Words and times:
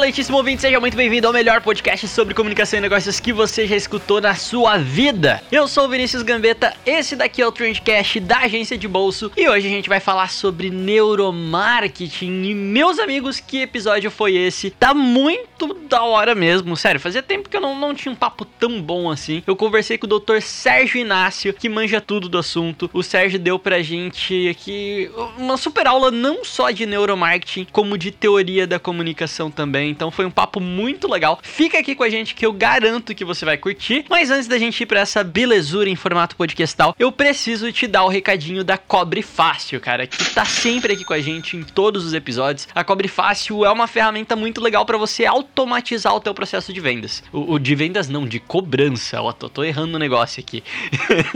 Excelentíssimo 0.00 0.38
ouvinte, 0.38 0.62
seja 0.62 0.80
muito 0.80 0.96
bem-vindo 0.96 1.26
ao 1.26 1.32
melhor 1.32 1.60
podcast 1.60 2.08
sobre 2.08 2.32
comunicação 2.32 2.78
e 2.78 2.80
negócios 2.80 3.20
que 3.20 3.34
você 3.34 3.66
já 3.66 3.76
escutou 3.76 4.18
na 4.18 4.34
sua 4.34 4.78
vida. 4.78 5.42
Eu 5.52 5.68
sou 5.68 5.84
o 5.84 5.88
Vinícius 5.90 6.22
Gambetta, 6.22 6.72
esse 6.86 7.14
daqui 7.14 7.42
é 7.42 7.46
o 7.46 7.52
Trendcast 7.52 8.18
da 8.20 8.38
agência 8.38 8.78
de 8.78 8.88
bolso 8.88 9.30
e 9.36 9.46
hoje 9.46 9.66
a 9.66 9.70
gente 9.70 9.90
vai 9.90 10.00
falar 10.00 10.30
sobre 10.30 10.70
neuromarketing. 10.70 12.44
E 12.44 12.54
meus 12.54 12.98
amigos, 12.98 13.40
que 13.40 13.60
episódio 13.60 14.10
foi 14.10 14.36
esse? 14.36 14.70
Tá 14.70 14.94
muito 14.94 15.74
da 15.86 16.02
hora 16.02 16.34
mesmo, 16.34 16.74
sério, 16.78 16.98
fazia 16.98 17.22
tempo 17.22 17.50
que 17.50 17.56
eu 17.58 17.60
não, 17.60 17.78
não 17.78 17.94
tinha 17.94 18.10
um 18.10 18.16
papo 18.16 18.46
tão 18.46 18.80
bom 18.80 19.10
assim. 19.10 19.42
Eu 19.46 19.54
conversei 19.54 19.98
com 19.98 20.06
o 20.06 20.18
Dr. 20.18 20.40
Sérgio 20.40 20.98
Inácio, 20.98 21.52
que 21.52 21.68
manja 21.68 22.00
tudo 22.00 22.26
do 22.26 22.38
assunto. 22.38 22.88
O 22.94 23.02
Sérgio 23.02 23.38
deu 23.38 23.58
pra 23.58 23.82
gente 23.82 24.48
aqui 24.48 25.10
uma 25.36 25.58
super 25.58 25.86
aula 25.86 26.10
não 26.10 26.42
só 26.42 26.70
de 26.70 26.86
neuromarketing, 26.86 27.66
como 27.70 27.98
de 27.98 28.10
teoria 28.10 28.66
da 28.66 28.78
comunicação 28.78 29.50
também. 29.50 29.90
Então 30.00 30.10
foi 30.10 30.24
um 30.24 30.30
papo 30.30 30.60
muito 30.60 31.06
legal. 31.06 31.38
Fica 31.42 31.78
aqui 31.78 31.94
com 31.94 32.02
a 32.02 32.08
gente 32.08 32.34
que 32.34 32.46
eu 32.46 32.54
garanto 32.54 33.14
que 33.14 33.22
você 33.22 33.44
vai 33.44 33.58
curtir. 33.58 34.06
Mas 34.08 34.30
antes 34.30 34.48
da 34.48 34.56
gente 34.56 34.82
ir 34.82 34.86
pra 34.86 35.00
essa 35.00 35.22
belezura 35.22 35.90
em 35.90 35.94
formato 35.94 36.36
podcastal, 36.36 36.96
eu 36.98 37.12
preciso 37.12 37.70
te 37.70 37.86
dar 37.86 38.04
o 38.04 38.08
recadinho 38.08 38.64
da 38.64 38.78
Cobre 38.78 39.20
Fácil, 39.20 39.78
cara, 39.78 40.06
que 40.06 40.24
tá 40.32 40.46
sempre 40.46 40.94
aqui 40.94 41.04
com 41.04 41.12
a 41.12 41.20
gente 41.20 41.54
em 41.54 41.62
todos 41.62 42.06
os 42.06 42.14
episódios. 42.14 42.66
A 42.74 42.82
Cobre 42.82 43.08
Fácil 43.08 43.62
é 43.62 43.70
uma 43.70 43.86
ferramenta 43.86 44.34
muito 44.34 44.58
legal 44.62 44.86
para 44.86 44.96
você 44.96 45.26
automatizar 45.26 46.14
o 46.14 46.20
teu 46.20 46.32
processo 46.32 46.72
de 46.72 46.80
vendas. 46.80 47.22
O, 47.30 47.52
o 47.52 47.58
de 47.58 47.74
vendas 47.74 48.08
não, 48.08 48.26
de 48.26 48.40
cobrança. 48.40 49.20
Ó, 49.20 49.32
tô, 49.32 49.50
tô 49.50 49.62
errando 49.62 49.96
o 49.96 49.98
negócio 49.98 50.40
aqui. 50.40 50.64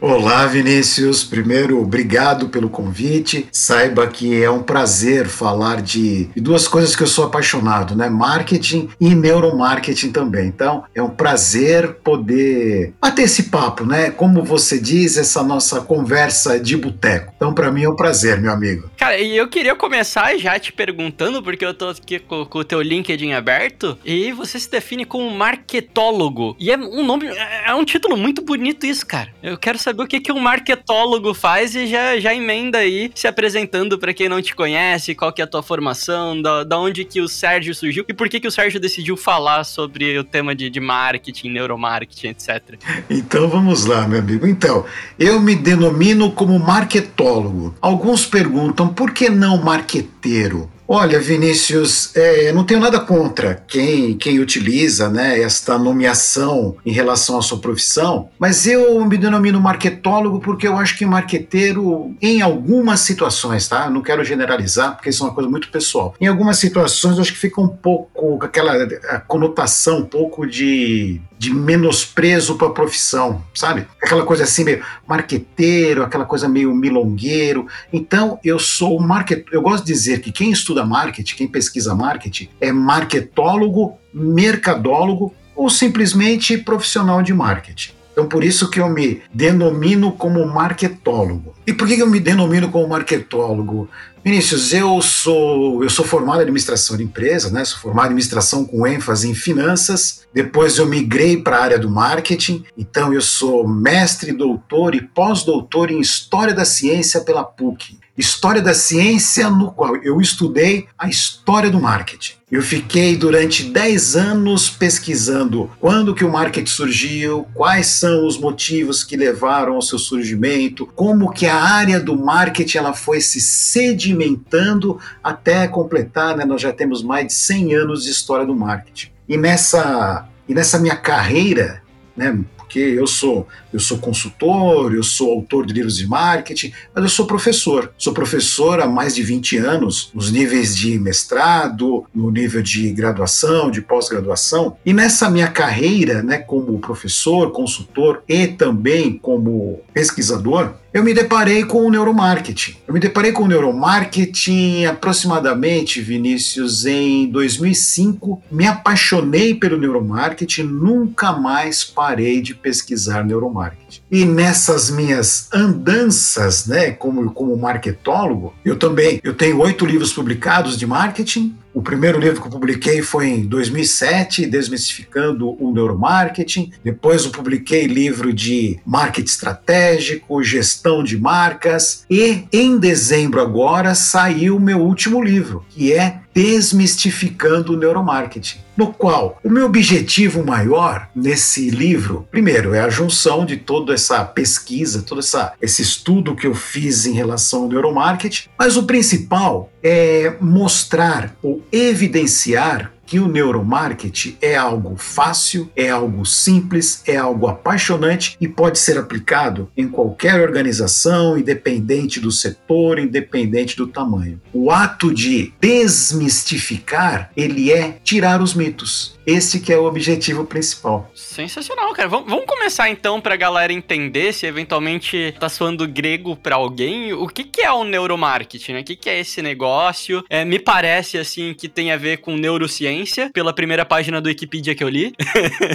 Olá, 0.00 0.46
Vinícius. 0.46 1.24
Primeiro, 1.24 1.80
obrigado 1.80 2.48
pelo 2.48 2.68
convite. 2.68 3.46
Saiba 3.52 4.06
que 4.06 4.42
é 4.42 4.50
um 4.50 4.62
prazer 4.62 5.26
falar 5.26 5.82
de, 5.82 6.28
duas 6.36 6.68
coisas 6.68 6.94
que 6.94 7.02
eu 7.02 7.06
sou 7.06 7.24
apaixonado, 7.24 7.96
né? 7.96 8.08
Marketing 8.08 8.88
e 9.00 9.14
neuromarketing 9.14 10.12
também. 10.12 10.46
Então, 10.46 10.84
é 10.94 11.02
um 11.02 11.10
prazer 11.10 11.94
poder 12.04 12.92
bater 13.00 13.22
esse 13.22 13.44
papo, 13.44 13.84
né? 13.84 14.10
Como 14.10 14.42
você 14.42 14.78
diz, 14.78 15.16
essa 15.16 15.42
nossa 15.42 15.80
conversa 15.80 16.58
de 16.58 16.76
boteco. 16.76 17.32
Então, 17.36 17.52
para 17.52 17.70
mim 17.70 17.84
é 17.84 17.88
um 17.88 17.96
prazer, 17.96 18.40
meu 18.40 18.52
amigo. 18.52 18.90
Cara, 18.96 19.18
e 19.18 19.36
eu 19.36 19.48
queria 19.48 19.74
começar 19.74 20.36
já 20.38 20.58
te 20.58 20.72
perguntando, 20.72 21.42
porque 21.42 21.64
eu 21.64 21.74
tô 21.74 21.88
aqui 21.88 22.18
com, 22.18 22.44
com 22.44 22.58
o 22.58 22.64
teu 22.64 22.80
LinkedIn 22.80 23.32
aberto, 23.32 23.98
e 24.04 24.32
você 24.32 24.58
se 24.58 24.70
define 24.70 25.04
como 25.04 25.30
marketólogo. 25.30 26.56
E 26.58 26.70
é 26.70 26.76
um 26.76 27.04
nome, 27.04 27.26
é 27.26 27.74
é 27.74 27.76
um 27.76 27.84
título 27.84 28.16
muito 28.16 28.42
bonito 28.42 28.86
isso, 28.86 29.03
cara. 29.04 29.30
Eu 29.42 29.56
quero 29.56 29.78
saber 29.78 30.02
o 30.02 30.06
que, 30.06 30.20
que 30.20 30.32
um 30.32 30.40
marketólogo 30.40 31.34
faz 31.34 31.74
e 31.74 31.86
já, 31.86 32.18
já 32.18 32.34
emenda 32.34 32.78
aí, 32.78 33.10
se 33.14 33.26
apresentando 33.26 33.98
pra 33.98 34.14
quem 34.14 34.28
não 34.28 34.40
te 34.40 34.54
conhece, 34.54 35.14
qual 35.14 35.32
que 35.32 35.40
é 35.40 35.44
a 35.44 35.48
tua 35.48 35.62
formação, 35.62 36.40
da, 36.40 36.64
da 36.64 36.78
onde 36.78 37.04
que 37.04 37.20
o 37.20 37.28
Sérgio 37.28 37.74
surgiu 37.74 38.04
e 38.08 38.14
por 38.14 38.28
que 38.28 38.40
que 38.40 38.48
o 38.48 38.50
Sérgio 38.50 38.80
decidiu 38.80 39.16
falar 39.16 39.64
sobre 39.64 40.18
o 40.18 40.24
tema 40.24 40.54
de, 40.54 40.70
de 40.70 40.80
marketing, 40.80 41.50
neuromarketing, 41.50 42.28
etc. 42.28 42.78
Então 43.08 43.48
vamos 43.48 43.84
lá, 43.84 44.06
meu 44.08 44.18
amigo. 44.18 44.46
Então, 44.46 44.84
eu 45.18 45.40
me 45.40 45.54
denomino 45.54 46.32
como 46.32 46.58
marketólogo. 46.58 47.74
Alguns 47.80 48.26
perguntam 48.26 48.88
por 48.88 49.12
que 49.12 49.28
não 49.28 49.62
marqueteiro? 49.62 50.70
Olha, 50.96 51.18
Vinícius, 51.18 52.14
é, 52.14 52.52
não 52.52 52.62
tenho 52.62 52.78
nada 52.78 53.00
contra 53.00 53.60
quem, 53.66 54.16
quem 54.16 54.38
utiliza 54.38 55.10
né, 55.10 55.40
esta 55.40 55.76
nomeação 55.76 56.76
em 56.86 56.92
relação 56.92 57.36
à 57.36 57.42
sua 57.42 57.58
profissão, 57.58 58.28
mas 58.38 58.64
eu 58.64 59.04
me 59.04 59.18
denomino 59.18 59.60
marketólogo 59.60 60.38
porque 60.38 60.68
eu 60.68 60.76
acho 60.76 60.96
que 60.96 61.04
marqueteiro, 61.04 62.14
em 62.22 62.42
algumas 62.42 63.00
situações, 63.00 63.66
tá? 63.66 63.90
Não 63.90 64.02
quero 64.02 64.24
generalizar, 64.24 64.94
porque 64.94 65.10
isso 65.10 65.24
é 65.24 65.26
uma 65.26 65.34
coisa 65.34 65.50
muito 65.50 65.68
pessoal. 65.68 66.14
Em 66.20 66.28
algumas 66.28 66.58
situações, 66.58 67.16
eu 67.16 67.22
acho 67.22 67.32
que 67.32 67.40
fica 67.40 67.60
um 67.60 67.66
pouco 67.66 68.10
com 68.14 68.38
aquela 68.40 68.86
conotação 69.26 69.98
um 69.98 70.04
pouco 70.04 70.46
de, 70.46 71.20
de 71.36 71.52
menosprezo 71.52 72.54
para 72.54 72.68
a 72.68 72.72
profissão, 72.72 73.42
sabe? 73.52 73.84
Aquela 74.00 74.24
coisa 74.24 74.44
assim 74.44 74.62
meio 74.62 74.82
marqueteiro, 75.06 76.04
aquela 76.04 76.24
coisa 76.24 76.48
meio 76.48 76.72
milongueiro. 76.72 77.66
Então, 77.92 78.38
eu 78.44 78.60
sou 78.60 79.00
market... 79.00 79.44
eu 79.50 79.60
gosto 79.60 79.84
de 79.84 79.92
dizer 79.92 80.20
que 80.20 80.30
quem 80.30 80.52
estuda 80.52 80.83
marketing, 80.84 81.36
quem 81.36 81.48
pesquisa 81.48 81.94
marketing, 81.94 82.48
é 82.60 82.72
marketólogo, 82.72 83.98
mercadólogo 84.12 85.34
ou 85.54 85.70
simplesmente 85.70 86.58
profissional 86.58 87.22
de 87.22 87.32
marketing. 87.32 87.92
Então, 88.14 88.28
por 88.28 88.44
isso 88.44 88.70
que 88.70 88.78
eu 88.78 88.88
me 88.88 89.22
denomino 89.32 90.12
como 90.12 90.46
marketólogo. 90.46 91.52
E 91.66 91.72
por 91.72 91.88
que 91.88 91.98
eu 91.98 92.08
me 92.08 92.20
denomino 92.20 92.70
como 92.70 92.86
marketólogo? 92.86 93.90
Vinícius, 94.24 94.72
eu 94.72 95.02
sou, 95.02 95.82
eu 95.82 95.90
sou 95.90 96.04
formado 96.04 96.38
em 96.38 96.42
administração 96.42 96.96
de 96.96 97.02
empresas, 97.02 97.50
né? 97.50 97.64
Sou 97.64 97.80
formado 97.80 98.04
em 98.04 98.10
administração 98.10 98.64
com 98.64 98.86
ênfase 98.86 99.28
em 99.28 99.34
finanças. 99.34 100.24
Depois 100.32 100.78
eu 100.78 100.86
migrei 100.86 101.42
para 101.42 101.58
a 101.58 101.62
área 101.62 101.78
do 101.78 101.90
marketing. 101.90 102.64
Então 102.78 103.12
eu 103.12 103.20
sou 103.20 103.66
mestre, 103.66 104.32
doutor 104.32 104.94
e 104.94 105.02
pós-doutor 105.02 105.90
em 105.90 106.00
História 106.00 106.54
da 106.54 106.64
Ciência 106.64 107.20
pela 107.20 107.42
PUC. 107.42 107.98
História 108.16 108.62
da 108.62 108.74
Ciência 108.74 109.50
no 109.50 109.72
qual 109.72 109.96
eu 109.96 110.20
estudei 110.20 110.86
a 110.96 111.08
história 111.08 111.68
do 111.68 111.80
marketing. 111.80 112.34
Eu 112.48 112.62
fiquei 112.62 113.16
durante 113.16 113.64
10 113.64 114.14
anos 114.14 114.70
pesquisando 114.70 115.68
quando 115.80 116.14
que 116.14 116.24
o 116.24 116.30
marketing 116.30 116.70
surgiu, 116.70 117.48
quais 117.52 117.86
são 117.86 118.24
os 118.24 118.38
motivos 118.38 119.02
que 119.02 119.16
levaram 119.16 119.74
ao 119.74 119.82
seu 119.82 119.98
surgimento, 119.98 120.86
como 120.94 121.32
que 121.32 121.46
a 121.46 121.56
área 121.56 121.98
do 121.98 122.16
marketing 122.16 122.78
ela 122.78 122.94
foi 122.94 123.20
se 123.20 123.40
sedimentando 123.40 125.00
até 125.22 125.66
completar, 125.66 126.36
né, 126.36 126.44
nós 126.44 126.62
já 126.62 126.72
temos 126.72 127.02
mais 127.02 127.26
de 127.26 127.32
100 127.32 127.74
anos 127.74 128.04
de 128.04 128.10
história 128.10 128.46
do 128.46 128.54
marketing. 128.54 129.10
E 129.28 129.36
nessa, 129.36 130.28
e 130.48 130.54
nessa 130.54 130.78
minha 130.78 130.96
carreira, 130.96 131.82
né, 132.16 132.38
porque 132.64 132.80
eu 132.80 133.06
sou 133.06 133.46
eu 133.72 133.80
sou 133.80 133.98
consultor, 133.98 134.94
eu 134.94 135.02
sou 135.02 135.32
autor 135.32 135.66
de 135.66 135.74
livros 135.74 135.96
de 135.96 136.06
marketing, 136.06 136.72
mas 136.94 137.02
eu 137.02 137.10
sou 137.10 137.26
professor. 137.26 137.92
Sou 137.98 138.14
professor 138.14 138.80
há 138.80 138.86
mais 138.86 139.16
de 139.16 139.22
20 139.22 139.56
anos, 139.58 140.10
nos 140.14 140.30
níveis 140.30 140.76
de 140.76 140.96
mestrado, 140.96 142.04
no 142.14 142.30
nível 142.30 142.62
de 142.62 142.92
graduação, 142.92 143.72
de 143.72 143.82
pós-graduação. 143.82 144.76
E 144.86 144.92
nessa 144.92 145.28
minha 145.28 145.48
carreira, 145.48 146.22
né, 146.22 146.38
como 146.38 146.78
professor, 146.78 147.50
consultor 147.50 148.22
e 148.28 148.46
também 148.46 149.18
como 149.18 149.80
pesquisador, 149.92 150.74
eu 150.94 151.02
me 151.02 151.12
deparei 151.12 151.64
com 151.64 151.84
o 151.84 151.90
neuromarketing. 151.90 152.76
Eu 152.86 152.94
me 152.94 153.00
deparei 153.00 153.32
com 153.32 153.42
o 153.42 153.48
neuromarketing 153.48 154.84
aproximadamente, 154.84 156.00
Vinícius, 156.00 156.86
em 156.86 157.28
2005. 157.28 158.40
Me 158.48 158.64
apaixonei 158.64 159.56
pelo 159.56 159.76
neuromarketing, 159.76 160.62
nunca 160.62 161.32
mais 161.32 161.82
parei 161.82 162.40
de 162.40 162.54
pesquisar 162.54 163.24
neuromarketing. 163.24 163.83
E 164.10 164.24
nessas 164.24 164.90
minhas 164.90 165.48
andanças, 165.52 166.66
né, 166.66 166.90
como, 166.90 167.30
como 167.32 167.56
marketólogo, 167.56 168.54
eu 168.64 168.76
também 168.76 169.20
eu 169.22 169.34
tenho 169.34 169.60
oito 169.60 169.84
livros 169.84 170.12
publicados 170.12 170.78
de 170.78 170.86
marketing, 170.86 171.56
o 171.74 171.82
primeiro 171.82 172.20
livro 172.20 172.40
que 172.40 172.46
eu 172.46 172.52
publiquei 172.52 173.02
foi 173.02 173.26
em 173.26 173.46
2007, 173.46 174.46
Desmistificando 174.46 175.60
o 175.60 175.72
Neuromarketing. 175.72 176.70
Depois 176.84 177.24
eu 177.24 177.32
publiquei 177.32 177.88
livro 177.88 178.32
de 178.32 178.78
marketing 178.86 179.28
estratégico, 179.28 180.40
gestão 180.44 181.02
de 181.02 181.18
marcas. 181.18 182.06
E 182.08 182.44
em 182.52 182.78
dezembro 182.78 183.40
agora 183.40 183.92
saiu 183.96 184.56
o 184.56 184.60
meu 184.60 184.78
último 184.78 185.20
livro, 185.20 185.64
que 185.68 185.92
é 185.92 186.20
Desmistificando 186.34 187.72
o 187.72 187.76
Neuromarketing, 187.76 188.58
no 188.76 188.92
qual 188.92 189.38
o 189.44 189.48
meu 189.48 189.66
objetivo 189.66 190.44
maior 190.44 191.08
nesse 191.14 191.70
livro, 191.70 192.26
primeiro, 192.30 192.74
é 192.74 192.80
a 192.80 192.88
junção 192.88 193.46
de 193.46 193.56
toda 193.56 193.94
essa 193.94 194.24
pesquisa, 194.24 195.02
todo 195.02 195.20
essa, 195.20 195.52
esse 195.62 195.80
estudo 195.80 196.34
que 196.34 196.46
eu 196.46 196.54
fiz 196.54 197.06
em 197.06 197.12
relação 197.12 197.62
ao 197.62 197.68
neuromarketing, 197.68 198.48
mas 198.58 198.76
o 198.76 198.82
principal 198.82 199.70
é 199.82 200.34
mostrar 200.40 201.36
ou 201.40 201.62
evidenciar 201.70 202.93
que 203.06 203.18
o 203.18 203.28
neuromarketing 203.28 204.36
é 204.40 204.56
algo 204.56 204.96
fácil, 204.96 205.70
é 205.76 205.90
algo 205.90 206.24
simples, 206.24 207.02
é 207.06 207.16
algo 207.16 207.46
apaixonante 207.46 208.36
e 208.40 208.48
pode 208.48 208.78
ser 208.78 208.98
aplicado 208.98 209.70
em 209.76 209.88
qualquer 209.88 210.40
organização, 210.40 211.38
independente 211.38 212.20
do 212.20 212.30
setor, 212.30 212.98
independente 212.98 213.76
do 213.76 213.86
tamanho. 213.86 214.40
O 214.52 214.70
ato 214.70 215.12
de 215.12 215.52
desmistificar, 215.60 217.30
ele 217.36 217.72
é 217.72 217.98
tirar 218.02 218.40
os 218.40 218.54
mitos. 218.54 219.14
Esse 219.26 219.60
que 219.60 219.72
é 219.72 219.78
o 219.78 219.84
objetivo 219.84 220.44
principal. 220.44 221.10
Sensacional, 221.14 221.92
cara. 221.94 222.08
Vamos, 222.08 222.28
vamos 222.28 222.44
começar 222.44 222.90
então 222.90 223.20
pra 223.20 223.36
galera 223.36 223.72
entender, 223.72 224.34
se 224.34 224.46
eventualmente 224.46 225.34
tá 225.40 225.48
soando 225.48 225.88
grego 225.88 226.36
pra 226.36 226.56
alguém, 226.56 227.12
o 227.14 227.26
que, 227.26 227.44
que 227.44 227.62
é 227.62 227.72
o 227.72 227.84
neuromarketing, 227.84 228.74
né? 228.74 228.80
O 228.80 228.84
que, 228.84 228.96
que 228.96 229.08
é 229.08 229.18
esse 229.18 229.40
negócio? 229.40 230.22
É, 230.28 230.44
me 230.44 230.58
parece, 230.58 231.16
assim, 231.16 231.54
que 231.54 231.68
tem 231.68 231.90
a 231.90 231.96
ver 231.96 232.18
com 232.18 232.36
neurociência, 232.36 232.93
pela 233.32 233.52
primeira 233.52 233.84
página 233.84 234.20
do 234.20 234.28
Wikipedia 234.28 234.74
que 234.74 234.84
eu 234.84 234.88
li. 234.88 235.12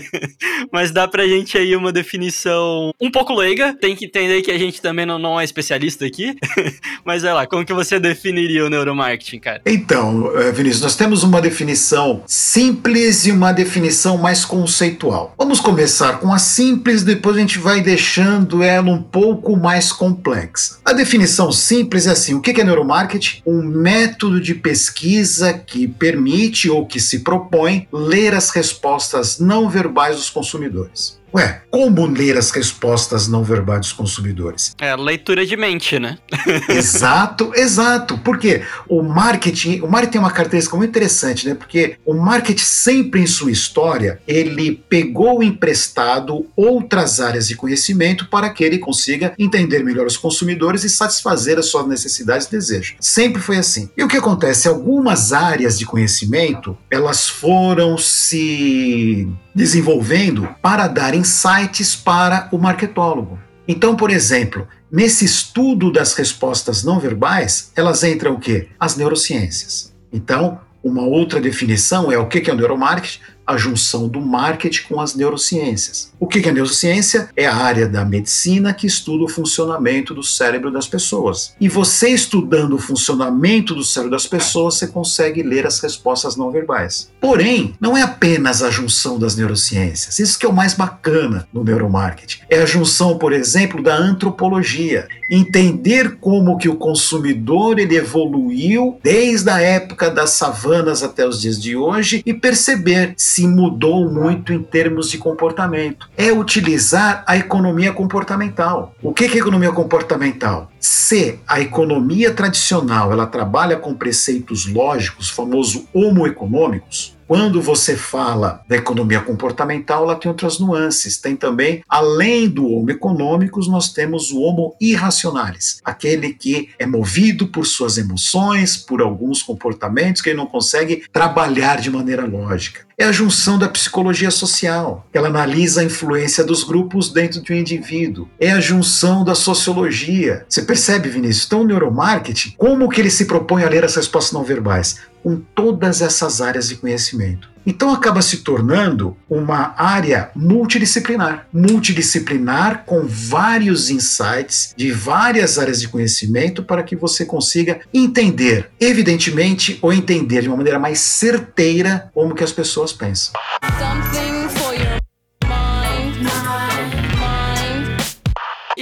Mas 0.72 0.92
dá 0.92 1.08
pra 1.08 1.28
gente 1.28 1.58
aí 1.58 1.76
uma 1.76 1.92
definição 1.92 2.94
um 3.00 3.12
pouco 3.12 3.34
leiga. 3.34 3.76
Tem 3.80 3.96
que 3.96 4.06
entender 4.06 4.42
que 4.42 4.52
a 4.52 4.58
gente 4.58 4.82
também 4.82 5.06
não, 5.06 5.18
não 5.20 5.40
é 5.40 5.44
especialista 5.44 6.06
aqui. 6.06 6.36
Mas, 7.04 7.22
sei 7.22 7.32
lá, 7.32 7.48
como 7.48 7.66
que 7.66 7.74
você 7.74 8.00
definiria 8.00 8.66
o 8.66 8.70
neuromarketing, 8.70 9.40
cara? 9.40 9.62
Então, 9.66 10.32
eh, 10.38 10.52
Vinícius, 10.52 10.82
nós 10.82 10.96
temos 10.96 11.24
uma 11.24 11.42
definição 11.42 12.24
simples 12.26 13.26
e 13.26 13.32
uma 13.32 13.52
definição 13.52 14.18
mais 14.18 14.46
conceitual. 14.46 15.34
Vamos 15.38 15.60
começar 15.60 16.20
com 16.20 16.34
a 16.34 16.40
simples, 16.40 17.04
depois 17.04 17.38
a 17.38 17.40
gente 17.40 17.60
vai 17.60 17.82
deixando 17.82 18.62
ela 18.64 18.90
um 18.90 19.02
pouco 19.02 19.56
mais 19.56 19.92
complexa. 19.92 20.78
A 20.86 20.94
definição 20.94 21.52
simples 21.52 22.08
é 22.08 22.12
assim: 22.12 22.34
o 22.34 22.42
que 22.42 22.60
é 22.60 22.64
neuromarketing? 22.64 23.42
Um 23.46 23.62
método 23.62 24.42
de 24.42 24.56
pesquisa 24.56 25.54
que 25.54 25.88
permite 25.88 26.70
ou 26.70 26.86
que 26.86 27.00
se 27.10 27.20
propõe 27.20 27.88
ler 27.92 28.36
as 28.36 28.52
respostas 28.52 29.40
não 29.40 29.68
verbais 29.68 30.16
dos 30.16 30.30
consumidores. 30.30 31.19
Ué, 31.34 31.62
como 31.70 32.06
ler 32.06 32.38
as 32.38 32.52
respostas 32.52 33.28
não 33.28 33.44
verbais 33.44 33.82
dos 33.82 33.94
consumidores? 33.94 34.76
É, 34.80 34.96
leitura 34.96 35.46
de 35.46 35.56
mente, 35.56 36.00
né? 36.00 36.18
exato, 36.70 37.52
exato. 37.56 38.18
Porque 38.18 38.64
o 38.88 39.04
marketing, 39.04 39.82
o 39.82 39.88
marketing 39.88 40.12
tem 40.12 40.22
uma 40.22 40.32
característica 40.32 40.76
muito 40.76 40.90
interessante, 40.90 41.48
né? 41.48 41.54
Porque 41.54 41.98
o 42.06 42.14
marketing 42.14 42.64
sempre 42.64 43.22
em 43.22 43.28
sua 43.28 43.52
história, 43.52 44.22
ele 44.28 44.84
pegou 44.90 45.44
emprestado 45.44 46.48
outras 46.56 47.20
áreas 47.20 47.48
de 47.48 47.56
conhecimento 47.56 48.28
para 48.28 48.50
que 48.50 48.64
ele 48.64 48.80
consiga 48.80 49.34
entender 49.38 49.84
melhor 49.84 50.08
os 50.08 50.18
consumidores 50.18 50.84
e 50.84 50.90
satisfazer 50.90 51.60
as 51.60 51.68
suas 51.68 51.88
necessidades 51.88 52.48
e 52.48 52.52
desejos. 52.52 52.96
Sempre 53.00 53.42
foi 53.42 53.58
assim. 53.58 53.90
E 53.96 54.04
o 54.04 54.08
que 54.08 54.18
acontece? 54.18 54.68
Algumas 54.68 55.32
áreas 55.32 55.78
de 55.78 55.86
conhecimento, 55.86 56.78
elas 56.90 57.28
foram 57.28 57.98
se 57.98 59.28
desenvolvendo 59.54 60.48
para 60.62 60.88
dar 60.88 61.14
insights 61.20 61.96
para 61.96 62.50
o 62.52 62.58
marketólogo. 62.58 63.38
Então, 63.68 63.96
por 63.96 64.10
exemplo, 64.10 64.68
nesse 64.92 65.26
estudo 65.26 65.92
das 65.92 66.14
respostas 66.14 66.84
não 66.84 67.00
verbais, 67.00 67.72
elas 67.76 68.04
entram 68.04 68.34
o 68.34 68.40
quê? 68.40 68.70
As 68.80 68.96
neurociências. 68.96 69.94
Então, 70.12 70.60
uma 70.84 71.04
outra 71.04 71.40
definição 71.40 72.12
é 72.12 72.18
o 72.18 72.28
que 72.28 72.50
é 72.50 72.54
o 72.54 72.58
neuromarketing? 72.58 73.20
A 73.50 73.58
junção 73.58 74.08
do 74.08 74.22
marketing 74.22 74.84
com 74.88 75.02
as 75.02 75.16
neurociências. 75.16 76.12
O 76.20 76.28
que 76.28 76.48
é 76.48 76.52
neurociência? 76.52 77.30
É 77.36 77.48
a 77.48 77.56
área 77.56 77.88
da 77.88 78.06
medicina 78.06 78.74
que 78.74 78.86
estuda 78.86 79.24
o 79.24 79.28
funcionamento 79.28 80.14
do 80.14 80.22
cérebro 80.22 80.70
das 80.70 80.88
pessoas. 80.88 81.56
E 81.60 81.68
você 81.68 82.10
estudando 82.10 82.74
o 82.74 82.80
funcionamento 82.80 83.74
do 83.74 83.84
cérebro 83.84 84.12
das 84.12 84.28
pessoas, 84.28 84.76
você 84.76 84.86
consegue 84.86 85.42
ler 85.42 85.66
as 85.66 85.80
respostas 85.80 86.36
não 86.36 86.52
verbais. 86.52 87.10
Porém, 87.20 87.74
não 87.80 87.98
é 87.98 88.04
apenas 88.04 88.62
a 88.62 88.70
junção 88.70 89.18
das 89.18 89.36
neurociências. 89.36 90.20
Isso 90.20 90.38
que 90.38 90.46
é 90.46 90.50
o 90.50 90.54
mais 90.54 90.76
bacana 90.76 91.48
no 91.52 91.64
neuromarketing. 91.64 92.42
É 92.50 92.62
a 92.62 92.68
junção, 92.68 93.18
por 93.18 93.34
exemplo, 93.34 93.82
da 93.82 93.98
antropologia. 93.98 95.08
Entender 95.32 96.18
como 96.18 96.58
que 96.58 96.70
o 96.70 96.76
consumidor 96.76 97.80
ele 97.80 97.96
evoluiu 97.96 99.00
desde 99.04 99.50
a 99.50 99.60
época 99.60 100.12
das 100.12 100.32
savanas 100.32 101.02
até 101.02 101.28
os 101.28 101.42
dias 101.42 101.60
de 101.60 101.76
hoje 101.76 102.22
e 102.26 102.34
perceber 102.34 103.14
se 103.16 103.39
se 103.40 103.48
mudou 103.48 104.12
muito 104.12 104.52
em 104.52 104.62
termos 104.62 105.10
de 105.10 105.18
comportamento. 105.18 106.10
É 106.18 106.30
utilizar 106.30 107.24
a 107.26 107.38
economia 107.38 107.94
comportamental. 107.94 108.94
O 109.02 109.14
que 109.14 109.24
é 109.24 109.38
economia 109.38 109.72
comportamental? 109.72 110.70
Se 110.78 111.40
a 111.48 111.62
economia 111.62 112.34
tradicional 112.34 113.14
ela 113.14 113.26
trabalha 113.26 113.78
com 113.78 113.94
preceitos 113.94 114.68
lógicos, 114.68 115.30
famoso 115.30 115.88
homo 115.94 116.28
econômicos, 116.28 117.18
quando 117.30 117.62
você 117.62 117.96
fala 117.96 118.64
da 118.68 118.76
economia 118.76 119.22
comportamental, 119.22 120.04
ela 120.04 120.16
tem 120.16 120.32
outras 120.32 120.58
nuances. 120.58 121.16
Tem 121.16 121.36
também, 121.36 121.84
além 121.88 122.50
do 122.50 122.68
homo 122.68 122.90
econômicos, 122.90 123.68
nós 123.68 123.94
temos 123.94 124.32
o 124.32 124.40
homo 124.42 124.76
irracionalis, 124.82 125.80
aquele 125.86 126.34
que 126.34 126.70
é 126.80 126.88
movido 126.88 127.46
por 127.46 127.68
suas 127.68 128.00
emoções, 128.00 128.78
por 128.78 129.00
alguns 129.00 129.44
comportamentos 129.44 130.24
que 130.24 130.30
ele 130.30 130.38
não 130.38 130.48
consegue 130.48 131.04
trabalhar 131.14 131.80
de 131.80 131.92
maneira 131.92 132.26
lógica. 132.26 132.90
É 133.00 133.06
a 133.06 133.14
junção 133.14 133.58
da 133.58 133.70
psicologia 133.70 134.30
social. 134.30 135.08
Ela 135.14 135.30
analisa 135.30 135.80
a 135.80 135.86
influência 135.86 136.44
dos 136.44 136.66
grupos 136.66 137.10
dentro 137.10 137.42
de 137.42 137.54
um 137.54 137.56
indivíduo. 137.56 138.28
É 138.38 138.52
a 138.52 138.60
junção 138.60 139.24
da 139.24 139.34
sociologia. 139.34 140.46
Você 140.50 140.64
percebe, 140.64 141.08
Vinícius? 141.08 141.46
Então, 141.46 141.62
o 141.62 141.66
neuromarketing, 141.66 142.56
como 142.58 142.90
que 142.90 143.00
ele 143.00 143.10
se 143.10 143.24
propõe 143.24 143.64
a 143.64 143.70
ler 143.70 143.86
as 143.86 143.96
respostas 143.96 144.34
não 144.34 144.44
verbais? 144.44 144.98
Com 145.24 145.42
todas 145.56 146.02
essas 146.02 146.42
áreas 146.42 146.70
de 146.70 146.76
conhecimento. 146.76 147.50
Então 147.66 147.94
acaba 147.94 148.22
se 148.22 148.38
tornando 148.38 149.16
uma 149.30 149.76
área 149.78 150.32
multidisciplinar, 150.36 151.46
multidisciplinar 151.54 152.84
com 152.86 153.06
vários 153.06 153.90
insights 153.90 154.74
de 154.76 154.92
várias 154.92 155.60
áreas 155.60 155.80
de 155.80 155.88
conhecimento 155.88 156.64
para 156.64 156.82
que 156.82 156.96
você 156.96 157.26
consiga 157.26 157.82
entender, 157.94 158.72
evidentemente, 158.80 159.78
ou 159.82 159.94
entender 159.94 160.42
de 160.42 160.48
uma 160.48 160.58
maneira 160.58 160.80
mais 160.80 161.00
certeira 161.00 162.10
como 162.14 162.34
que 162.34 162.44
as 162.44 162.52
pessoas 162.52 162.92
pensam. 162.92 163.34
Something 163.78 164.49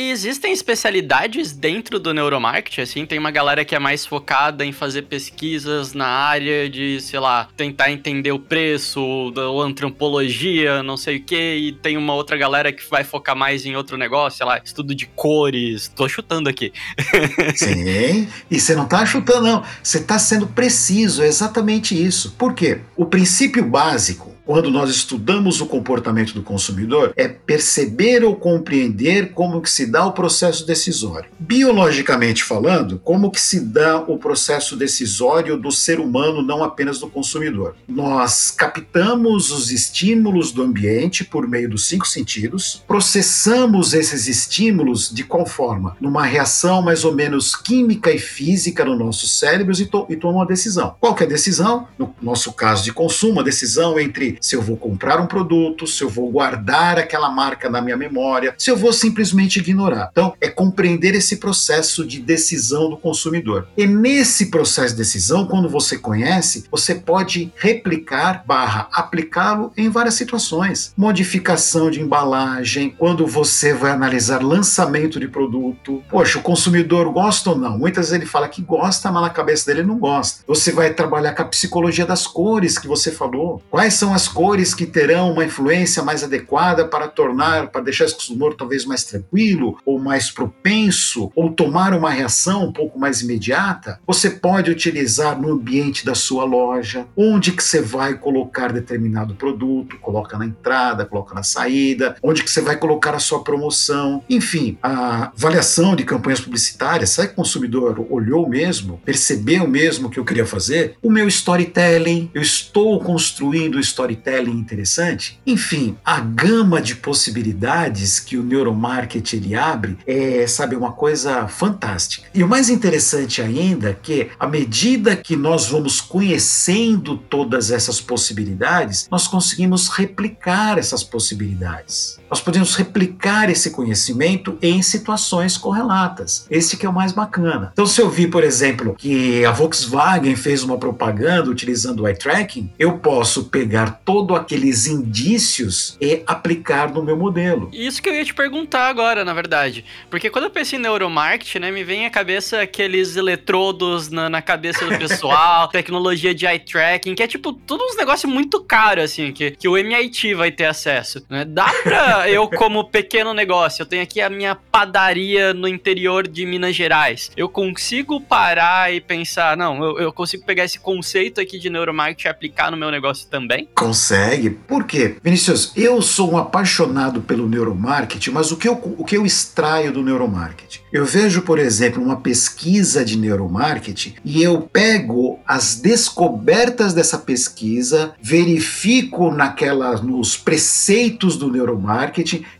existem 0.09 0.51
especialidades 0.51 1.51
dentro 1.51 1.99
do 1.99 2.13
neuromarketing, 2.13 2.81
assim? 2.81 3.05
Tem 3.05 3.19
uma 3.19 3.31
galera 3.31 3.63
que 3.65 3.75
é 3.75 3.79
mais 3.79 4.05
focada 4.05 4.65
em 4.65 4.71
fazer 4.71 5.03
pesquisas 5.03 5.93
na 5.93 6.07
área 6.07 6.69
de, 6.69 6.99
sei 7.01 7.19
lá, 7.19 7.47
tentar 7.55 7.91
entender 7.91 8.31
o 8.31 8.39
preço, 8.39 9.01
ou 9.01 9.61
antropologia, 9.61 10.81
não 10.83 10.97
sei 10.97 11.17
o 11.17 11.23
que, 11.23 11.55
e 11.55 11.71
tem 11.71 11.97
uma 11.97 12.13
outra 12.13 12.37
galera 12.37 12.71
que 12.71 12.87
vai 12.89 13.03
focar 13.03 13.35
mais 13.35 13.65
em 13.65 13.75
outro 13.75 13.97
negócio, 13.97 14.37
sei 14.37 14.45
lá, 14.45 14.61
estudo 14.63 14.93
de 14.93 15.05
cores. 15.07 15.87
Tô 15.95 16.07
chutando 16.07 16.49
aqui. 16.49 16.71
Sim, 17.55 18.27
e 18.49 18.59
você 18.59 18.75
não 18.75 18.87
tá 18.87 19.05
chutando, 19.05 19.43
não. 19.43 19.63
Você 19.81 20.01
tá 20.01 20.19
sendo 20.19 20.47
preciso, 20.47 21.23
é 21.23 21.27
exatamente 21.27 22.01
isso. 22.01 22.31
Por 22.37 22.53
quê? 22.53 22.81
O 22.95 23.05
princípio 23.05 23.63
básico 23.65 24.36
quando 24.47 24.71
nós 24.71 24.89
estudamos 24.89 25.59
o 25.59 25.65
comportamento 25.65 26.33
do 26.33 26.41
consumidor, 26.41 27.11
é 27.17 27.27
perceber 27.27 28.23
ou 28.23 28.33
compreender 28.33 29.33
como 29.33 29.61
que 29.61 29.69
se 29.69 29.85
dá 29.85 30.05
o 30.05 30.13
processo 30.13 30.65
decisório. 30.65 31.29
Biologicamente 31.37 32.45
falando, 32.45 32.97
como 33.03 33.29
que 33.29 33.41
se 33.41 33.59
dá 33.59 33.99
o 33.99 34.17
processo 34.17 34.77
decisório 34.77 35.57
do 35.57 35.69
ser 35.69 35.99
humano, 35.99 36.41
não 36.41 36.63
apenas 36.63 36.97
do 36.97 37.09
consumidor. 37.09 37.75
Nós 37.89 38.49
captamos 38.49 39.51
os 39.51 39.69
estímulos 39.69 40.53
do 40.53 40.63
ambiente 40.63 41.25
por 41.25 41.45
meio 41.45 41.69
dos 41.69 41.85
cinco 41.85 42.07
sentidos, 42.07 42.81
processamos 42.87 43.93
esses 43.93 44.29
estímulos 44.29 45.13
de 45.13 45.25
qual 45.25 45.45
forma? 45.45 45.97
Numa 45.99 46.25
reação 46.25 46.81
mais 46.81 47.03
ou 47.03 47.13
menos 47.13 47.53
química 47.53 48.11
e 48.11 48.17
física 48.17 48.85
no 48.85 48.95
nossos 48.97 49.37
cérebros 49.37 49.81
e, 49.81 49.85
to 49.85 50.05
e 50.09 50.15
toma 50.15 50.39
uma 50.39 50.45
decisão. 50.45 50.95
Qual 51.01 51.13
que 51.13 51.23
é 51.23 51.25
a 51.25 51.29
decisão? 51.29 51.89
No 51.99 52.15
nosso 52.21 52.53
caso 52.53 52.85
de 52.85 52.93
consumo, 52.93 53.41
a 53.41 53.43
decisão 53.43 53.99
entre 53.99 54.36
se 54.41 54.55
eu 54.55 54.61
vou 54.61 54.77
comprar 54.77 55.19
um 55.19 55.27
produto, 55.27 55.87
se 55.87 56.03
eu 56.03 56.09
vou 56.09 56.29
guardar 56.31 56.97
aquela 56.97 57.29
marca 57.29 57.69
na 57.69 57.81
minha 57.81 57.97
memória, 57.97 58.53
se 58.57 58.69
eu 58.69 58.77
vou 58.77 58.93
simplesmente 58.93 59.59
ignorar. 59.59 60.09
Então, 60.11 60.33
é 60.39 60.49
compreender 60.49 61.15
esse 61.15 61.37
processo 61.37 62.05
de 62.05 62.19
decisão 62.19 62.89
do 62.89 62.97
consumidor. 62.97 63.67
E 63.77 63.85
nesse 63.85 64.47
processo 64.47 64.93
de 64.93 64.97
decisão, 64.97 65.45
quando 65.45 65.69
você 65.69 65.97
conhece, 65.97 66.65
você 66.71 66.95
pode 66.95 67.51
replicar 67.55 68.43
barra 68.45 68.87
aplicá-lo 68.91 69.71
em 69.77 69.89
várias 69.89 70.15
situações. 70.15 70.93
Modificação 70.97 71.89
de 71.89 72.01
embalagem, 72.01 72.93
quando 72.97 73.25
você 73.27 73.73
vai 73.73 73.91
analisar 73.91 74.43
lançamento 74.43 75.19
de 75.19 75.27
produto. 75.27 76.03
Poxa, 76.09 76.39
o 76.39 76.41
consumidor 76.41 77.11
gosta 77.11 77.51
ou 77.51 77.57
não? 77.57 77.77
Muitas 77.77 78.09
vezes 78.09 78.21
ele 78.21 78.25
fala 78.25 78.47
que 78.47 78.61
gosta, 78.61 79.11
mas 79.11 79.23
na 79.23 79.29
cabeça 79.29 79.65
dele 79.65 79.85
não 79.85 79.97
gosta. 79.97 80.43
Você 80.47 80.71
vai 80.71 80.93
trabalhar 80.93 81.33
com 81.33 81.41
a 81.41 81.45
psicologia 81.45 82.05
das 82.05 82.25
cores 82.25 82.77
que 82.77 82.87
você 82.87 83.11
falou. 83.11 83.61
Quais 83.69 83.93
são 83.93 84.13
as 84.13 84.26
cores 84.27 84.73
que 84.73 84.85
terão 84.85 85.31
uma 85.31 85.45
influência 85.45 86.03
mais 86.03 86.23
adequada 86.23 86.85
para 86.85 87.07
tornar, 87.07 87.67
para 87.67 87.81
deixar 87.81 88.05
esse 88.05 88.15
consumidor 88.15 88.55
talvez 88.55 88.85
mais 88.85 89.03
tranquilo, 89.03 89.77
ou 89.85 89.99
mais 89.99 90.29
propenso, 90.29 91.31
ou 91.35 91.51
tomar 91.51 91.93
uma 91.93 92.09
reação 92.09 92.65
um 92.65 92.73
pouco 92.73 92.99
mais 92.99 93.21
imediata? 93.21 93.99
Você 94.05 94.29
pode 94.29 94.71
utilizar 94.71 95.39
no 95.39 95.53
ambiente 95.53 96.05
da 96.05 96.15
sua 96.15 96.43
loja, 96.43 97.05
onde 97.15 97.51
que 97.51 97.63
você 97.63 97.81
vai 97.81 98.15
colocar 98.15 98.71
determinado 98.71 99.35
produto, 99.35 99.97
coloca 99.99 100.37
na 100.37 100.45
entrada, 100.45 101.05
coloca 101.05 101.33
na 101.33 101.43
saída, 101.43 102.15
onde 102.21 102.43
que 102.43 102.49
você 102.49 102.61
vai 102.61 102.77
colocar 102.77 103.15
a 103.15 103.19
sua 103.19 103.43
promoção, 103.43 104.23
enfim, 104.29 104.77
a 104.81 105.31
avaliação 105.35 105.95
de 105.95 106.03
campanhas 106.03 106.39
publicitárias, 106.39 107.11
será 107.11 107.27
que 107.27 107.33
o 107.33 107.37
consumidor 107.37 108.05
olhou 108.09 108.47
mesmo, 108.47 109.01
percebeu 109.05 109.67
mesmo 109.67 110.07
o 110.07 110.09
que 110.09 110.19
eu 110.19 110.25
queria 110.25 110.45
fazer? 110.45 110.95
O 111.01 111.09
meu 111.09 111.27
storytelling, 111.27 112.29
eu 112.33 112.41
estou 112.41 112.99
construindo 112.99 113.79
storytelling 113.79 114.16
interessante? 114.51 115.39
Enfim, 115.45 115.97
a 116.03 116.19
gama 116.19 116.81
de 116.81 116.95
possibilidades 116.95 118.19
que 118.19 118.37
o 118.37 118.43
neuromarketing 118.43 119.37
ele 119.37 119.55
abre 119.55 119.97
é, 120.05 120.45
sabe, 120.47 120.75
uma 120.75 120.91
coisa 120.91 121.47
fantástica. 121.47 122.27
E 122.33 122.43
o 122.43 122.47
mais 122.47 122.69
interessante 122.69 123.41
ainda 123.41 123.89
é 123.89 123.93
que 123.93 124.29
à 124.39 124.47
medida 124.47 125.15
que 125.15 125.35
nós 125.35 125.67
vamos 125.67 126.01
conhecendo 126.01 127.17
todas 127.17 127.71
essas 127.71 128.01
possibilidades, 128.01 129.07
nós 129.09 129.27
conseguimos 129.27 129.89
replicar 129.89 130.77
essas 130.77 131.03
possibilidades. 131.03 132.19
Nós 132.29 132.41
podemos 132.41 132.75
replicar 132.75 133.49
esse 133.49 133.71
conhecimento 133.71 134.57
em 134.61 134.81
situações 134.81 135.57
correlatas. 135.57 136.45
Esse 136.49 136.77
que 136.77 136.85
é 136.85 136.89
o 136.89 136.93
mais 136.93 137.11
bacana. 137.11 137.69
Então, 137.73 137.85
se 137.85 138.01
eu 138.01 138.09
vi, 138.09 138.27
por 138.27 138.43
exemplo, 138.43 138.95
que 138.97 139.45
a 139.45 139.51
Volkswagen 139.51 140.35
fez 140.35 140.63
uma 140.63 140.77
propaganda 140.77 141.49
utilizando 141.49 142.01
o 142.01 142.07
eye 142.07 142.17
tracking, 142.17 142.69
eu 142.77 142.97
posso 142.97 143.45
pegar 143.45 144.01
todos 144.03 144.35
aqueles 144.37 144.87
indícios 144.87 145.97
e 146.01 146.21
aplicar 146.27 146.91
no 146.91 147.01
meu 147.01 147.15
modelo. 147.15 147.69
Isso 147.71 148.01
que 148.01 148.09
eu 148.09 148.15
ia 148.15 148.25
te 148.25 148.33
perguntar 148.33 148.87
agora, 148.87 149.23
na 149.23 149.33
verdade. 149.33 149.85
Porque 150.09 150.29
quando 150.29 150.45
eu 150.45 150.49
penso 150.49 150.75
em 150.75 150.79
neuromarketing, 150.79 151.59
né, 151.59 151.71
me 151.71 151.83
vem 151.83 152.05
à 152.05 152.09
cabeça 152.09 152.61
aqueles 152.61 153.15
eletrodos 153.15 154.09
na, 154.09 154.29
na 154.29 154.41
cabeça 154.41 154.85
do 154.85 154.97
pessoal, 154.97 155.67
tecnologia 155.69 156.35
de 156.35 156.45
eye 156.45 156.59
tracking, 156.59 157.15
que 157.15 157.23
é 157.23 157.27
tipo 157.27 157.53
tudo 157.53 157.83
uns 157.83 157.95
negócios 157.95 158.31
muito 158.31 158.61
caros, 158.61 159.05
assim, 159.05 159.31
que, 159.31 159.51
que 159.51 159.67
o 159.67 159.77
MIT 159.77 160.33
vai 160.33 160.51
ter 160.51 160.65
acesso. 160.65 161.25
Né? 161.29 161.45
Dá 161.45 161.71
pra 161.83 162.16
eu, 162.25 162.49
como 162.49 162.89
pequeno 162.89 163.33
negócio, 163.33 163.81
eu 163.81 163.85
tenho 163.85 164.03
aqui 164.03 164.21
a 164.21 164.29
minha 164.29 164.55
padaria 164.55 165.53
no 165.53 165.67
interior 165.67 166.27
de 166.27 166.45
Minas 166.45 166.75
Gerais. 166.75 167.31
Eu 167.35 167.49
consigo 167.49 168.19
parar 168.21 168.93
e 168.93 169.01
pensar, 169.01 169.57
não, 169.57 169.83
eu, 169.83 169.99
eu 169.99 170.13
consigo 170.13 170.45
pegar 170.45 170.63
esse 170.63 170.79
conceito 170.79 171.41
aqui 171.41 171.59
de 171.59 171.69
neuromarketing 171.69 172.27
e 172.27 172.31
aplicar 172.31 172.71
no 172.71 172.77
meu 172.77 172.89
negócio 172.91 173.27
também? 173.29 173.67
Consegue. 173.75 174.49
Por 174.49 174.85
quê? 174.85 175.17
Vinícius, 175.23 175.71
eu 175.75 176.01
sou 176.01 176.33
um 176.33 176.37
apaixonado 176.37 177.21
pelo 177.21 177.47
neuromarketing, 177.47 178.31
mas 178.31 178.51
o 178.51 178.57
que 178.57 178.67
eu, 178.67 178.73
o 178.97 179.03
que 179.03 179.17
eu 179.17 179.25
extraio 179.25 179.91
do 179.91 180.03
neuromarketing? 180.03 180.79
Eu 180.91 181.05
vejo, 181.05 181.41
por 181.41 181.59
exemplo, 181.59 182.01
uma 182.01 182.21
pesquisa 182.21 183.03
de 183.03 183.17
neuromarketing 183.17 184.15
e 184.23 184.41
eu 184.41 184.61
pego 184.61 185.39
as 185.45 185.75
descobertas 185.75 186.93
dessa 186.93 187.17
pesquisa, 187.17 188.13
verifico 188.21 189.31
naquela, 189.31 189.95
nos 190.01 190.37
preceitos 190.37 191.37
do 191.37 191.51
neuromarketing 191.51 192.06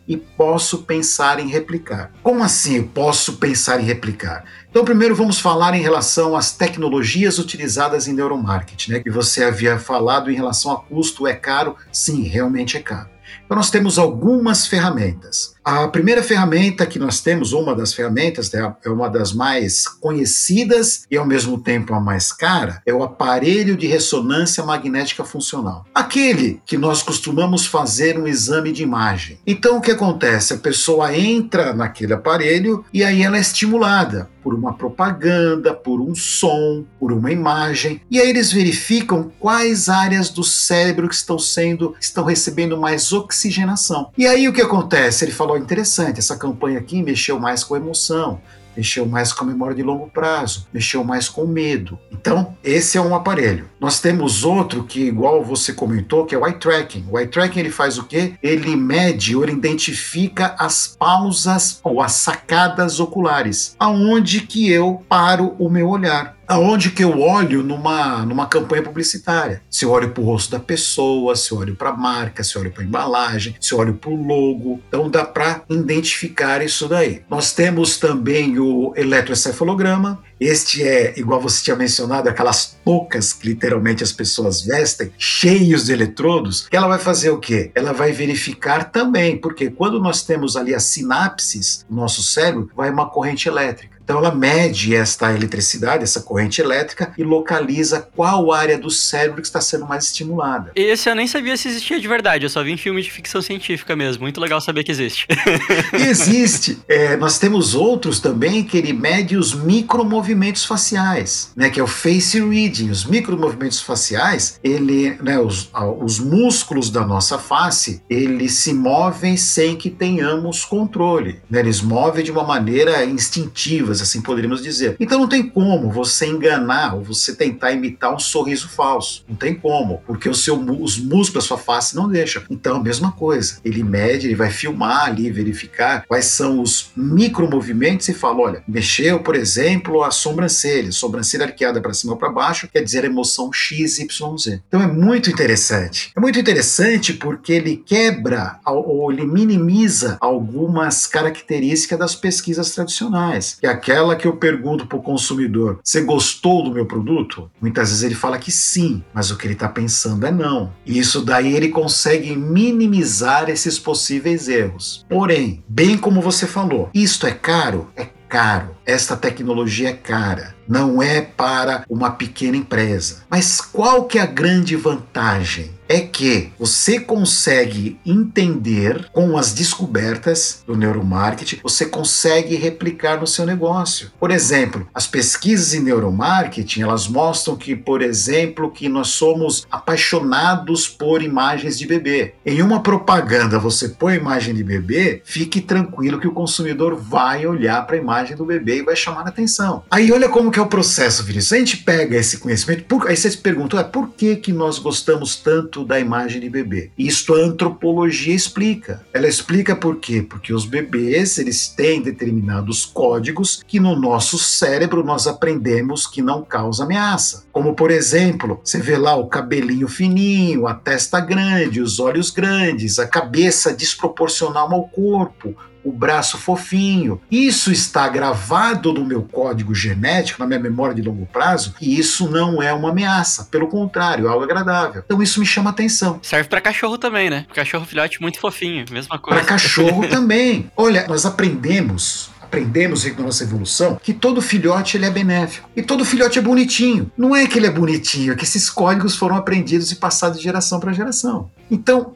e 0.07 0.17
posso 0.17 0.83
pensar 0.83 1.39
em 1.39 1.47
replicar. 1.47 2.11
Como 2.23 2.43
assim 2.43 2.77
eu 2.77 2.87
posso 2.87 3.37
pensar 3.37 3.79
em 3.79 3.85
replicar? 3.85 4.45
Então, 4.69 4.85
primeiro 4.85 5.15
vamos 5.15 5.39
falar 5.39 5.75
em 5.75 5.81
relação 5.81 6.35
às 6.35 6.51
tecnologias 6.51 7.39
utilizadas 7.39 8.07
em 8.07 8.13
neuromarketing, 8.13 8.91
né? 8.91 8.99
Que 8.99 9.09
você 9.09 9.43
havia 9.43 9.79
falado 9.79 10.29
em 10.29 10.35
relação 10.35 10.71
a 10.71 10.79
custo, 10.79 11.27
é 11.27 11.33
caro? 11.33 11.75
Sim, 11.91 12.23
realmente 12.23 12.77
é 12.77 12.81
caro. 12.81 13.09
Então, 13.45 13.57
nós 13.57 13.69
temos 13.69 13.97
algumas 13.97 14.67
ferramentas. 14.67 15.55
A 15.69 15.85
primeira 15.89 16.23
ferramenta 16.23 16.85
que 16.85 16.97
nós 16.97 17.19
temos, 17.19 17.51
uma 17.51 17.75
das 17.75 17.93
ferramentas, 17.93 18.49
né, 18.49 18.73
é 18.85 18.89
uma 18.89 19.09
das 19.09 19.33
mais 19.33 19.85
conhecidas 19.85 21.03
e 21.11 21.17
ao 21.17 21.27
mesmo 21.27 21.57
tempo 21.57 21.93
a 21.93 21.99
mais 21.99 22.31
cara, 22.31 22.81
é 22.85 22.93
o 22.93 23.03
aparelho 23.03 23.75
de 23.75 23.85
ressonância 23.85 24.63
magnética 24.63 25.25
funcional. 25.25 25.83
Aquele 25.93 26.61
que 26.65 26.77
nós 26.77 27.03
costumamos 27.03 27.65
fazer 27.65 28.17
um 28.17 28.25
exame 28.25 28.71
de 28.71 28.81
imagem. 28.81 29.39
Então 29.45 29.75
o 29.75 29.81
que 29.81 29.91
acontece? 29.91 30.53
A 30.53 30.57
pessoa 30.57 31.13
entra 31.13 31.73
naquele 31.73 32.13
aparelho 32.13 32.85
e 32.93 33.03
aí 33.03 33.21
ela 33.21 33.35
é 33.35 33.41
estimulada 33.41 34.29
por 34.47 34.53
uma 34.53 34.77
propaganda, 34.77 35.73
por 35.73 35.99
um 35.99 36.15
som, 36.15 36.85
por 36.97 37.11
uma 37.11 37.29
imagem, 37.29 37.99
e 38.09 38.17
aí 38.17 38.29
eles 38.29 38.49
verificam 38.49 39.29
quais 39.37 39.89
áreas 39.89 40.29
do 40.29 40.41
cérebro 40.41 41.09
que 41.09 41.15
estão 41.15 41.37
sendo, 41.37 41.93
estão 41.99 42.23
recebendo 42.23 42.77
mais 42.77 43.11
oxigenação. 43.11 44.09
E 44.17 44.25
aí 44.25 44.47
o 44.47 44.53
que 44.53 44.61
acontece? 44.61 45.25
Ele 45.25 45.33
falou 45.33 45.56
interessante, 45.57 46.19
essa 46.19 46.37
campanha 46.37 46.79
aqui 46.79 47.01
mexeu 47.01 47.39
mais 47.39 47.63
com 47.63 47.75
emoção, 47.75 48.39
mexeu 48.77 49.07
mais 49.07 49.33
com 49.33 49.43
a 49.43 49.47
memória 49.47 49.75
de 49.75 49.81
longo 49.81 50.07
prazo, 50.07 50.67
mexeu 50.71 51.03
mais 51.03 51.27
com 51.27 51.47
medo. 51.47 51.97
Então, 52.11 52.55
esse 52.63 52.97
é 52.97 53.01
um 53.01 53.15
aparelho. 53.15 53.67
Nós 53.79 53.99
temos 53.99 54.45
outro 54.45 54.83
que, 54.83 55.01
igual 55.01 55.43
você 55.43 55.73
comentou, 55.73 56.25
que 56.25 56.35
é 56.35 56.37
o 56.37 56.45
eye 56.45 56.53
tracking. 56.53 57.05
O 57.09 57.17
eye 57.17 57.27
tracking 57.27 57.59
ele 57.59 57.71
faz 57.71 57.97
o 57.97 58.03
quê? 58.03 58.35
Ele 58.41 58.75
mede 58.75 59.35
ou 59.35 59.43
ele 59.43 59.53
identifica 59.53 60.55
as 60.59 60.87
pausas 60.87 61.79
ou 61.83 62.01
as 62.01 62.11
sacadas 62.13 62.99
oculares, 62.99 63.75
aonde 63.79 64.41
que 64.41 64.69
eu 64.69 65.03
paro 65.09 65.55
o 65.57 65.69
meu 65.69 65.89
olhar 65.89 66.36
aonde 66.47 66.91
que 66.91 67.03
eu 67.03 67.19
olho 67.19 67.61
numa, 67.61 68.25
numa 68.25 68.47
campanha 68.47 68.81
publicitária. 68.81 69.61
Se 69.69 69.83
eu 69.85 69.91
olho 69.91 70.11
para 70.11 70.21
o 70.21 70.25
rosto 70.25 70.51
da 70.51 70.59
pessoa, 70.59 71.35
se 71.35 71.51
eu 71.51 71.57
olho 71.57 71.75
para 71.75 71.89
a 71.89 71.97
marca, 71.97 72.43
se 72.43 72.55
eu 72.55 72.61
olho 72.61 72.71
para 72.71 72.83
a 72.83 72.85
embalagem, 72.85 73.55
se 73.59 73.73
eu 73.73 73.79
olho 73.79 73.93
para 73.93 74.09
o 74.09 74.15
logo. 74.15 74.79
Então 74.87 75.09
dá 75.09 75.25
para 75.25 75.61
identificar 75.69 76.63
isso 76.63 76.87
daí. 76.87 77.21
Nós 77.29 77.53
temos 77.53 77.97
também 77.97 78.57
o 78.59 78.93
eletroencefalograma. 78.95 80.23
Este 80.39 80.83
é, 80.83 81.19
igual 81.19 81.41
você 81.41 81.63
tinha 81.63 81.75
mencionado, 81.75 82.29
aquelas 82.29 82.77
toucas 82.85 83.33
que 83.33 83.47
literalmente 83.47 84.03
as 84.03 84.11
pessoas 84.11 84.61
vestem, 84.61 85.11
cheios 85.17 85.85
de 85.85 85.93
eletrodos. 85.93 86.67
Ela 86.71 86.87
vai 86.87 86.99
fazer 86.99 87.31
o 87.31 87.39
quê? 87.39 87.71
Ela 87.73 87.91
vai 87.91 88.11
verificar 88.11 88.91
também, 88.91 89.37
porque 89.37 89.71
quando 89.71 89.99
nós 89.99 90.21
temos 90.21 90.55
ali 90.55 90.75
as 90.75 90.83
sinapses 90.83 91.85
no 91.89 91.97
nosso 91.97 92.21
cérebro, 92.21 92.69
vai 92.75 92.91
uma 92.91 93.09
corrente 93.09 93.47
elétrica. 93.49 93.96
Então 94.07 94.19
ela 94.19 94.33
mede 94.33 94.95
esta 94.95 95.33
eletricidade, 95.33 96.01
essa 96.01 96.21
corrente 96.21 96.61
elétrica 96.61 97.11
e 97.17 97.23
localiza 97.23 98.07
qual 98.15 98.53
área 98.53 98.77
do 98.77 98.89
cérebro 98.89 99.41
que 99.41 99.47
está 99.47 99.59
sendo 99.59 99.85
mais 99.85 100.05
estimulada. 100.05 100.71
Esse 100.73 101.09
eu 101.09 101.15
nem 101.15 101.27
sabia 101.27 101.57
se 101.57 101.67
existia 101.67 101.99
de 101.99 102.07
verdade, 102.07 102.45
eu 102.45 102.49
só 102.49 102.63
vi 102.63 102.71
em 102.71 102.77
filme 102.77 103.01
de 103.01 103.11
ficção 103.11 103.41
científica 103.41 103.97
mesmo. 103.97 104.21
Muito 104.21 104.39
legal 104.39 104.61
saber 104.61 104.85
que 104.85 104.93
existe. 104.93 105.27
existe. 105.91 106.79
É, 106.87 107.17
nós 107.17 107.37
temos 107.37 107.75
outros 107.75 108.21
também 108.21 108.63
que 108.63 108.77
ele 108.77 108.93
mede 108.93 109.35
os 109.35 109.53
micromovimentos 109.53 110.63
faciais, 110.63 111.51
né, 111.53 111.69
que 111.69 111.77
é 111.77 111.83
o 111.83 111.87
face 111.87 112.39
reading. 112.39 112.89
Os 112.89 113.03
micromovimentos 113.03 113.81
faciais, 113.81 114.57
ele, 114.63 115.17
né, 115.21 115.37
os, 115.37 115.69
os 115.99 116.17
músculos 116.17 116.89
da 116.89 117.05
nossa 117.05 117.37
face, 117.37 118.01
eles 118.09 118.53
se 118.53 118.73
movem 118.73 119.35
sem 119.35 119.75
que 119.75 119.89
tenhamos 119.89 120.63
controle. 120.63 121.41
Né, 121.49 121.59
eles 121.59 121.81
movem 121.81 122.23
de 122.23 122.31
uma 122.31 122.45
maneira 122.45 123.03
instintiva 123.03 123.96
assim 124.01 124.21
poderíamos 124.21 124.61
dizer. 124.61 124.95
Então 124.99 125.19
não 125.19 125.27
tem 125.27 125.47
como 125.47 125.91
você 125.91 126.27
enganar 126.27 126.95
ou 126.95 127.03
você 127.03 127.35
tentar 127.35 127.71
imitar 127.71 128.13
um 128.13 128.19
sorriso 128.19 128.67
falso. 128.69 129.23
Não 129.27 129.35
tem 129.35 129.55
como, 129.55 130.01
porque 130.05 130.29
o 130.29 130.33
seu, 130.33 130.59
os 130.59 130.97
músculos 130.97 131.33
da 131.33 131.41
sua 131.41 131.57
face 131.57 131.95
não 131.95 132.09
deixam. 132.09 132.43
Então 132.49 132.77
a 132.77 132.83
mesma 132.83 133.11
coisa. 133.11 133.57
Ele 133.63 133.83
mede, 133.83 134.27
ele 134.27 134.35
vai 134.35 134.49
filmar 134.49 135.05
ali, 135.05 135.31
verificar 135.31 136.05
quais 136.07 136.25
são 136.25 136.61
os 136.61 136.91
micromovimentos 136.95 138.07
e 138.07 138.13
fala: 138.13 138.41
olha, 138.41 138.63
mexeu, 138.67 139.19
por 139.19 139.35
exemplo, 139.35 140.03
a 140.03 140.11
sobrancelha, 140.11 140.91
sobrancelha 140.91 141.45
arqueada 141.45 141.81
para 141.81 141.93
cima 141.93 142.13
ou 142.13 142.19
para 142.19 142.29
baixo, 142.29 142.67
quer 142.67 142.83
dizer 142.83 143.03
emoção 143.05 143.51
X, 143.51 143.99
Y. 143.99 144.59
Então 144.67 144.81
é 144.81 144.87
muito 144.87 145.29
interessante. 145.29 146.11
É 146.15 146.19
muito 146.19 146.39
interessante 146.39 147.13
porque 147.13 147.53
ele 147.53 147.77
quebra 147.77 148.59
ou 148.65 149.11
ele 149.11 149.25
minimiza 149.25 150.17
algumas 150.19 151.07
características 151.07 151.99
das 151.99 152.15
pesquisas 152.15 152.71
tradicionais. 152.71 153.57
Que 153.59 153.67
é 153.67 153.69
aquela 153.87 154.17
que 154.17 154.27
eu 154.27 154.35
pergunto 154.35 154.85
para 154.85 154.97
o 154.97 155.01
consumidor: 155.01 155.79
você 155.81 156.01
gostou 156.01 156.63
do 156.63 156.71
meu 156.71 156.85
produto? 156.85 157.49
Muitas 157.61 157.89
vezes 157.89 158.03
ele 158.03 158.15
fala 158.15 158.37
que 158.37 158.51
sim, 158.51 159.01
mas 159.13 159.31
o 159.31 159.37
que 159.37 159.47
ele 159.47 159.53
está 159.53 159.69
pensando 159.69 160.27
é 160.27 160.31
não. 160.31 160.73
E 160.85 160.99
isso 160.99 161.21
daí 161.21 161.55
ele 161.55 161.69
consegue 161.69 162.35
minimizar 162.35 163.49
esses 163.49 163.79
possíveis 163.79 164.49
erros. 164.49 165.05
Porém, 165.07 165.63
bem 165.67 165.97
como 165.97 166.21
você 166.21 166.45
falou, 166.45 166.89
isto 166.93 167.25
é 167.25 167.31
caro? 167.31 167.87
É 167.95 168.07
caro. 168.27 168.75
Esta 168.85 169.15
tecnologia 169.15 169.89
é 169.89 169.93
cara. 169.93 170.53
Não 170.67 171.01
é 171.01 171.21
para 171.21 171.85
uma 171.89 172.11
pequena 172.11 172.57
empresa. 172.57 173.23
Mas 173.29 173.61
qual 173.61 174.03
que 174.03 174.19
é 174.19 174.21
a 174.21 174.25
grande 174.25 174.75
vantagem? 174.75 175.76
É 175.87 176.01
que 176.01 176.51
você 176.59 176.99
consegue 176.99 177.99
entender 178.05 179.09
com 179.11 179.37
as 179.37 179.53
descobertas 179.53 180.63
do 180.65 180.75
neuromarketing, 180.75 181.59
você 181.63 181.85
consegue 181.85 182.55
replicar 182.55 183.19
no 183.19 183.27
seu 183.27 183.45
negócio. 183.45 184.11
Por 184.19 184.31
exemplo, 184.31 184.87
as 184.93 185.07
pesquisas 185.07 185.73
em 185.73 185.81
neuromarketing, 185.81 186.81
elas 186.81 187.07
mostram 187.07 187.55
que, 187.55 187.75
por 187.75 188.01
exemplo, 188.01 188.71
que 188.71 188.89
nós 188.89 189.09
somos 189.09 189.65
apaixonados 189.71 190.87
por 190.87 191.21
imagens 191.21 191.77
de 191.77 191.87
bebê. 191.87 192.33
Em 192.45 192.61
uma 192.61 192.81
propaganda 192.81 193.59
você 193.59 193.89
põe 193.89 194.13
a 194.13 194.17
imagem 194.17 194.53
de 194.53 194.63
bebê, 194.63 195.21
fique 195.23 195.61
tranquilo 195.61 196.19
que 196.19 196.27
o 196.27 196.33
consumidor 196.33 196.95
vai 196.95 197.45
olhar 197.45 197.85
para 197.85 197.95
a 197.95 197.99
imagem 197.99 198.35
do 198.35 198.45
bebê 198.45 198.79
e 198.79 198.83
vai 198.83 198.95
chamar 198.95 199.21
a 199.21 199.29
atenção. 199.29 199.83
Aí 199.89 200.11
olha 200.11 200.29
como 200.29 200.51
que 200.51 200.59
é 200.59 200.61
o 200.61 200.67
processo, 200.67 201.23
Vinícius. 201.23 201.53
A 201.53 201.57
gente 201.57 201.77
pega 201.77 202.17
esse 202.17 202.37
conhecimento, 202.37 202.83
por, 202.85 203.07
aí 203.07 203.15
você 203.15 203.31
se 203.31 203.37
pergunta, 203.37 203.83
por 203.83 204.09
que 204.09 204.35
que 204.35 204.51
nós 204.51 204.79
gostamos 204.79 205.35
tanto 205.35 205.76
da 205.83 205.99
imagem 205.99 206.41
de 206.41 206.49
bebê. 206.49 206.91
Isto 206.97 207.33
a 207.33 207.39
antropologia 207.39 208.33
explica. 208.33 209.05
Ela 209.13 209.27
explica 209.27 209.75
por 209.75 209.97
quê? 209.97 210.21
Porque 210.21 210.53
os 210.53 210.65
bebês, 210.65 211.37
eles 211.37 211.67
têm 211.67 212.01
determinados 212.01 212.85
códigos 212.85 213.63
que 213.67 213.79
no 213.79 213.95
nosso 213.95 214.37
cérebro 214.37 215.03
nós 215.03 215.27
aprendemos 215.27 216.07
que 216.07 216.21
não 216.21 216.43
causa 216.43 216.83
ameaça. 216.83 217.45
Como 217.51 217.75
por 217.75 217.91
exemplo, 217.91 218.59
você 218.63 218.79
vê 218.79 218.97
lá 218.97 219.15
o 219.15 219.27
cabelinho 219.27 219.87
fininho, 219.87 220.67
a 220.67 220.73
testa 220.73 221.19
grande, 221.19 221.81
os 221.81 221.99
olhos 221.99 222.29
grandes, 222.29 222.99
a 222.99 223.07
cabeça 223.07 223.73
desproporcional 223.73 224.73
ao 224.73 224.87
corpo, 224.87 225.55
o 225.87 225.91
braço 225.91 226.37
fofinho. 226.37 227.21
Isso 227.31 227.71
está 227.71 228.07
gravado 228.09 228.91
no 228.91 229.05
meu 229.05 229.21
código 229.21 229.73
genético, 229.73 230.39
na 230.39 230.47
minha 230.47 230.59
memória 230.59 230.93
de 230.93 231.01
longo 231.01 231.25
prazo, 231.25 231.75
e 231.79 231.97
isso 231.97 232.29
não 232.29 232.61
é 232.61 232.73
uma 232.73 232.89
ameaça. 232.89 233.45
Pelo 233.45 233.67
contrário, 233.67 234.27
é 234.27 234.29
algo 234.29 234.43
agradável. 234.43 235.01
Então 235.05 235.21
isso 235.21 235.39
me 235.39 235.45
chama 235.45 235.69
atenção. 235.69 236.19
Serve 236.21 236.49
para 236.49 236.59
cachorro 236.59 236.97
também, 236.97 237.29
né? 237.29 237.45
Cachorro 237.53 237.85
filhote 237.85 238.21
muito 238.21 238.39
fofinho, 238.39 238.85
mesma 238.91 239.17
coisa. 239.17 239.39
Para 239.39 239.47
cachorro 239.47 240.07
também. 240.09 240.69
Olha, 240.75 241.07
nós 241.07 241.25
aprendemos 241.25 242.29
aprendemos 242.47 243.05
na 243.05 243.23
nossa 243.23 243.43
evolução 243.43 243.99
que 244.01 244.13
todo 244.13 244.41
filhote 244.41 244.97
ele 244.97 245.05
é 245.05 245.09
benéfico 245.09 245.69
e 245.75 245.81
todo 245.81 246.05
filhote 246.05 246.39
é 246.39 246.41
bonitinho. 246.41 247.11
Não 247.17 247.35
é 247.35 247.45
que 247.45 247.59
ele 247.59 247.67
é 247.67 247.71
bonitinho, 247.71 248.31
é 248.31 248.35
que 248.35 248.45
esses 248.45 248.69
códigos 248.69 249.15
foram 249.15 249.35
aprendidos 249.35 249.91
e 249.91 249.97
passados 249.97 250.37
de 250.37 250.43
geração 250.43 250.79
para 250.79 250.93
geração. 250.93 251.51
Então, 251.69 252.13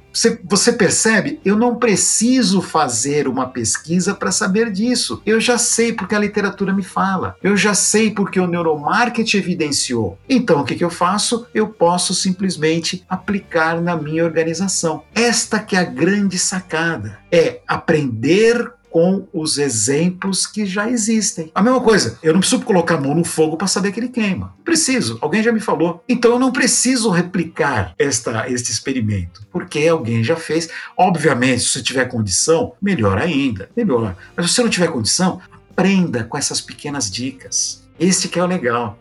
você 0.50 0.72
percebe? 0.72 1.40
Eu 1.44 1.58
não 1.58 1.76
preciso 1.76 2.62
fazer 2.62 3.28
uma 3.28 3.48
pesquisa 3.48 4.14
para 4.14 4.32
saber 4.32 4.72
disso. 4.72 5.22
Eu 5.26 5.40
já 5.42 5.58
sei 5.58 5.92
porque 5.92 6.16
a 6.16 6.20
literatura 6.20 6.74
me 6.74 6.84
fala. 6.84 7.36
Eu 7.44 7.58
já 7.58 7.74
sei 7.74 8.12
porque 8.12 8.40
o 8.40 8.48
neuromarketing 8.48 9.38
evidenciou. 9.38 10.18
Então, 10.30 10.62
o 10.62 10.64
que, 10.64 10.76
que 10.76 10.84
eu 10.84 10.90
faço? 10.90 11.46
Eu 11.54 11.68
posso 11.68 12.14
simplesmente 12.14 13.04
aplicar 13.10 13.82
na 13.82 13.96
minha 13.96 14.24
organização. 14.24 15.04
Esta 15.14 15.60
que 15.60 15.76
é 15.76 15.80
a 15.80 15.84
grande 15.84 16.40
sacada. 16.40 17.20
É 17.32 17.60
aprender 17.68 18.72
com 18.92 19.26
os 19.34 19.58
exemplos 19.58 20.46
que 20.46 20.66
já 20.66 20.90
existem. 20.90 21.50
A 21.56 21.64
mesma 21.64 21.80
coisa, 21.80 22.20
eu 22.22 22.34
não 22.34 22.42
preciso 22.42 22.62
colocar 22.64 22.96
a 22.96 23.02
mão 23.02 23.16
no 23.16 23.24
fogo 23.24 23.56
para 23.56 23.68
saber 23.68 23.92
que 23.92 24.00
ele 24.00 24.10
queima. 24.10 24.54
Preciso, 24.64 25.18
alguém 25.22 25.42
já 25.42 25.52
me 25.52 25.62
falou. 25.62 26.04
Então 26.08 26.32
eu 26.32 26.40
não 26.40 26.52
preciso 26.52 27.10
replicar 27.10 27.96
esta, 27.98 28.50
este 28.50 28.72
experimento, 28.72 29.48
porque 29.52 29.88
alguém 29.88 30.24
já 30.24 30.36
fez. 30.36 30.70
Obviamente, 30.98 31.62
se 31.62 31.70
você 31.70 31.82
tiver 31.82 32.06
condição, 32.06 32.74
melhor 32.82 33.18
ainda, 33.18 33.70
melhor. 33.76 34.16
Mas 34.36 34.48
se 34.48 34.56
você 34.56 34.64
não 34.64 34.70
tiver 34.70 34.92
condição, 34.92 35.42
aprenda 35.72 36.26
com 36.26 36.38
essas 36.38 36.60
pequenas 36.60 37.10
dicas. 37.10 37.82
Este 38.00 38.28
que 38.28 38.40
é 38.40 38.44
o 38.44 38.48
legal. 38.48 38.98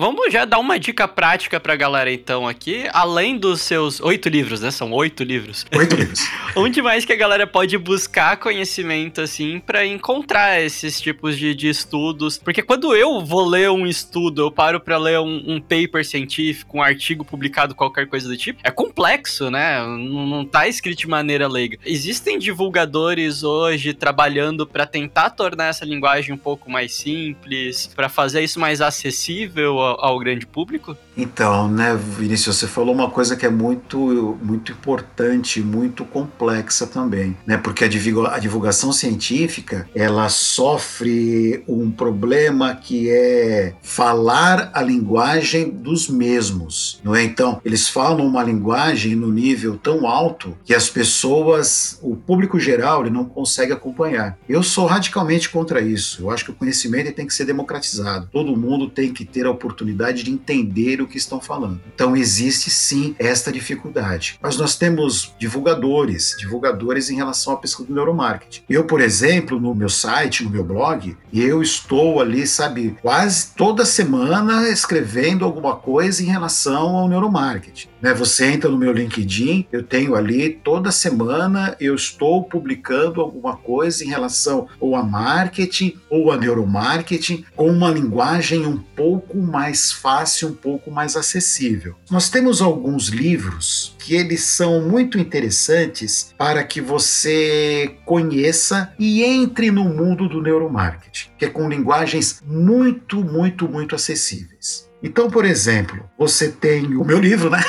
Vamos 0.00 0.32
já 0.32 0.44
dar 0.44 0.60
uma 0.60 0.78
dica 0.78 1.08
prática 1.08 1.58
pra 1.58 1.74
galera 1.74 2.12
então 2.12 2.46
aqui, 2.46 2.88
além 2.92 3.36
dos 3.36 3.62
seus 3.62 4.00
oito 4.00 4.28
livros, 4.28 4.60
né? 4.60 4.70
São 4.70 4.92
oito 4.92 5.24
livros. 5.24 5.66
Oito 5.76 5.96
livros. 5.96 6.20
Onde 6.54 6.80
mais 6.80 7.04
que 7.04 7.12
a 7.12 7.16
galera 7.16 7.48
pode 7.48 7.76
buscar 7.76 8.36
conhecimento, 8.36 9.20
assim, 9.20 9.58
para 9.58 9.84
encontrar 9.84 10.62
esses 10.62 11.00
tipos 11.00 11.36
de, 11.36 11.52
de, 11.52 11.68
estudos? 11.68 12.38
Porque 12.38 12.62
quando 12.62 12.94
eu 12.94 13.24
vou 13.24 13.44
ler 13.44 13.70
um 13.70 13.88
estudo, 13.88 14.42
eu 14.42 14.52
paro 14.52 14.78
para 14.78 14.96
ler 14.96 15.18
um, 15.18 15.54
um, 15.54 15.60
paper 15.60 16.04
científico, 16.04 16.78
um 16.78 16.82
artigo 16.82 17.24
publicado, 17.24 17.74
qualquer 17.74 18.06
coisa 18.06 18.28
do 18.28 18.36
tipo, 18.36 18.60
é 18.62 18.70
complexo, 18.70 19.50
né? 19.50 19.80
Não, 19.80 20.24
não 20.24 20.44
tá 20.44 20.68
escrito 20.68 20.98
de 20.98 21.08
maneira 21.08 21.48
leiga. 21.48 21.76
Existem 21.84 22.38
divulgadores 22.38 23.42
hoje 23.42 23.92
trabalhando 23.92 24.64
para 24.64 24.86
tentar 24.86 25.30
tornar 25.30 25.70
essa 25.70 25.84
linguagem 25.84 26.32
um 26.32 26.38
pouco 26.38 26.70
mais 26.70 26.94
simples, 26.94 27.88
para 27.96 28.08
fazer 28.08 28.44
isso 28.44 28.60
mais 28.60 28.80
acessível 28.80 29.87
ao, 29.98 30.18
grande 30.18 30.46
público? 30.46 30.96
Então, 31.18 31.68
né, 31.68 31.98
Vinícius, 32.16 32.58
você 32.58 32.68
falou 32.68 32.94
uma 32.94 33.10
coisa 33.10 33.34
que 33.34 33.44
é 33.44 33.50
muito, 33.50 34.38
muito 34.40 34.70
importante, 34.70 35.60
muito 35.60 36.04
complexa 36.04 36.86
também, 36.86 37.36
né? 37.44 37.56
Porque 37.56 37.84
a, 37.84 37.88
divulgação 37.88 38.92
científica 38.92 39.88
ela 39.92 40.28
sofre 40.28 41.64
um 41.66 41.90
problema 41.90 42.76
que 42.76 43.10
é 43.10 43.74
falar 43.82 44.70
a 44.72 44.80
linguagem 44.80 45.68
dos 45.68 46.08
mesmos, 46.08 47.00
não 47.02 47.16
é? 47.16 47.24
Então, 47.24 47.60
eles 47.64 47.88
falam 47.88 48.24
uma 48.24 48.44
linguagem 48.44 49.16
no 49.16 49.32
nível 49.32 49.76
tão 49.76 50.06
alto 50.06 50.56
que 50.64 50.72
as 50.72 50.88
pessoas, 50.88 51.98
o 52.00 52.14
público 52.14 52.60
geral, 52.60 53.00
ele 53.00 53.10
não 53.10 53.24
consegue 53.24 53.72
acompanhar. 53.72 54.38
Eu 54.48 54.62
sou 54.62 54.86
radicalmente 54.86 55.50
contra 55.50 55.80
isso. 55.80 56.22
Eu 56.22 56.30
acho 56.30 56.44
que 56.44 56.52
o 56.52 56.54
conhecimento 56.54 57.12
tem 57.12 57.26
que 57.26 57.34
ser 57.34 57.44
democratizado. 57.44 58.28
Todo 58.30 58.56
mundo 58.56 58.88
tem 58.88 59.12
que 59.12 59.24
ter 59.24 59.46
a 59.46 59.50
oportunidade 59.50 60.22
de 60.22 60.30
entender 60.30 61.02
o 61.02 61.07
que 61.08 61.18
estão 61.18 61.40
falando. 61.40 61.80
Então 61.94 62.16
existe 62.16 62.70
sim 62.70 63.14
esta 63.18 63.50
dificuldade. 63.50 64.38
Mas 64.40 64.56
nós 64.56 64.76
temos 64.76 65.34
divulgadores, 65.38 66.36
divulgadores 66.38 67.10
em 67.10 67.16
relação 67.16 67.54
à 67.54 67.56
pesquisa 67.56 67.88
do 67.88 67.94
neuromarketing. 67.94 68.62
Eu, 68.68 68.84
por 68.84 69.00
exemplo, 69.00 69.58
no 69.58 69.74
meu 69.74 69.88
site, 69.88 70.44
no 70.44 70.50
meu 70.50 70.64
blog, 70.64 71.16
eu 71.32 71.62
estou 71.62 72.20
ali, 72.20 72.46
sabe, 72.46 72.96
quase 73.00 73.48
toda 73.56 73.84
semana 73.84 74.68
escrevendo 74.68 75.44
alguma 75.44 75.76
coisa 75.76 76.22
em 76.22 76.26
relação 76.26 76.96
ao 76.96 77.08
neuromarketing. 77.08 77.88
Né? 78.00 78.14
Você 78.14 78.46
entra 78.46 78.70
no 78.70 78.78
meu 78.78 78.92
LinkedIn, 78.92 79.66
eu 79.72 79.82
tenho 79.82 80.14
ali 80.14 80.50
toda 80.50 80.92
semana 80.92 81.76
eu 81.80 81.94
estou 81.94 82.44
publicando 82.44 83.20
alguma 83.20 83.56
coisa 83.56 84.04
em 84.04 84.08
relação 84.08 84.68
ou 84.80 84.94
a 84.94 85.02
marketing 85.02 85.96
ou 86.10 86.30
a 86.30 86.36
neuromarketing 86.36 87.44
com 87.56 87.68
uma 87.70 87.90
linguagem 87.90 88.66
um 88.66 88.78
pouco 88.78 89.38
mais 89.38 89.92
fácil, 89.92 90.48
um 90.48 90.54
pouco 90.54 90.90
mais 90.90 90.97
acessível. 91.16 91.94
Nós 92.10 92.28
temos 92.28 92.60
alguns 92.60 93.08
livros 93.08 93.96
que 93.98 94.14
eles 94.14 94.42
são 94.42 94.80
muito 94.88 95.18
interessantes 95.18 96.34
para 96.38 96.64
que 96.64 96.80
você 96.80 97.96
conheça 98.04 98.92
e 98.98 99.22
entre 99.22 99.70
no 99.70 99.84
mundo 99.84 100.28
do 100.28 100.42
neuromarketing, 100.42 101.30
que 101.36 101.44
é 101.44 101.48
com 101.50 101.68
linguagens 101.68 102.42
muito, 102.46 103.22
muito, 103.22 103.68
muito 103.68 103.94
acessíveis. 103.94 104.87
Então, 105.02 105.30
por 105.30 105.44
exemplo, 105.44 106.08
você 106.18 106.48
tem 106.48 106.96
o 106.96 107.04
meu 107.04 107.20
livro, 107.20 107.48
né? 107.48 107.62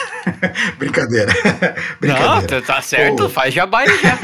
Brincadeira. 0.79 1.31
Brincadeira. 2.01 2.59
Não, 2.59 2.61
tá 2.61 2.81
certo, 2.81 3.23
Pô. 3.23 3.29
faz 3.29 3.53
jabá 3.53 3.81
aí 3.81 3.99
já. 3.99 4.17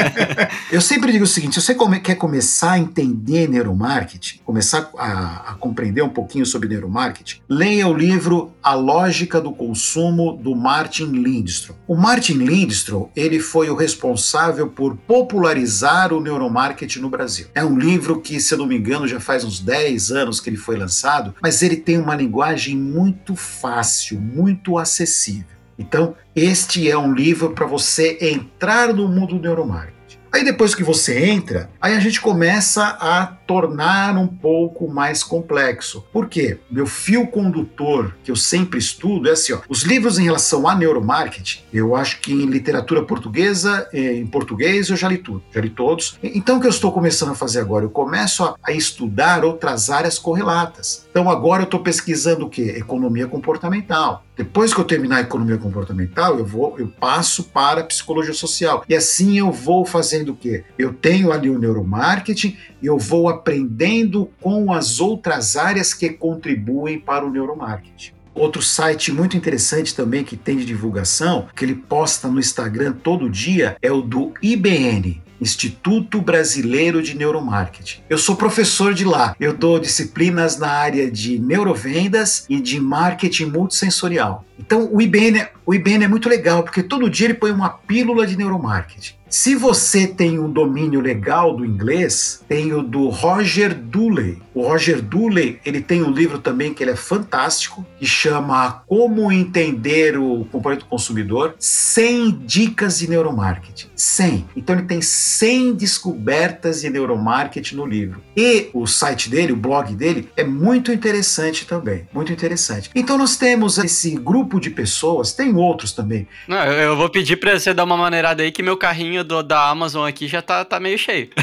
Eu 0.72 0.80
sempre 0.80 1.12
digo 1.12 1.24
o 1.24 1.26
seguinte: 1.26 1.54
se 1.54 1.60
você 1.60 1.74
come, 1.74 2.00
quer 2.00 2.14
começar 2.14 2.72
a 2.72 2.78
entender 2.78 3.46
neuromarketing, 3.46 4.40
começar 4.44 4.90
a, 4.96 5.50
a 5.50 5.54
compreender 5.54 6.02
um 6.02 6.08
pouquinho 6.08 6.46
sobre 6.46 6.68
neuromarketing, 6.68 7.40
leia 7.48 7.86
o 7.86 7.94
livro 7.94 8.52
A 8.62 8.72
Lógica 8.74 9.40
do 9.40 9.52
Consumo 9.52 10.32
do 10.32 10.56
Martin 10.56 11.06
Lindstrom. 11.12 11.74
O 11.86 11.94
Martin 11.94 12.34
Lindstrom, 12.34 13.10
ele 13.14 13.38
foi 13.38 13.68
o 13.68 13.76
responsável 13.76 14.68
por 14.68 14.96
popularizar 14.96 16.12
o 16.12 16.20
neuromarketing 16.20 17.00
no 17.00 17.10
Brasil. 17.10 17.48
É 17.54 17.62
um 17.62 17.78
livro 17.78 18.20
que, 18.20 18.40
se 18.40 18.54
eu 18.54 18.58
não 18.58 18.66
me 18.66 18.78
engano, 18.78 19.06
já 19.06 19.20
faz 19.20 19.44
uns 19.44 19.60
10 19.60 20.10
anos 20.10 20.40
que 20.40 20.48
ele 20.48 20.56
foi 20.56 20.76
lançado, 20.76 21.34
mas 21.42 21.62
ele 21.62 21.76
tem 21.76 21.98
uma 21.98 22.14
linguagem 22.14 22.29
muito 22.76 23.34
fácil, 23.34 24.20
muito 24.20 24.78
acessível. 24.78 25.58
Então, 25.78 26.14
este 26.36 26.90
é 26.90 26.96
um 26.96 27.12
livro 27.12 27.52
para 27.52 27.66
você 27.66 28.18
entrar 28.20 28.92
no 28.92 29.08
mundo 29.08 29.36
do 29.36 29.40
neuromarketing. 29.40 30.18
Aí 30.32 30.44
depois 30.44 30.74
que 30.74 30.84
você 30.84 31.24
entra, 31.24 31.70
aí 31.80 31.94
a 31.94 32.00
gente 32.00 32.20
começa 32.20 32.96
a 33.00 33.26
tornar 33.50 34.16
um 34.16 34.28
pouco 34.28 34.86
mais 34.86 35.24
complexo. 35.24 36.04
Por 36.12 36.28
quê? 36.28 36.58
Meu 36.70 36.86
fio 36.86 37.26
condutor 37.26 38.14
que 38.22 38.30
eu 38.30 38.36
sempre 38.36 38.78
estudo 38.78 39.28
é 39.28 39.32
assim, 39.32 39.52
ó, 39.52 39.58
os 39.68 39.82
livros 39.82 40.20
em 40.20 40.22
relação 40.22 40.68
a 40.68 40.74
neuromarketing, 40.76 41.62
eu 41.72 41.96
acho 41.96 42.20
que 42.20 42.32
em 42.32 42.46
literatura 42.46 43.02
portuguesa, 43.02 43.88
eh, 43.92 44.18
em 44.18 44.26
português 44.28 44.88
eu 44.88 44.96
já 44.96 45.08
li 45.08 45.18
tudo, 45.18 45.42
já 45.52 45.60
li 45.60 45.68
todos. 45.68 46.16
Então 46.22 46.58
o 46.58 46.60
que 46.60 46.68
eu 46.68 46.70
estou 46.70 46.92
começando 46.92 47.32
a 47.32 47.34
fazer 47.34 47.58
agora? 47.58 47.84
Eu 47.84 47.90
começo 47.90 48.44
a, 48.44 48.54
a 48.62 48.70
estudar 48.70 49.44
outras 49.44 49.90
áreas 49.90 50.16
correlatas. 50.16 51.08
Então 51.10 51.28
agora 51.28 51.62
eu 51.62 51.64
estou 51.64 51.80
pesquisando 51.80 52.46
o 52.46 52.48
quê? 52.48 52.76
Economia 52.76 53.26
comportamental. 53.26 54.22
Depois 54.36 54.72
que 54.72 54.80
eu 54.80 54.84
terminar 54.84 55.16
a 55.16 55.20
economia 55.20 55.58
comportamental, 55.58 56.38
eu 56.38 56.46
vou, 56.46 56.78
eu 56.78 56.88
passo 56.88 57.44
para 57.44 57.82
a 57.82 57.84
psicologia 57.84 58.32
social. 58.32 58.82
E 58.88 58.94
assim 58.94 59.38
eu 59.38 59.52
vou 59.52 59.84
fazendo 59.84 60.30
o 60.30 60.34
quê? 60.36 60.64
Eu 60.78 60.94
tenho 60.94 61.30
ali 61.30 61.50
o 61.50 61.58
neuromarketing 61.58 62.56
e 62.80 62.86
eu 62.86 62.96
vou 62.98 63.28
aprendendo 63.40 64.30
com 64.40 64.72
as 64.72 65.00
outras 65.00 65.56
áreas 65.56 65.94
que 65.94 66.10
contribuem 66.10 66.98
para 66.98 67.24
o 67.24 67.30
neuromarketing. 67.30 68.12
Outro 68.34 68.62
site 68.62 69.10
muito 69.10 69.36
interessante 69.36 69.94
também 69.94 70.22
que 70.22 70.36
tem 70.36 70.56
de 70.56 70.64
divulgação, 70.64 71.48
que 71.56 71.64
ele 71.64 71.74
posta 71.74 72.28
no 72.28 72.38
Instagram 72.38 72.92
todo 72.92 73.28
dia, 73.28 73.76
é 73.82 73.90
o 73.90 74.00
do 74.00 74.32
IBN, 74.40 75.20
Instituto 75.40 76.20
Brasileiro 76.20 77.02
de 77.02 77.16
Neuromarketing. 77.16 78.02
Eu 78.08 78.18
sou 78.18 78.36
professor 78.36 78.92
de 78.92 79.04
lá. 79.04 79.34
Eu 79.40 79.54
dou 79.54 79.80
disciplinas 79.80 80.58
na 80.58 80.68
área 80.68 81.10
de 81.10 81.38
neurovendas 81.38 82.44
e 82.48 82.60
de 82.60 82.78
marketing 82.78 83.46
multissensorial. 83.46 84.44
Então 84.58 84.88
o 84.92 85.00
IBN, 85.00 85.46
o 85.64 85.74
IBN 85.74 86.04
é 86.04 86.08
muito 86.08 86.28
legal 86.28 86.62
porque 86.62 86.82
todo 86.82 87.08
dia 87.08 87.28
ele 87.28 87.34
põe 87.34 87.50
uma 87.50 87.70
pílula 87.70 88.26
de 88.26 88.36
neuromarketing. 88.36 89.14
Se 89.30 89.54
você 89.54 90.08
tem 90.08 90.40
um 90.40 90.50
domínio 90.50 91.00
legal 91.00 91.54
do 91.56 91.64
inglês, 91.64 92.42
tem 92.48 92.72
o 92.72 92.82
do 92.82 93.08
Roger 93.08 93.72
Dooley. 93.72 94.42
O 94.52 94.62
Roger 94.62 95.00
Dooley, 95.00 95.60
ele 95.64 95.80
tem 95.80 96.02
um 96.02 96.10
livro 96.10 96.40
também 96.40 96.74
que 96.74 96.82
ele 96.82 96.90
é 96.90 96.96
fantástico, 96.96 97.86
que 97.96 98.04
chama 98.04 98.82
Como 98.88 99.30
Entender 99.30 100.18
o 100.18 100.44
Comportamento 100.50 100.80
do 100.80 100.90
Consumidor, 100.90 101.54
100 101.60 102.40
dicas 102.44 102.98
de 102.98 103.08
neuromarketing. 103.08 103.86
100. 103.94 104.46
Então 104.56 104.74
ele 104.74 104.86
tem 104.86 105.00
100 105.00 105.74
descobertas 105.74 106.80
de 106.80 106.90
neuromarketing 106.90 107.76
no 107.76 107.86
livro. 107.86 108.20
E 108.36 108.68
o 108.74 108.84
site 108.84 109.30
dele, 109.30 109.52
o 109.52 109.56
blog 109.56 109.94
dele, 109.94 110.28
é 110.36 110.42
muito 110.42 110.90
interessante 110.90 111.64
também, 111.66 112.08
muito 112.12 112.32
interessante. 112.32 112.90
Então 112.96 113.16
nós 113.16 113.36
temos 113.36 113.78
esse 113.78 114.16
grupo 114.16 114.58
de 114.58 114.70
pessoas, 114.70 115.32
tem 115.32 115.54
outros 115.54 115.92
também. 115.92 116.26
Não, 116.48 116.64
eu 116.64 116.96
vou 116.96 117.08
pedir 117.08 117.36
para 117.36 117.56
você 117.56 117.72
dar 117.72 117.84
uma 117.84 117.96
maneirada 117.96 118.42
aí 118.42 118.50
que 118.50 118.62
meu 118.62 118.76
carrinho 118.76 119.19
do, 119.22 119.42
da 119.42 119.68
Amazon 119.68 120.08
aqui 120.08 120.28
já 120.28 120.42
tá, 120.42 120.64
tá 120.64 120.80
meio 120.80 120.98
cheio. 120.98 121.30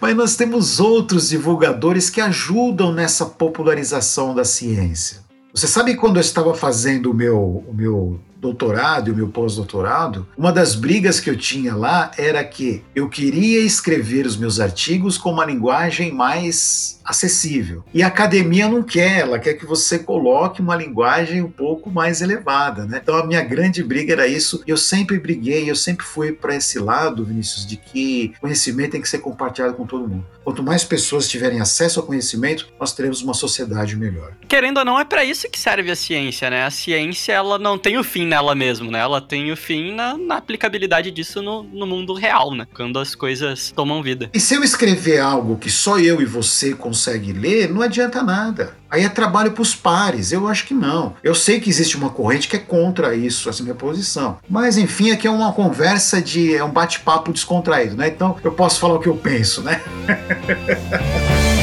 Mas 0.00 0.16
nós 0.16 0.36
temos 0.36 0.80
outros 0.80 1.28
divulgadores 1.28 2.10
que 2.10 2.20
ajudam 2.20 2.92
nessa 2.92 3.26
popularização 3.26 4.34
da 4.34 4.44
ciência. 4.44 5.22
Você 5.54 5.66
sabe 5.66 5.94
quando 5.94 6.16
eu 6.16 6.20
estava 6.20 6.54
fazendo 6.54 7.10
o 7.10 7.14
meu, 7.14 7.64
o 7.68 7.72
meu 7.72 8.20
doutorado 8.44 9.08
e 9.08 9.12
o 9.12 9.16
meu 9.16 9.28
pós-doutorado, 9.28 10.28
uma 10.36 10.52
das 10.52 10.74
brigas 10.74 11.18
que 11.18 11.30
eu 11.30 11.36
tinha 11.36 11.74
lá 11.74 12.10
era 12.18 12.44
que 12.44 12.84
eu 12.94 13.08
queria 13.08 13.60
escrever 13.60 14.26
os 14.26 14.36
meus 14.36 14.60
artigos 14.60 15.16
com 15.16 15.32
uma 15.32 15.46
linguagem 15.46 16.12
mais 16.12 17.00
acessível. 17.02 17.84
E 17.92 18.02
a 18.02 18.06
academia 18.06 18.68
não 18.68 18.82
quer, 18.82 19.20
ela 19.20 19.38
quer 19.38 19.54
que 19.54 19.66
você 19.66 19.98
coloque 19.98 20.60
uma 20.60 20.76
linguagem 20.76 21.42
um 21.42 21.50
pouco 21.50 21.90
mais 21.90 22.20
elevada, 22.22 22.86
né? 22.86 23.00
Então 23.02 23.16
a 23.16 23.26
minha 23.26 23.42
grande 23.42 23.82
briga 23.82 24.12
era 24.12 24.26
isso. 24.26 24.62
Eu 24.66 24.76
sempre 24.76 25.18
briguei, 25.18 25.70
eu 25.70 25.76
sempre 25.76 26.04
fui 26.04 26.32
para 26.32 26.56
esse 26.56 26.78
lado, 26.78 27.24
Vinícius, 27.24 27.66
de 27.66 27.76
que 27.76 28.32
conhecimento 28.40 28.92
tem 28.92 29.00
que 29.00 29.08
ser 29.08 29.18
compartilhado 29.18 29.74
com 29.74 29.86
todo 29.86 30.08
mundo. 30.08 30.26
Quanto 30.42 30.62
mais 30.62 30.84
pessoas 30.84 31.28
tiverem 31.28 31.60
acesso 31.60 32.00
ao 32.00 32.06
conhecimento, 32.06 32.68
nós 32.78 32.92
teremos 32.92 33.22
uma 33.22 33.34
sociedade 33.34 33.96
melhor. 33.96 34.32
Querendo 34.46 34.78
ou 34.78 34.84
não, 34.84 35.00
é 35.00 35.04
para 35.04 35.24
isso 35.24 35.48
que 35.50 35.58
serve 35.58 35.90
a 35.90 35.96
ciência, 35.96 36.50
né? 36.50 36.64
A 36.64 36.70
ciência 36.70 37.32
ela 37.32 37.58
não 37.58 37.78
tem 37.78 37.96
o 37.96 38.04
fim 38.04 38.26
nela 38.34 38.54
mesmo, 38.54 38.90
né? 38.90 38.98
Ela 38.98 39.20
tem 39.20 39.52
o 39.52 39.56
fim 39.56 39.94
na, 39.94 40.18
na 40.18 40.36
aplicabilidade 40.38 41.12
disso 41.12 41.40
no, 41.40 41.62
no, 41.62 41.86
mundo 41.86 42.14
real, 42.14 42.52
né? 42.52 42.66
Quando 42.74 42.98
as 42.98 43.14
coisas 43.14 43.72
tomam 43.74 44.02
vida. 44.02 44.28
E 44.34 44.40
se 44.40 44.54
eu 44.54 44.64
escrever 44.64 45.20
algo 45.20 45.56
que 45.56 45.70
só 45.70 46.00
eu 46.00 46.20
e 46.20 46.24
você 46.24 46.74
consegue 46.74 47.32
ler, 47.32 47.70
não 47.70 47.80
adianta 47.80 48.22
nada. 48.22 48.76
Aí 48.90 49.04
é 49.04 49.08
trabalho 49.08 49.52
para 49.52 49.62
os 49.62 49.74
pares. 49.74 50.32
Eu 50.32 50.48
acho 50.48 50.66
que 50.66 50.74
não. 50.74 51.14
Eu 51.22 51.34
sei 51.34 51.60
que 51.60 51.70
existe 51.70 51.96
uma 51.96 52.10
corrente 52.10 52.48
que 52.48 52.56
é 52.56 52.58
contra 52.58 53.14
isso, 53.14 53.48
essa 53.48 53.62
minha 53.62 53.74
posição. 53.74 54.38
Mas 54.48 54.76
enfim, 54.76 55.12
aqui 55.12 55.28
é 55.28 55.30
uma 55.30 55.52
conversa 55.52 56.20
de. 56.20 56.54
é 56.54 56.64
um 56.64 56.70
bate-papo 56.70 57.32
descontraído, 57.32 57.96
né? 57.96 58.08
Então 58.08 58.36
eu 58.42 58.52
posso 58.52 58.80
falar 58.80 58.94
o 58.94 59.00
que 59.00 59.08
eu 59.08 59.16
penso, 59.16 59.62
né? 59.62 59.80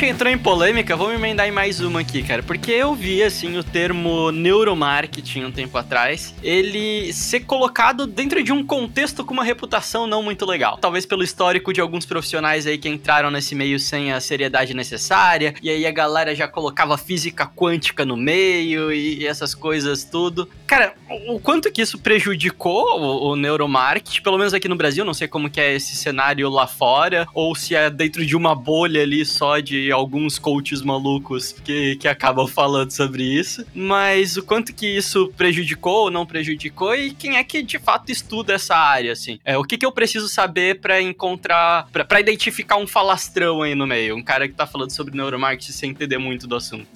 gente 0.00 0.14
entrou 0.14 0.32
em 0.32 0.38
polêmica, 0.38 0.96
vamos 0.96 1.14
emendar 1.14 1.46
em 1.46 1.50
mais 1.50 1.78
uma 1.80 2.00
aqui, 2.00 2.22
cara. 2.22 2.42
Porque 2.42 2.70
eu 2.70 2.94
vi, 2.94 3.22
assim, 3.22 3.58
o 3.58 3.62
termo 3.62 4.30
neuromarketing 4.30 5.44
um 5.44 5.52
tempo 5.52 5.76
atrás, 5.76 6.34
ele 6.42 7.12
ser 7.12 7.40
colocado 7.40 8.06
dentro 8.06 8.42
de 8.42 8.50
um 8.50 8.64
contexto 8.64 9.22
com 9.22 9.34
uma 9.34 9.44
reputação 9.44 10.06
não 10.06 10.22
muito 10.22 10.46
legal. 10.46 10.78
Talvez 10.78 11.04
pelo 11.04 11.22
histórico 11.22 11.70
de 11.70 11.82
alguns 11.82 12.06
profissionais 12.06 12.66
aí 12.66 12.78
que 12.78 12.88
entraram 12.88 13.30
nesse 13.30 13.54
meio 13.54 13.78
sem 13.78 14.10
a 14.10 14.20
seriedade 14.20 14.72
necessária, 14.72 15.54
e 15.62 15.68
aí 15.68 15.86
a 15.86 15.90
galera 15.90 16.34
já 16.34 16.48
colocava 16.48 16.96
física 16.96 17.46
quântica 17.46 18.02
no 18.02 18.16
meio 18.16 18.90
e, 18.90 19.26
essas 19.26 19.54
coisas 19.54 20.02
tudo. 20.02 20.48
Cara, 20.66 20.94
o, 21.28 21.38
quanto 21.38 21.70
que 21.70 21.82
isso 21.82 21.98
prejudicou 21.98 22.98
o, 22.98 23.32
o 23.32 23.36
neuromarketing, 23.36 24.22
pelo 24.22 24.38
menos 24.38 24.54
aqui 24.54 24.66
no 24.66 24.76
Brasil, 24.76 25.04
não 25.04 25.12
sei 25.12 25.28
como 25.28 25.50
que 25.50 25.60
é 25.60 25.74
esse 25.74 25.94
cenário 25.94 26.48
lá 26.48 26.66
fora, 26.66 27.26
ou 27.34 27.54
se 27.54 27.74
é 27.74 27.90
dentro 27.90 28.24
de 28.24 28.34
uma 28.34 28.54
bolha 28.54 29.02
ali 29.02 29.26
só 29.26 29.58
de 29.58 29.89
alguns 29.92 30.38
coaches 30.38 30.82
malucos 30.82 31.52
que, 31.52 31.96
que 31.96 32.08
acabam 32.08 32.46
falando 32.46 32.90
sobre 32.90 33.22
isso, 33.22 33.64
mas 33.74 34.36
o 34.36 34.42
quanto 34.42 34.72
que 34.72 34.86
isso 34.86 35.32
prejudicou 35.36 36.04
ou 36.04 36.10
não 36.10 36.26
prejudicou 36.26 36.94
e 36.94 37.12
quem 37.12 37.36
é 37.36 37.44
que 37.44 37.62
de 37.62 37.78
fato 37.78 38.10
estuda 38.10 38.54
essa 38.54 38.76
área, 38.76 39.12
assim. 39.12 39.38
É, 39.44 39.56
o 39.56 39.64
que, 39.64 39.76
que 39.76 39.86
eu 39.86 39.92
preciso 39.92 40.28
saber 40.28 40.80
para 40.80 41.00
encontrar, 41.00 41.88
para 41.92 42.20
identificar 42.20 42.76
um 42.76 42.86
falastrão 42.86 43.62
aí 43.62 43.74
no 43.74 43.86
meio, 43.86 44.16
um 44.16 44.22
cara 44.22 44.48
que 44.48 44.54
tá 44.54 44.66
falando 44.66 44.90
sobre 44.90 45.16
neuromarketing 45.16 45.72
sem 45.72 45.90
entender 45.90 46.18
muito 46.18 46.46
do 46.46 46.56
assunto. 46.56 46.86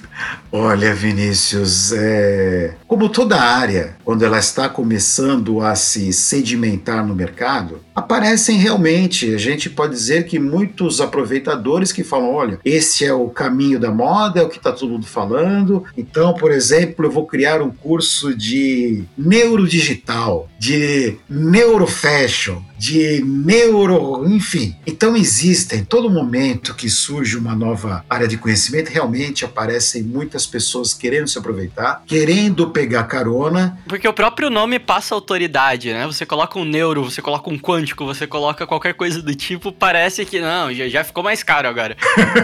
Olha, 0.51 0.95
Vinícius, 0.95 1.93
é... 1.93 2.77
como 2.87 3.09
toda 3.09 3.41
área, 3.41 3.97
quando 4.05 4.25
ela 4.25 4.39
está 4.39 4.69
começando 4.69 5.61
a 5.61 5.75
se 5.75 6.13
sedimentar 6.13 7.07
no 7.07 7.15
mercado, 7.15 7.84
aparecem 7.95 8.59
realmente, 8.59 9.35
a 9.35 9.39
gente 9.39 9.71
pode 9.71 9.93
dizer 9.93 10.27
que 10.27 10.39
muitos 10.39 11.01
aproveitadores 11.01 11.93
que 11.93 12.03
falam, 12.03 12.35
olha, 12.35 12.61
esse 12.65 13.05
é 13.05 13.13
o 13.13 13.29
caminho 13.29 13.79
da 13.79 13.91
moda, 13.91 14.41
é 14.41 14.43
o 14.43 14.49
que 14.49 14.59
está 14.59 14.73
todo 14.73 14.91
mundo 14.91 15.07
falando. 15.07 15.85
Então, 15.97 16.35
por 16.35 16.51
exemplo, 16.51 17.07
eu 17.07 17.11
vou 17.11 17.27
criar 17.27 17.63
um 17.63 17.71
curso 17.71 18.37
de 18.37 19.05
neurodigital, 19.17 20.49
de 20.59 21.17
neurofashion, 21.29 22.61
de 22.85 23.25
neuro, 23.25 24.27
enfim. 24.29 24.77
Então 24.87 25.17
existem, 25.17 25.83
todo 25.83 26.11
momento 26.11 26.75
que 26.75 26.91
surge 26.91 27.39
uma 27.39 27.55
nova 27.57 28.05
área 28.11 28.29
de 28.29 28.37
conhecimento, 28.37 28.91
realmente 28.91 29.43
aparecem 29.43 30.03
muitas 30.03 30.47
pessoas 30.47 30.93
querendo 30.93 31.27
se 31.27 31.39
aproveitar, 31.39 32.03
querendo 32.07 32.69
pegar 32.69 33.05
carona. 33.05 33.79
Porque 33.89 34.07
o 34.07 34.13
próprio 34.13 34.51
nome 34.51 34.79
passa 34.79 35.15
autoridade, 35.15 35.95
né? 35.95 36.07
Você 36.07 36.27
coloca 36.27 36.59
um 36.59 36.65
neuro, 36.65 37.05
você 37.05 37.23
coloca 37.23 37.49
um 37.49 37.59
quântico, 37.59 38.05
você 38.05 38.27
coloca 38.27 38.67
qualquer 38.67 38.93
coisa 38.93 39.23
do 39.23 39.35
tipo, 39.35 39.73
parece 39.73 40.27
que 40.27 40.39
não, 40.39 40.71
já, 40.75 40.87
já 40.87 41.03
ficou 41.03 41.25
mais 41.25 41.43
caro 41.43 41.67
agora. 41.67 41.97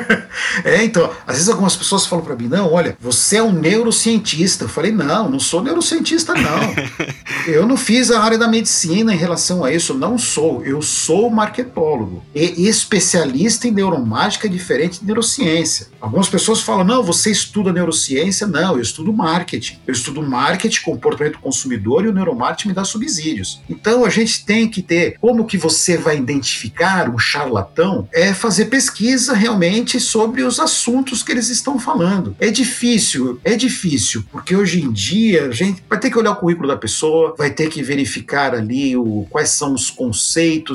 é, 0.64 0.82
então, 0.82 1.10
às 1.26 1.34
vezes 1.34 1.50
algumas 1.50 1.76
pessoas 1.76 2.06
falam 2.06 2.24
para 2.24 2.36
mim, 2.36 2.48
não, 2.48 2.72
olha, 2.72 2.96
você 2.98 3.36
é 3.36 3.42
um 3.42 3.52
neurocientista. 3.52 4.64
Eu 4.64 4.70
falei, 4.70 4.90
não, 4.90 5.28
não 5.28 5.38
sou 5.38 5.62
neurocientista, 5.62 6.32
não. 6.32 6.74
eu 7.46 7.66
não 7.66 7.76
fiz 7.76 8.10
a 8.10 8.22
área 8.22 8.38
da 8.38 8.48
medicina 8.48 9.12
em 9.12 9.18
relação 9.18 9.62
a 9.62 9.70
isso, 9.70 9.92
não 9.92 10.16
sou. 10.16 10.29
Eu 10.64 10.80
sou 10.80 11.28
marketólogo 11.28 12.22
e 12.32 12.68
especialista 12.68 13.66
em 13.66 13.72
neuromágica 13.72 14.46
é 14.46 14.50
diferente 14.50 15.00
de 15.00 15.06
neurociência. 15.06 15.88
Algumas 16.00 16.28
pessoas 16.28 16.60
falam, 16.60 16.84
não, 16.84 17.02
você 17.02 17.30
estuda 17.30 17.72
neurociência. 17.72 18.46
Não, 18.46 18.76
eu 18.76 18.80
estudo 18.80 19.12
marketing. 19.12 19.78
Eu 19.86 19.92
estudo 19.92 20.22
marketing, 20.22 20.82
comportamento 20.82 21.34
do 21.34 21.40
consumidor 21.40 22.04
e 22.04 22.08
o 22.08 22.12
neuromarketing 22.12 22.68
me 22.68 22.74
dá 22.74 22.84
subsídios. 22.84 23.60
Então 23.68 24.04
a 24.04 24.08
gente 24.08 24.44
tem 24.44 24.68
que 24.68 24.82
ter 24.82 25.16
como 25.20 25.44
que 25.44 25.58
você 25.58 25.96
vai 25.96 26.16
identificar 26.16 27.08
um 27.10 27.18
charlatão 27.18 28.08
é 28.12 28.32
fazer 28.32 28.66
pesquisa 28.66 29.34
realmente 29.34 29.98
sobre 29.98 30.42
os 30.42 30.60
assuntos 30.60 31.22
que 31.22 31.32
eles 31.32 31.48
estão 31.48 31.78
falando. 31.78 32.36
É 32.38 32.50
difícil, 32.50 33.40
é 33.42 33.56
difícil, 33.56 34.24
porque 34.30 34.54
hoje 34.54 34.80
em 34.80 34.92
dia 34.92 35.46
a 35.46 35.50
gente 35.50 35.82
vai 35.88 35.98
ter 35.98 36.10
que 36.10 36.18
olhar 36.18 36.32
o 36.32 36.36
currículo 36.36 36.68
da 36.68 36.76
pessoa, 36.76 37.34
vai 37.36 37.50
ter 37.50 37.68
que 37.68 37.82
verificar 37.82 38.54
ali 38.54 38.96
o, 38.96 39.26
quais 39.28 39.50
são 39.50 39.74
os 39.74 39.90
conceitos 39.90 40.19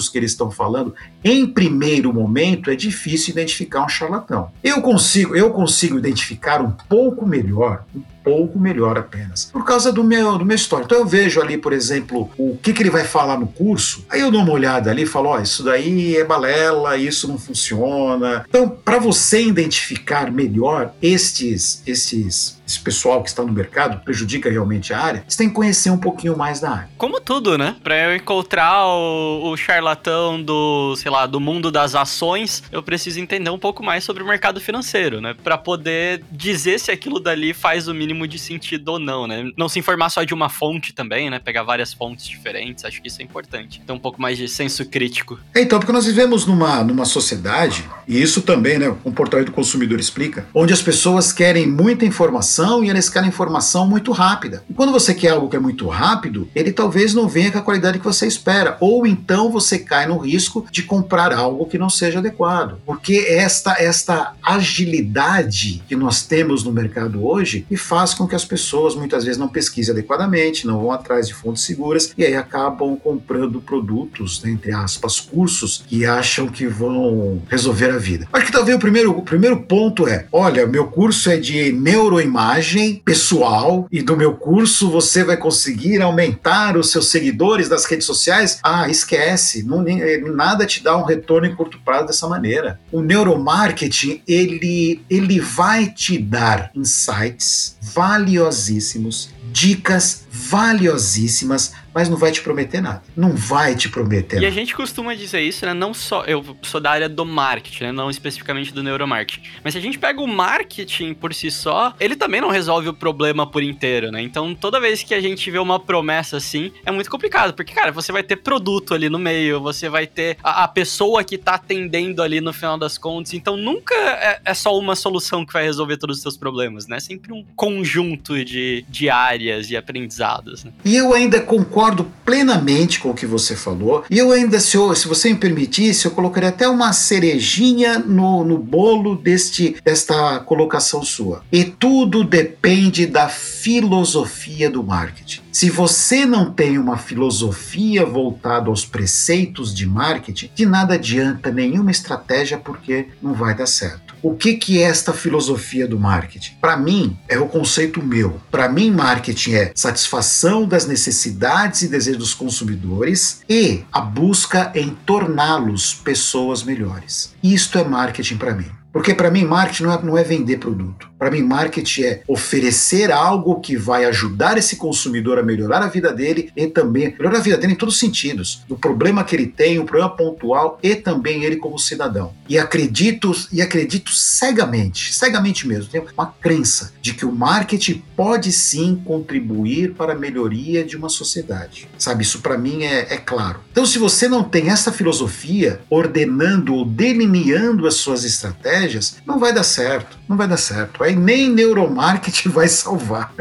que 0.09 0.17
eles 0.17 0.31
estão 0.31 0.51
falando. 0.51 0.93
Em 1.23 1.45
primeiro 1.47 2.13
momento 2.13 2.69
é 2.69 2.75
difícil 2.75 3.31
identificar 3.31 3.83
um 3.83 3.89
charlatão. 3.89 4.51
Eu 4.63 4.81
consigo, 4.81 5.35
eu 5.35 5.49
consigo 5.51 5.97
identificar 5.97 6.61
um 6.61 6.71
pouco 6.71 7.25
melhor, 7.25 7.83
um 7.95 8.01
pouco 8.23 8.59
melhor 8.59 8.97
apenas. 8.97 9.45
Por 9.45 9.63
causa 9.63 9.91
do 9.91 10.03
meu, 10.03 10.37
do 10.37 10.45
meu 10.45 10.55
histórico. 10.55 10.87
Então 10.87 10.99
eu 10.99 11.07
vejo 11.07 11.41
ali, 11.41 11.57
por 11.57 11.73
exemplo, 11.73 12.29
o 12.37 12.57
que, 12.57 12.73
que 12.73 12.81
ele 12.81 12.89
vai 12.89 13.03
falar 13.03 13.39
no 13.39 13.47
curso, 13.47 14.05
aí 14.09 14.21
eu 14.21 14.31
dou 14.31 14.41
uma 14.41 14.51
olhada 14.51 14.89
ali 14.91 15.03
e 15.03 15.07
falo, 15.07 15.29
ó, 15.29 15.37
oh, 15.37 15.41
isso 15.41 15.63
daí 15.63 16.15
é 16.15 16.23
balela, 16.23 16.97
isso 16.97 17.27
não 17.27 17.37
funciona. 17.37 18.45
Então, 18.47 18.69
para 18.69 18.99
você 18.99 19.43
identificar 19.43 20.31
melhor 20.31 20.93
estes, 21.01 21.81
estes 21.85 22.57
esse 22.67 22.79
pessoal 22.79 23.21
que 23.21 23.29
está 23.29 23.43
no 23.43 23.51
mercado 23.51 24.03
prejudica 24.03 24.49
realmente 24.49 24.93
a 24.93 24.99
área, 24.99 25.23
você 25.27 25.37
tem 25.37 25.49
que 25.49 25.55
conhecer 25.55 25.89
um 25.89 25.97
pouquinho 25.97 26.37
mais 26.37 26.59
da 26.59 26.71
área. 26.71 26.89
Como 26.97 27.19
tudo, 27.21 27.57
né? 27.57 27.75
Para 27.83 28.11
eu 28.11 28.15
encontrar 28.15 28.85
o, 28.87 29.51
o, 29.51 29.57
charlatão 29.57 30.41
do, 30.41 30.95
sei 30.95 31.11
lá, 31.11 31.25
do 31.25 31.39
mundo 31.39 31.71
das 31.71 31.95
ações, 31.95 32.63
eu 32.71 32.81
preciso 32.81 33.19
entender 33.19 33.49
um 33.49 33.59
pouco 33.59 33.83
mais 33.83 34.03
sobre 34.03 34.23
o 34.23 34.27
mercado 34.27 34.59
financeiro, 34.59 35.21
né? 35.21 35.35
Para 35.43 35.57
poder 35.57 36.23
dizer 36.31 36.79
se 36.79 36.91
aquilo 36.91 37.19
dali 37.19 37.53
faz 37.53 37.87
o 37.87 37.93
mínimo 37.93 38.27
de 38.27 38.39
sentido 38.39 38.89
ou 38.89 38.99
não, 38.99 39.27
né? 39.27 39.51
Não 39.57 39.69
se 39.69 39.79
informar 39.79 40.09
só 40.09 40.23
de 40.23 40.33
uma 40.33 40.49
fonte 40.49 40.93
também, 40.93 41.29
né? 41.29 41.39
Pegar 41.39 41.63
várias 41.63 41.93
fontes 41.93 42.27
diferentes, 42.27 42.85
acho 42.85 43.01
que 43.01 43.07
isso 43.07 43.21
é 43.21 43.23
importante. 43.23 43.81
Ter 43.85 43.93
um 43.93 43.99
pouco 43.99 44.21
mais 44.21 44.37
de 44.37 44.47
senso 44.47 44.85
crítico. 44.85 45.39
É, 45.53 45.61
então, 45.61 45.79
porque 45.79 45.91
nós 45.91 46.05
vivemos 46.05 46.45
numa, 46.45 46.83
numa 46.83 47.05
sociedade, 47.05 47.85
e 48.07 48.21
isso 48.21 48.41
também, 48.41 48.79
né? 48.79 48.89
O 48.89 48.95
comportamento 48.95 49.47
do 49.47 49.51
consumidor 49.51 49.99
explica, 49.99 50.47
onde 50.53 50.73
as 50.73 50.81
pessoas 50.81 51.31
querem 51.31 51.67
muita 51.67 52.05
informação 52.05 52.54
informação 52.55 52.83
e 52.83 52.89
eles 52.89 53.09
querem 53.09 53.29
informação 53.29 53.87
muito 53.87 54.11
rápida. 54.11 54.63
E 54.69 54.73
quando 54.73 54.91
você 54.91 55.13
quer 55.13 55.31
algo 55.31 55.49
que 55.49 55.55
é 55.55 55.59
muito 55.59 55.87
rápido, 55.87 56.47
ele 56.55 56.71
talvez 56.71 57.13
não 57.13 57.27
venha 57.27 57.51
com 57.51 57.57
a 57.57 57.61
qualidade 57.61 57.99
que 57.99 58.05
você 58.05 58.25
espera. 58.25 58.77
Ou 58.79 59.05
então 59.05 59.51
você 59.51 59.79
cai 59.79 60.07
no 60.07 60.17
risco 60.17 60.65
de 60.71 60.83
comprar 60.83 61.33
algo 61.33 61.65
que 61.65 61.77
não 61.77 61.89
seja 61.89 62.19
adequado. 62.19 62.77
Porque 62.85 63.25
esta, 63.29 63.75
esta 63.81 64.33
agilidade 64.41 65.83
que 65.87 65.95
nós 65.95 66.23
temos 66.23 66.63
no 66.63 66.71
mercado 66.71 67.25
hoje 67.25 67.65
e 67.69 67.75
faz 67.75 68.13
com 68.13 68.27
que 68.27 68.35
as 68.35 68.45
pessoas 68.45 68.95
muitas 68.95 69.23
vezes 69.25 69.39
não 69.39 69.47
pesquisem 69.47 69.91
adequadamente, 69.91 70.67
não 70.67 70.79
vão 70.79 70.91
atrás 70.91 71.27
de 71.27 71.33
fontes 71.33 71.63
seguras 71.63 72.13
e 72.17 72.23
aí 72.23 72.35
acabam 72.35 72.95
comprando 72.95 73.59
produtos, 73.59 74.41
né, 74.41 74.51
entre 74.51 74.71
aspas, 74.71 75.19
cursos 75.19 75.83
que 75.87 76.05
acham 76.05 76.47
que 76.47 76.67
vão 76.67 77.41
resolver 77.49 77.91
a 77.91 77.97
vida. 77.97 78.27
Acho 78.31 78.45
que 78.45 78.51
talvez 78.51 78.75
o 78.77 78.79
primeiro, 78.79 79.11
o 79.11 79.21
primeiro 79.21 79.57
ponto 79.61 80.07
é: 80.07 80.27
olha, 80.31 80.65
meu 80.65 80.87
curso 80.87 81.29
é 81.29 81.37
de 81.37 81.71
neuroimagem 81.71 82.44
imagem 82.45 83.01
pessoal 83.03 83.87
e 83.91 84.03
do 84.03 84.15
meu 84.15 84.35
curso 84.35 84.89
você 84.89 85.23
vai 85.23 85.35
conseguir 85.35 86.01
aumentar 86.01 86.77
os 86.77 86.91
seus 86.91 87.07
seguidores 87.07 87.67
das 87.67 87.85
redes 87.85 88.05
sociais? 88.05 88.59
Ah, 88.63 88.87
esquece, 88.87 89.63
não, 89.63 89.85
eh, 89.87 90.17
nada 90.19 90.65
te 90.65 90.83
dá 90.83 90.95
um 90.95 91.03
retorno 91.03 91.47
em 91.47 91.55
curto 91.55 91.79
prazo 91.83 92.07
dessa 92.07 92.27
maneira. 92.27 92.79
O 92.91 93.01
neuromarketing, 93.01 94.21
ele, 94.27 95.01
ele 95.09 95.39
vai 95.39 95.87
te 95.87 96.19
dar 96.19 96.69
insights 96.75 97.77
valiosíssimos, 97.81 99.29
dicas 99.55 100.25
valiosíssimas 100.29 101.73
mas 101.95 102.09
não 102.09 102.17
vai 102.17 102.29
te 102.29 102.41
prometer 102.41 102.81
nada. 102.81 103.01
Não 103.15 103.33
vai 103.33 103.73
te 103.73 103.87
prometer. 103.87 104.35
E 104.35 104.41
nada. 104.41 104.47
a 104.49 104.51
gente 104.51 104.75
costuma 104.75 105.15
dizer 105.15 105.39
isso, 105.39 105.65
né? 105.65 105.73
Não 105.73 105.93
só. 105.93 106.25
Eu 106.25 106.57
sou 106.61 106.81
da 106.81 106.91
área 106.91 107.07
do 107.07 107.25
marketing, 107.25 107.85
né? 107.85 107.91
Não 107.93 108.09
especificamente 108.09 108.73
do 108.73 108.83
neuromarketing. 108.83 109.41
Mas 109.63 109.73
se 109.73 109.77
a 109.77 109.81
gente 109.81 109.97
pega 109.97 110.19
o 110.19 110.27
marketing 110.27 111.13
por 111.13 111.33
si 111.33 111.49
só, 111.49 111.95
ele 111.97 112.17
também 112.17 112.41
não 112.41 112.49
resolve 112.49 112.89
o 112.89 112.93
problema 112.93 113.49
por 113.49 113.63
inteiro, 113.63 114.11
né? 114.11 114.21
Então 114.21 114.53
toda 114.53 114.77
vez 114.77 115.03
que 115.03 115.13
a 115.13 115.21
gente 115.21 115.49
vê 115.49 115.57
uma 115.57 115.79
promessa 115.79 116.35
assim, 116.35 116.69
é 116.85 116.91
muito 116.91 117.09
complicado. 117.09 117.53
Porque, 117.53 117.73
cara, 117.73 117.93
você 117.93 118.11
vai 118.11 118.23
ter 118.23 118.35
produto 118.35 118.93
ali 118.93 119.07
no 119.07 119.17
meio, 119.17 119.61
você 119.61 119.87
vai 119.87 120.05
ter 120.05 120.37
a, 120.43 120.65
a 120.65 120.67
pessoa 120.67 121.23
que 121.23 121.37
tá 121.37 121.53
atendendo 121.53 122.21
ali 122.21 122.41
no 122.41 122.51
final 122.51 122.77
das 122.77 122.97
contas. 122.97 123.33
Então 123.33 123.55
nunca 123.55 123.95
é, 123.95 124.41
é, 124.43 124.53
só 124.53 124.77
uma 124.77 124.97
solução 124.97 125.45
que 125.45 125.53
vai 125.53 125.63
resolver 125.63 125.95
todos 125.95 126.17
os 126.17 126.21
seus 126.21 126.35
problemas, 126.35 126.87
né? 126.87 126.97
É 126.97 126.99
sempre 126.99 127.31
um 127.31 127.45
conjunto 127.55 128.43
de, 128.43 128.83
de 128.89 129.09
áreas 129.09 129.44
e 129.69 129.77
aprendizados. 129.77 130.63
Né? 130.63 130.71
E 130.83 130.95
eu 130.95 131.13
ainda 131.13 131.41
concordo 131.41 131.65
concordo 131.75 132.11
plenamente 132.23 132.99
com 132.99 133.11
o 133.11 133.13
que 133.13 133.25
você 133.25 133.55
falou. 133.55 134.03
E 134.09 134.17
eu 134.17 134.31
ainda, 134.31 134.59
se, 134.59 134.77
eu, 134.77 134.95
se 134.95 135.07
você 135.07 135.29
me 135.29 135.35
permitisse, 135.35 136.05
eu 136.05 136.11
colocaria 136.11 136.49
até 136.49 136.67
uma 136.67 136.91
cerejinha 136.93 137.99
no, 137.99 138.43
no 138.43 138.57
bolo 138.57 139.15
deste, 139.15 139.75
desta 139.83 140.39
colocação 140.39 141.03
sua. 141.03 141.43
E 141.51 141.63
tudo 141.63 142.23
depende 142.23 143.05
da 143.05 143.29
filosofia 143.29 144.69
do 144.69 144.83
marketing. 144.83 145.41
Se 145.51 145.69
você 145.69 146.25
não 146.25 146.51
tem 146.51 146.77
uma 146.77 146.97
filosofia 146.97 148.05
voltada 148.05 148.69
aos 148.69 148.83
preceitos 148.83 149.73
de 149.73 149.85
marketing, 149.85 150.49
de 150.53 150.65
nada 150.65 150.95
adianta 150.95 151.49
nenhuma 151.49 151.91
estratégia 151.91 152.57
porque 152.57 153.07
não 153.21 153.33
vai 153.33 153.55
dar 153.55 153.65
certo. 153.65 154.04
O 154.25 154.33
que, 154.33 154.55
que 154.55 154.81
é 154.81 154.87
esta 154.87 155.13
filosofia 155.13 155.87
do 155.87 155.99
marketing? 155.99 156.53
Para 156.59 156.75
mim, 156.75 157.15
é 157.29 157.37
o 157.37 157.47
conceito 157.47 158.01
meu. 158.01 158.41
Para 158.49 158.67
mim, 158.67 158.89
marketing 158.89 159.53
é 159.53 159.71
satisfação 159.75 160.67
das 160.67 160.87
necessidades 160.87 161.83
e 161.83 161.87
desejos 161.87 162.17
dos 162.17 162.33
consumidores 162.33 163.43
e 163.47 163.83
a 163.93 164.01
busca 164.01 164.71
em 164.73 164.97
torná-los 165.05 165.93
pessoas 165.93 166.63
melhores. 166.63 167.35
Isto 167.43 167.77
é 167.77 167.83
marketing 167.83 168.37
para 168.37 168.55
mim. 168.55 168.71
Porque 168.91 169.13
para 169.13 169.29
mim, 169.29 169.43
marketing 169.43 169.83
não 169.83 169.93
é, 169.93 170.01
não 170.01 170.17
é 170.17 170.23
vender 170.23 170.57
produto. 170.57 171.07
Para 171.17 171.31
mim, 171.31 171.41
marketing 171.41 172.01
é 172.03 172.21
oferecer 172.27 173.11
algo 173.11 173.59
que 173.59 173.75
vai 173.75 174.05
ajudar 174.05 174.57
esse 174.57 174.75
consumidor 174.75 175.39
a 175.39 175.43
melhorar 175.43 175.81
a 175.81 175.87
vida 175.87 176.13
dele 176.13 176.51
e 176.55 176.67
também 176.67 177.15
melhorar 177.17 177.37
a 177.37 177.41
vida 177.41 177.57
dele 177.57 177.73
em 177.73 177.77
todos 177.77 177.95
os 177.95 177.99
sentidos. 177.99 178.63
Do 178.67 178.77
problema 178.77 179.23
que 179.23 179.35
ele 179.35 179.47
tem, 179.47 179.79
o 179.79 179.85
problema 179.85 180.15
pontual 180.15 180.79
e 180.81 180.95
também 180.95 181.43
ele 181.43 181.57
como 181.57 181.79
cidadão. 181.79 182.33
E 182.47 182.57
acredito, 182.57 183.31
e 183.51 183.61
acredito 183.61 184.11
cegamente, 184.11 185.13
cegamente 185.13 185.67
mesmo, 185.67 185.89
tenho 185.91 186.05
uma 186.17 186.27
crença 186.27 186.93
de 187.01 187.13
que 187.13 187.25
o 187.25 187.31
marketing 187.31 188.03
pode 188.15 188.51
sim 188.51 189.01
contribuir 189.03 189.93
para 189.93 190.13
a 190.13 190.17
melhoria 190.17 190.83
de 190.83 190.95
uma 190.95 191.09
sociedade. 191.09 191.87
Sabe, 191.97 192.23
isso 192.23 192.39
para 192.39 192.57
mim 192.57 192.83
é, 192.83 193.13
é 193.13 193.17
claro. 193.17 193.61
Então, 193.71 193.85
se 193.85 193.97
você 193.97 194.27
não 194.27 194.43
tem 194.43 194.69
essa 194.69 194.91
filosofia 194.91 195.79
ordenando 195.89 196.73
ou 196.73 196.85
delineando 196.85 197.87
as 197.87 197.95
suas 197.95 198.23
estratégias, 198.23 198.55
estratégias, 198.55 199.17
não 199.25 199.39
vai 199.39 199.53
dar 199.53 199.63
certo. 199.63 200.17
Não 200.27 200.37
vai 200.37 200.47
dar 200.47 200.57
certo. 200.57 201.03
Aí 201.05 201.15
nem 201.15 201.51
neuromarketing 201.51 202.49
vai 202.49 202.67
salvar. 202.67 203.31